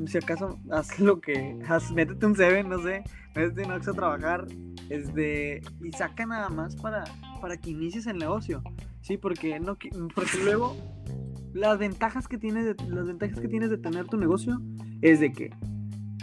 Si 0.07 0.19
acaso 0.19 0.59
haz 0.71 0.99
lo 0.99 1.21
que 1.21 1.59
haz, 1.69 1.93
métete 1.93 2.27
un 2.27 2.37
Seven, 2.37 2.69
no 2.69 2.83
sé, 2.83 3.03
métete 3.35 3.65
un 3.65 3.73
Ox 3.73 3.89
a 3.89 3.93
trabajar, 3.93 4.47
este, 4.89 5.61
y 5.83 5.93
saca 5.93 6.27
nada 6.27 6.49
más 6.49 6.77
para, 6.77 7.05
para 7.41 7.57
que 7.57 7.71
inicies 7.71 8.07
el 8.07 8.19
negocio. 8.19 8.63
Sí, 9.03 9.17
porque 9.17 9.59
no 9.61 9.77
porque 10.15 10.39
luego 10.45 10.77
las 11.53 11.79
ventajas 11.79 12.29
que 12.29 12.39
tienes 12.39 12.65
de, 12.65 12.89
las 12.89 13.07
ventajas 13.07 13.41
que 13.41 13.49
tienes 13.49 13.71
de 13.71 13.79
tener 13.79 14.07
tu 14.07 14.17
negocio 14.17 14.61
es 15.01 15.21
de 15.21 15.33
que 15.33 15.51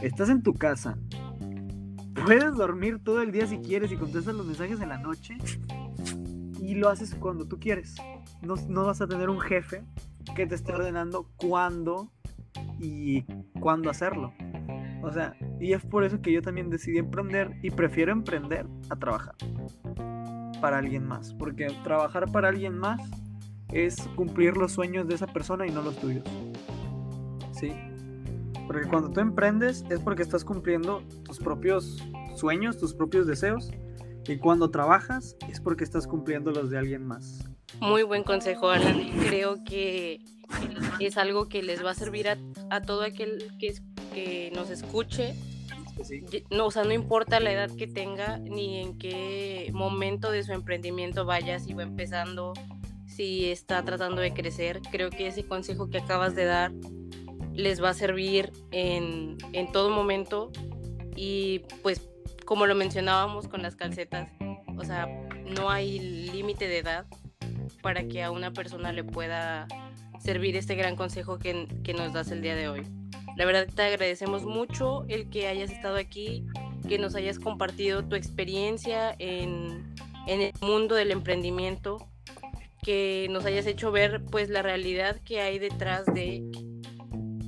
estás 0.02 0.30
en 0.30 0.44
tu 0.44 0.54
casa, 0.54 0.98
puedes 2.26 2.54
dormir 2.56 3.00
todo 3.04 3.22
el 3.22 3.32
día 3.32 3.48
si 3.48 3.58
quieres 3.60 3.92
y 3.92 3.98
contestas 3.98 4.36
los 4.36 4.46
mensajes 4.46 4.80
en 4.80 4.90
la 4.90 4.98
noche 4.98 5.38
y 6.60 6.76
lo 6.76 6.90
haces 6.90 7.16
cuando 7.16 7.48
tú 7.48 7.60
quieres. 7.60 7.96
No, 8.42 8.56
no 8.68 8.86
vas 8.86 9.02
a 9.02 9.08
tener 9.08 9.30
un 9.30 9.40
jefe 9.40 9.84
que 10.36 10.46
te 10.46 10.56
esté 10.56 10.74
ordenando 10.74 11.30
cuándo 11.38 12.12
y 12.80 13.24
cuándo 13.60 13.90
hacerlo. 13.90 14.34
O 15.04 15.12
sea, 15.12 15.36
y 15.60 15.74
es 15.74 15.86
por 15.86 16.04
eso 16.04 16.22
que 16.22 16.32
yo 16.32 16.42
también 16.42 16.70
decidí 16.70 16.98
emprender 16.98 17.58
y 17.62 17.70
prefiero 17.72 18.12
emprender 18.12 18.66
a 18.90 18.96
trabajar 18.96 19.36
para 20.60 20.80
alguien 20.80 21.06
más. 21.06 21.34
Porque 21.34 21.68
trabajar 21.84 22.32
para 22.32 22.50
alguien 22.50 22.78
más 22.78 23.00
es 23.72 23.96
cumplir 24.16 24.58
los 24.58 24.72
sueños 24.72 25.08
de 25.08 25.16
esa 25.16 25.28
persona 25.28 25.68
y 25.68 25.72
no 25.72 25.82
los 25.82 25.98
tuyos. 25.98 26.24
¿Sí? 27.52 27.74
Porque 28.66 28.88
cuando 28.88 29.10
tú 29.10 29.20
emprendes 29.22 29.86
es 29.90 30.00
porque 30.00 30.24
estás 30.24 30.44
cumpliendo 30.44 31.02
tus 31.24 31.40
propios 31.40 32.06
sueños, 32.36 32.78
tus 32.78 32.94
propios 32.94 33.28
deseos. 33.28 33.72
Y 34.28 34.38
cuando 34.38 34.70
trabajas 34.70 35.38
es 35.50 35.62
porque 35.62 35.86
estás 35.86 36.06
cumpliendo 36.06 36.52
los 36.52 36.70
de 36.70 36.78
alguien 36.78 37.06
más. 37.06 37.48
Muy 37.80 38.04
buen 38.04 38.24
consejo, 38.24 38.70
Alan. 38.70 39.10
Creo 39.28 39.64
que 39.64 40.20
es 41.00 41.18
algo 41.18 41.48
que 41.48 41.64
les 41.64 41.84
va 41.84 41.92
a 41.92 41.96
servir 41.96 42.30
a, 42.30 42.38
a 42.70 42.82
todo 42.82 43.02
aquel 43.02 43.52
que, 43.60 43.76
que 44.14 44.52
nos 44.54 44.70
escuche. 44.70 45.36
No, 46.52 46.68
o 46.68 46.72
sea, 46.72 46.84
no 46.84 46.94
importa 46.94 47.40
la 47.40 47.52
edad 47.52 47.72
que 47.76 47.88
tenga 47.88 48.38
ni 48.38 48.80
en 48.80 48.98
qué 48.98 49.72
momento 49.74 50.32
de 50.32 50.44
su 50.44 50.54
emprendimiento 50.54 51.26
vaya, 51.26 51.60
si 51.60 51.74
va 51.74 51.84
empezando, 51.84 52.54
si 53.06 53.50
está 53.50 53.84
tratando 53.84 54.22
de 54.22 54.34
crecer. 54.34 54.82
Creo 54.92 55.10
que 55.10 55.28
ese 55.28 55.46
consejo 55.46 55.90
que 55.90 55.98
acabas 55.98 56.36
de 56.36 56.46
dar 56.46 56.72
les 57.54 57.84
va 57.84 57.90
a 57.90 57.94
servir 57.94 58.54
en, 58.72 59.38
en 59.54 59.72
todo 59.72 59.90
momento. 59.90 60.52
Y 61.16 61.64
pues, 61.82 62.08
como 62.46 62.68
lo 62.68 62.76
mencionábamos 62.76 63.48
con 63.48 63.64
las 63.64 63.76
calcetas, 63.76 64.30
o 64.78 64.84
sea, 64.84 65.08
no 65.60 65.70
hay 65.72 66.00
límite 66.00 66.68
de 66.68 66.78
edad 66.78 67.08
para 67.82 68.08
que 68.08 68.24
a 68.24 68.32
una 68.32 68.54
persona 68.54 68.94
le 68.94 69.04
pueda 69.04 69.68
servir 70.20 70.56
este 70.56 70.76
gran 70.76 70.96
consejo 70.96 71.38
que, 71.40 71.68
que, 71.84 71.94
nos 71.94 72.14
das 72.14 72.32
el 72.32 72.42
día 72.42 72.56
de 72.56 72.68
hoy. 72.68 72.84
La 73.36 73.46
verdad 73.46 73.68
te 73.74 73.82
agradecemos 73.84 74.44
mucho 74.46 75.06
el 75.08 75.30
que 75.30 75.48
hayas 75.48 75.72
estado 75.72 75.98
aquí, 75.98 76.46
que 76.88 76.98
nos 76.98 77.16
hayas 77.16 77.40
compartido 77.40 78.04
tu 78.04 78.16
experiencia 78.16 79.16
en, 79.20 79.94
en 80.26 80.42
el 80.42 80.52
mundo 80.62 80.96
del 80.96 81.12
emprendimiento, 81.12 81.98
que 82.84 83.28
nos 83.32 83.46
hayas 83.46 83.66
hecho 83.66 83.92
ver 83.92 84.24
pues 84.26 84.50
la 84.50 84.62
realidad 84.62 85.20
que 85.24 85.42
hay 85.42 85.60
detrás 85.60 86.06
de, 86.06 86.44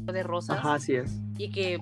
de 0.06 0.24
Rosas. 0.24 0.60
así 0.64 0.96
es. 0.96 1.12
Y 1.38 1.52
que 1.52 1.80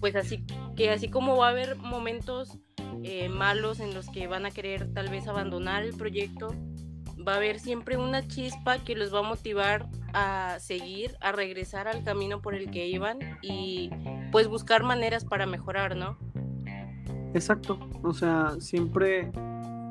pues 0.00 0.16
así, 0.16 0.44
que 0.76 0.90
así 0.90 1.08
como 1.08 1.36
va 1.36 1.48
a 1.48 1.50
haber 1.50 1.76
momentos 1.76 2.58
eh, 3.02 3.28
malos 3.28 3.80
en 3.80 3.94
los 3.94 4.08
que 4.08 4.26
van 4.26 4.46
a 4.46 4.50
querer 4.50 4.92
tal 4.92 5.10
vez 5.10 5.28
abandonar 5.28 5.84
el 5.84 5.94
proyecto, 5.94 6.54
va 7.26 7.34
a 7.34 7.36
haber 7.36 7.60
siempre 7.60 7.96
una 7.96 8.26
chispa 8.26 8.78
que 8.78 8.94
los 8.94 9.14
va 9.14 9.20
a 9.20 9.22
motivar 9.22 9.88
a 10.12 10.56
seguir, 10.60 11.16
a 11.20 11.32
regresar 11.32 11.88
al 11.88 12.02
camino 12.04 12.40
por 12.40 12.54
el 12.54 12.70
que 12.70 12.88
iban 12.88 13.18
y 13.42 13.90
pues 14.32 14.48
buscar 14.48 14.82
maneras 14.82 15.24
para 15.24 15.46
mejorar, 15.46 15.96
¿no? 15.96 16.18
Exacto, 17.34 17.78
o 18.02 18.12
sea, 18.12 18.54
siempre, 18.58 19.30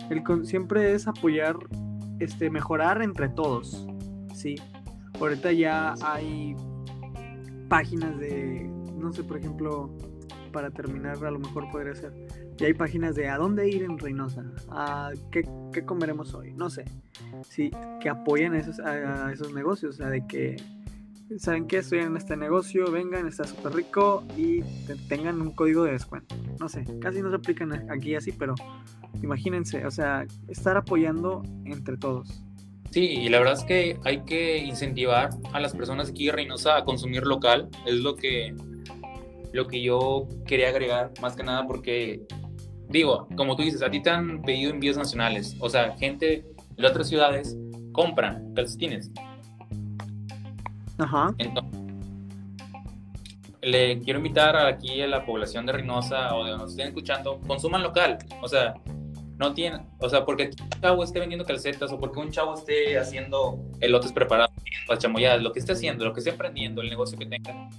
el, 0.10 0.46
siempre 0.46 0.94
es 0.94 1.08
apoyar, 1.08 1.56
este, 2.20 2.50
mejorar 2.50 3.02
entre 3.02 3.30
todos, 3.30 3.88
¿sí? 4.34 4.56
Ahorita 5.20 5.52
ya 5.52 5.96
hay 6.04 6.56
páginas 7.70 8.18
de, 8.20 8.70
no 8.98 9.14
sé, 9.14 9.24
por 9.24 9.38
ejemplo, 9.38 9.90
para 10.52 10.72
terminar, 10.72 11.24
a 11.24 11.32
lo 11.32 11.40
mejor 11.40 11.70
podría 11.72 11.96
ser. 11.96 12.14
Y 12.60 12.66
hay 12.66 12.74
páginas 12.74 13.16
de 13.16 13.28
a 13.28 13.38
dónde 13.38 13.70
ir 13.70 13.84
en 13.84 13.98
Reynosa, 13.98 14.44
a 14.70 15.12
qué, 15.32 15.44
comeremos 15.86 16.34
hoy, 16.34 16.54
no 16.54 16.70
sé. 16.70 16.86
Sí, 17.48 17.72
que 18.02 18.10
apoyen 18.10 18.54
a 18.54 18.60
esos, 18.60 18.80
a, 18.80 19.32
esos 19.32 19.54
negocios, 19.54 19.96
o 19.96 19.98
sea, 19.98 20.10
de 20.10 20.26
que, 20.28 20.58
¿saben 21.38 21.68
qué? 21.68 21.78
Estoy 21.78 22.00
en 22.00 22.18
este 22.18 22.36
negocio, 22.36 22.92
vengan, 22.92 23.28
está 23.28 23.46
súper 23.46 23.74
rico 23.74 24.24
y 24.38 24.62
tengan 25.08 25.42
un 25.42 25.52
código 25.52 25.84
de 25.84 25.94
descuento. 25.94 26.36
No 26.60 26.68
sé, 26.70 26.84
casi 27.00 27.22
no 27.22 27.30
se 27.30 27.38
aplican 27.38 27.90
aquí 27.92 28.16
así, 28.16 28.32
pero 28.32 28.56
imagínense, 29.22 29.86
o 29.86 29.92
sea, 29.92 30.26
estar 30.48 30.78
apoyando 30.78 31.44
entre 31.66 31.98
todos. 31.98 32.44
Sí, 32.92 33.02
y 33.02 33.30
la 33.30 33.38
verdad 33.40 33.54
es 33.54 33.64
que 33.64 34.00
hay 34.04 34.22
que 34.22 34.58
incentivar 34.58 35.30
a 35.54 35.60
las 35.60 35.76
personas 35.76 36.10
aquí 36.10 36.26
de 36.26 36.32
Reynosa 36.32 36.78
a 36.78 36.84
consumir 36.84 37.24
local, 37.24 37.70
es 37.86 37.96
lo 37.96 38.16
que 38.16 38.56
lo 39.54 39.68
que 39.68 39.82
yo 39.82 40.28
quería 40.46 40.70
agregar, 40.70 41.12
más 41.22 41.36
que 41.36 41.44
nada 41.44 41.66
porque, 41.66 42.24
digo, 42.88 43.28
como 43.36 43.56
tú 43.56 43.64
dices, 43.64 43.82
a 43.82 43.90
ti 43.90 44.02
te 44.02 44.10
han 44.10 44.42
pedido 44.42 44.72
envíos 44.72 44.98
nacionales, 44.98 45.56
o 45.60 45.70
sea, 45.70 45.96
gente 45.98 46.46
de 46.76 46.88
otras 46.88 47.08
ciudades 47.08 47.58
compran 47.92 48.54
calcetines. 48.54 49.12
Ajá. 50.98 51.34
Entonces, 51.38 51.80
le 53.62 54.00
quiero 54.00 54.20
invitar 54.20 54.56
aquí 54.56 55.02
a 55.02 55.08
la 55.08 55.26
población 55.26 55.66
de 55.66 55.74
Reynosa 55.74 56.36
o 56.36 56.44
de 56.44 56.52
donde 56.52 56.64
nos 56.64 56.72
estén 56.72 56.88
escuchando, 56.88 57.40
consuman 57.46 57.84
local, 57.84 58.18
o 58.42 58.48
sea, 58.48 58.76
no 59.38 59.54
tienen, 59.54 59.82
o 60.00 60.10
sea, 60.10 60.26
porque 60.26 60.52
un 60.62 60.82
chavo 60.82 61.04
esté 61.04 61.20
vendiendo 61.20 61.46
calcetas 61.46 61.92
o 61.92 62.00
porque 62.00 62.20
un 62.20 62.30
chavo 62.30 62.56
esté 62.56 62.98
haciendo 62.98 63.58
elotes 63.80 64.12
preparados, 64.12 64.52
las 64.88 65.00
chamoyadas, 65.00 65.42
lo 65.42 65.54
que 65.54 65.60
esté 65.60 65.74
haciendo, 65.74 66.04
lo 66.04 66.14
que 66.14 66.20
esté 66.20 66.32
emprendiendo, 66.32 66.82
el 66.82 66.90
negocio 66.90 67.18
que 67.18 67.26
tenga, 67.26 67.70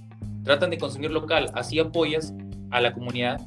tratan 0.43 0.69
de 0.69 0.77
consumir 0.77 1.11
local, 1.11 1.51
así 1.53 1.79
apoyas 1.79 2.33
a 2.71 2.81
la 2.81 2.93
comunidad 2.93 3.41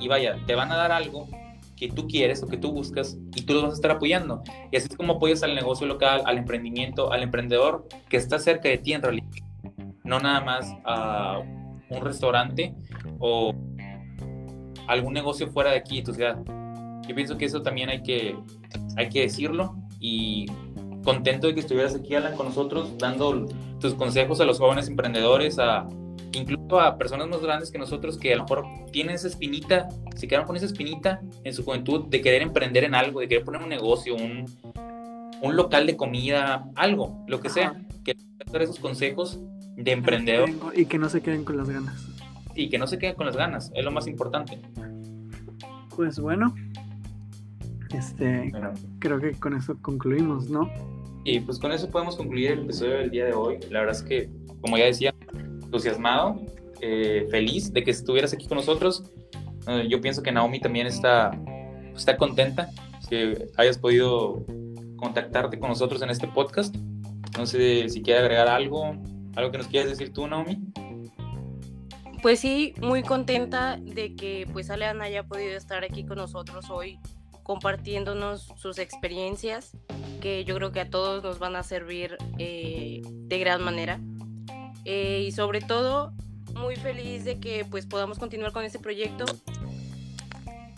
y 0.00 0.08
vaya, 0.08 0.36
te 0.46 0.54
van 0.54 0.70
a 0.72 0.76
dar 0.76 0.92
algo 0.92 1.28
que 1.76 1.88
tú 1.88 2.08
quieres 2.08 2.42
o 2.42 2.46
que 2.46 2.56
tú 2.56 2.72
buscas 2.72 3.16
y 3.34 3.42
tú 3.42 3.54
los 3.54 3.62
vas 3.62 3.72
a 3.72 3.74
estar 3.74 3.90
apoyando. 3.92 4.42
Y 4.72 4.76
así 4.76 4.88
es 4.90 4.96
como 4.96 5.14
apoyas 5.14 5.42
al 5.42 5.54
negocio 5.54 5.86
local, 5.86 6.22
al 6.26 6.38
emprendimiento, 6.38 7.12
al 7.12 7.22
emprendedor 7.22 7.86
que 8.08 8.16
está 8.16 8.38
cerca 8.38 8.68
de 8.68 8.78
ti 8.78 8.92
en 8.92 9.02
realidad. 9.02 9.28
No 10.02 10.18
nada 10.18 10.40
más 10.40 10.74
a 10.84 11.40
un 11.90 12.00
restaurante 12.02 12.74
o 13.18 13.54
algún 14.88 15.12
negocio 15.12 15.48
fuera 15.48 15.70
de 15.70 15.78
aquí, 15.78 15.98
de 15.98 16.02
tu 16.02 16.14
ciudad. 16.14 16.38
Yo 17.06 17.14
pienso 17.14 17.38
que 17.38 17.44
eso 17.44 17.62
también 17.62 17.90
hay 17.90 18.02
que, 18.02 18.36
hay 18.96 19.08
que 19.08 19.22
decirlo 19.22 19.76
y 20.00 20.46
contento 21.04 21.46
de 21.46 21.54
que 21.54 21.60
estuvieras 21.60 21.94
aquí, 21.94 22.14
Alan, 22.14 22.36
con 22.36 22.46
nosotros, 22.46 22.96
dando 22.98 23.46
tus 23.80 23.94
consejos 23.94 24.40
a 24.40 24.44
los 24.44 24.58
jóvenes 24.58 24.88
emprendedores, 24.88 25.58
a 25.58 25.88
incluso 26.32 26.80
a 26.80 26.98
personas 26.98 27.28
más 27.28 27.40
grandes 27.40 27.70
que 27.70 27.78
nosotros 27.78 28.18
que 28.18 28.34
a 28.34 28.36
lo 28.36 28.42
mejor 28.42 28.66
tienen 28.92 29.14
esa 29.14 29.28
espinita, 29.28 29.88
se 30.14 30.28
quedaron 30.28 30.46
con 30.46 30.56
esa 30.56 30.66
espinita 30.66 31.20
en 31.44 31.54
su 31.54 31.64
juventud 31.64 32.06
de 32.06 32.20
querer 32.20 32.42
emprender 32.42 32.84
en 32.84 32.94
algo, 32.94 33.20
de 33.20 33.28
querer 33.28 33.44
poner 33.44 33.62
un 33.62 33.68
negocio, 33.68 34.14
un, 34.14 34.44
un 35.42 35.56
local 35.56 35.86
de 35.86 35.96
comida, 35.96 36.68
algo, 36.74 37.24
lo 37.26 37.40
que 37.40 37.48
sea, 37.48 37.80
que 38.04 38.16
dar 38.50 38.62
esos 38.62 38.78
consejos 38.78 39.40
de 39.76 39.92
emprendedor. 39.92 40.50
Y 40.74 40.86
que 40.86 40.98
no 40.98 41.08
se 41.08 41.20
queden 41.20 41.44
con 41.44 41.56
las 41.56 41.68
ganas. 41.68 42.06
Y 42.54 42.68
que 42.68 42.78
no 42.78 42.86
se 42.86 42.98
queden 42.98 43.14
con 43.14 43.26
las 43.26 43.36
ganas, 43.36 43.70
es 43.74 43.84
lo 43.84 43.90
más 43.90 44.06
importante. 44.06 44.60
Pues 45.94 46.18
bueno, 46.18 46.54
este, 47.96 48.52
creo 48.98 49.20
que 49.20 49.32
con 49.32 49.56
eso 49.56 49.76
concluimos, 49.80 50.48
¿no? 50.50 50.70
Y 51.24 51.40
pues 51.40 51.58
con 51.58 51.72
eso 51.72 51.90
podemos 51.90 52.16
concluir 52.16 52.52
el 52.52 52.60
episodio 52.60 52.98
del 52.98 53.10
día 53.10 53.26
de 53.26 53.32
hoy. 53.32 53.58
La 53.70 53.80
verdad 53.80 53.96
es 53.96 54.02
que, 54.02 54.30
como 54.60 54.78
ya 54.78 54.84
decía, 54.84 55.14
entusiasmado, 55.62 56.40
eh, 56.80 57.26
feliz 57.30 57.72
de 57.72 57.84
que 57.84 57.90
estuvieras 57.90 58.32
aquí 58.32 58.46
con 58.46 58.56
nosotros. 58.56 59.04
Eh, 59.66 59.86
yo 59.88 60.00
pienso 60.00 60.22
que 60.22 60.32
Naomi 60.32 60.60
también 60.60 60.86
está, 60.86 61.30
está 61.94 62.16
contenta 62.16 62.70
que 63.08 63.48
hayas 63.56 63.78
podido 63.78 64.44
contactarte 64.96 65.58
con 65.58 65.70
nosotros 65.70 66.00
en 66.02 66.10
este 66.10 66.28
podcast. 66.28 66.74
No 67.36 67.46
sé 67.46 67.88
si 67.88 68.02
quieres 68.02 68.22
agregar 68.22 68.48
algo, 68.48 68.96
algo 69.36 69.50
que 69.50 69.58
nos 69.58 69.66
quieras 69.68 69.90
decir 69.90 70.12
tú, 70.12 70.26
Naomi. 70.26 70.58
Pues 72.22 72.40
sí, 72.40 72.74
muy 72.80 73.02
contenta 73.02 73.78
de 73.80 74.16
que 74.16 74.46
pues 74.52 74.70
Aleana 74.70 75.04
haya 75.04 75.24
podido 75.24 75.56
estar 75.56 75.84
aquí 75.84 76.04
con 76.04 76.16
nosotros 76.16 76.68
hoy 76.70 76.98
compartiéndonos 77.48 78.52
sus 78.56 78.78
experiencias 78.78 79.72
que 80.20 80.44
yo 80.44 80.54
creo 80.56 80.70
que 80.70 80.80
a 80.80 80.90
todos 80.90 81.22
nos 81.24 81.38
van 81.38 81.56
a 81.56 81.62
servir 81.62 82.18
eh, 82.36 83.00
de 83.02 83.38
gran 83.38 83.64
manera. 83.64 83.98
Eh, 84.84 85.24
y 85.26 85.32
sobre 85.32 85.62
todo, 85.62 86.12
muy 86.54 86.76
feliz 86.76 87.24
de 87.24 87.40
que 87.40 87.64
pues 87.64 87.86
podamos 87.86 88.18
continuar 88.18 88.52
con 88.52 88.66
este 88.66 88.78
proyecto. 88.78 89.24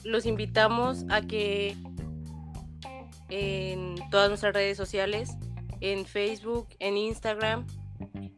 Los 0.04 0.26
invitamos 0.26 1.06
a 1.08 1.22
que 1.22 1.76
en 3.30 3.96
todas 4.12 4.28
nuestras 4.28 4.54
redes 4.54 4.76
sociales, 4.76 5.32
en 5.80 6.06
Facebook, 6.06 6.68
en 6.78 6.96
Instagram, 6.96 7.66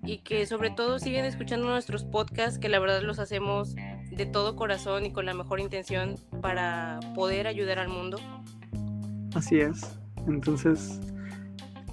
y 0.05 0.19
que 0.19 0.47
sobre 0.47 0.71
todo 0.71 0.99
sigan 0.99 1.27
escuchando 1.27 1.67
nuestros 1.67 2.05
podcasts, 2.05 2.59
que 2.59 2.71
la 2.71 2.79
verdad 2.79 3.03
los 3.03 3.19
hacemos 3.19 3.75
de 4.17 4.27
todo 4.27 4.57
corazón 4.57 5.07
y 5.07 5.13
con 5.13 5.27
la 5.27 5.35
mejor 5.35 5.61
intención 5.61 6.17
para 6.41 7.01
poder 7.15 7.47
ayudar 7.47 7.79
al 7.79 7.89
mundo. 7.89 8.19
Así 9.35 9.61
es. 9.61 9.97
Entonces. 10.27 11.01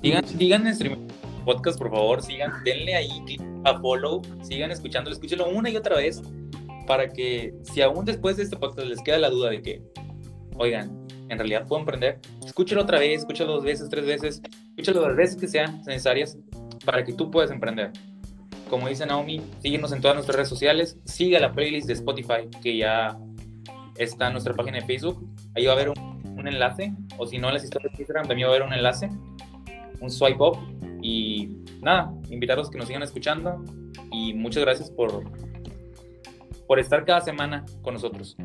Sigan, 0.02 0.28
sigan 0.28 0.64
nuestro 0.64 0.98
podcast, 1.46 1.78
por 1.78 1.90
favor. 1.90 2.22
Sigan, 2.22 2.64
denle 2.64 2.96
ahí 2.96 3.38
a 3.66 3.80
follow. 3.80 4.22
Sigan 4.42 4.72
escuchándolo. 4.72 5.14
Escúchenlo 5.14 5.50
una 5.50 5.70
y 5.70 5.78
otra 5.78 5.96
vez. 5.96 6.22
Para 6.86 7.10
que, 7.10 7.54
si 7.64 7.82
aún 7.82 8.06
después 8.06 8.38
de 8.38 8.44
este 8.44 8.58
podcast 8.58 8.88
les 8.88 9.02
queda 9.02 9.20
la 9.20 9.30
duda 9.30 9.52
de 9.52 9.62
que, 9.62 9.84
oigan, 10.58 11.08
en 11.30 11.38
realidad 11.38 11.68
puedo 11.68 11.82
emprender, 11.82 12.20
escúchelo 12.44 12.82
otra 12.82 12.98
vez, 13.00 13.20
escúchalo 13.20 13.54
dos 13.54 13.64
veces, 13.64 13.90
tres 13.90 14.06
veces, 14.06 14.42
escúchalo 14.76 15.08
las 15.08 15.16
veces 15.16 15.36
que 15.38 15.48
sean 15.48 15.78
necesarias 15.86 16.38
para 16.86 17.04
que 17.04 17.14
tú 17.14 17.30
puedas 17.30 17.52
emprender. 17.52 17.92
Como 18.70 18.88
dice 18.88 19.06
Naomi, 19.06 19.42
síguenos 19.62 19.92
en 19.92 20.02
todas 20.02 20.16
nuestras 20.16 20.36
redes 20.36 20.50
sociales, 20.50 20.98
sigue 21.06 21.40
la 21.40 21.52
playlist 21.52 21.88
de 21.88 21.94
Spotify 21.94 22.48
que 22.62 22.78
ya 22.78 23.18
está 23.98 24.28
en 24.28 24.34
nuestra 24.34 24.54
página 24.54 24.78
de 24.80 24.86
Facebook. 24.86 25.28
Ahí 25.56 25.66
va 25.66 25.74
a 25.74 25.76
haber 25.76 25.90
un, 25.90 26.48
enlace, 26.48 26.94
o 27.18 27.28
si 27.28 27.38
no, 27.38 27.48
en 27.48 27.56
las 27.56 27.64
historias 27.64 27.92
de 27.92 28.00
Instagram 28.00 28.28
también 28.28 28.48
va 28.48 28.54
a 28.54 28.56
haber 28.56 28.68
un 28.68 28.74
enlace, 28.74 29.10
un 30.00 30.10
swipe 30.10 30.42
up. 30.42 30.58
Y 31.02 31.50
nada, 31.82 32.14
invitarlos 32.30 32.68
a 32.68 32.72
que 32.72 32.78
nos 32.78 32.88
sigan 32.88 33.04
escuchando 33.04 33.64
y 34.12 34.34
muchas 34.34 34.64
gracias 34.64 34.90
por, 34.90 35.24
por 36.68 36.80
estar 36.80 37.04
cada 37.06 37.22
semana 37.22 37.66
con 37.82 37.96
nosotros. 37.96 38.38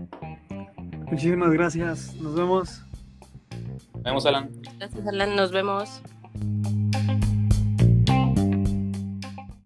Muchísimas 1.10 1.52
gracias. 1.52 2.14
Nos 2.16 2.34
vemos. 2.34 2.82
Nos 3.92 4.02
vemos, 4.02 4.26
Alan. 4.26 4.50
Gracias, 4.78 5.06
Alan. 5.06 5.36
Nos 5.36 5.52
vemos. 5.52 6.02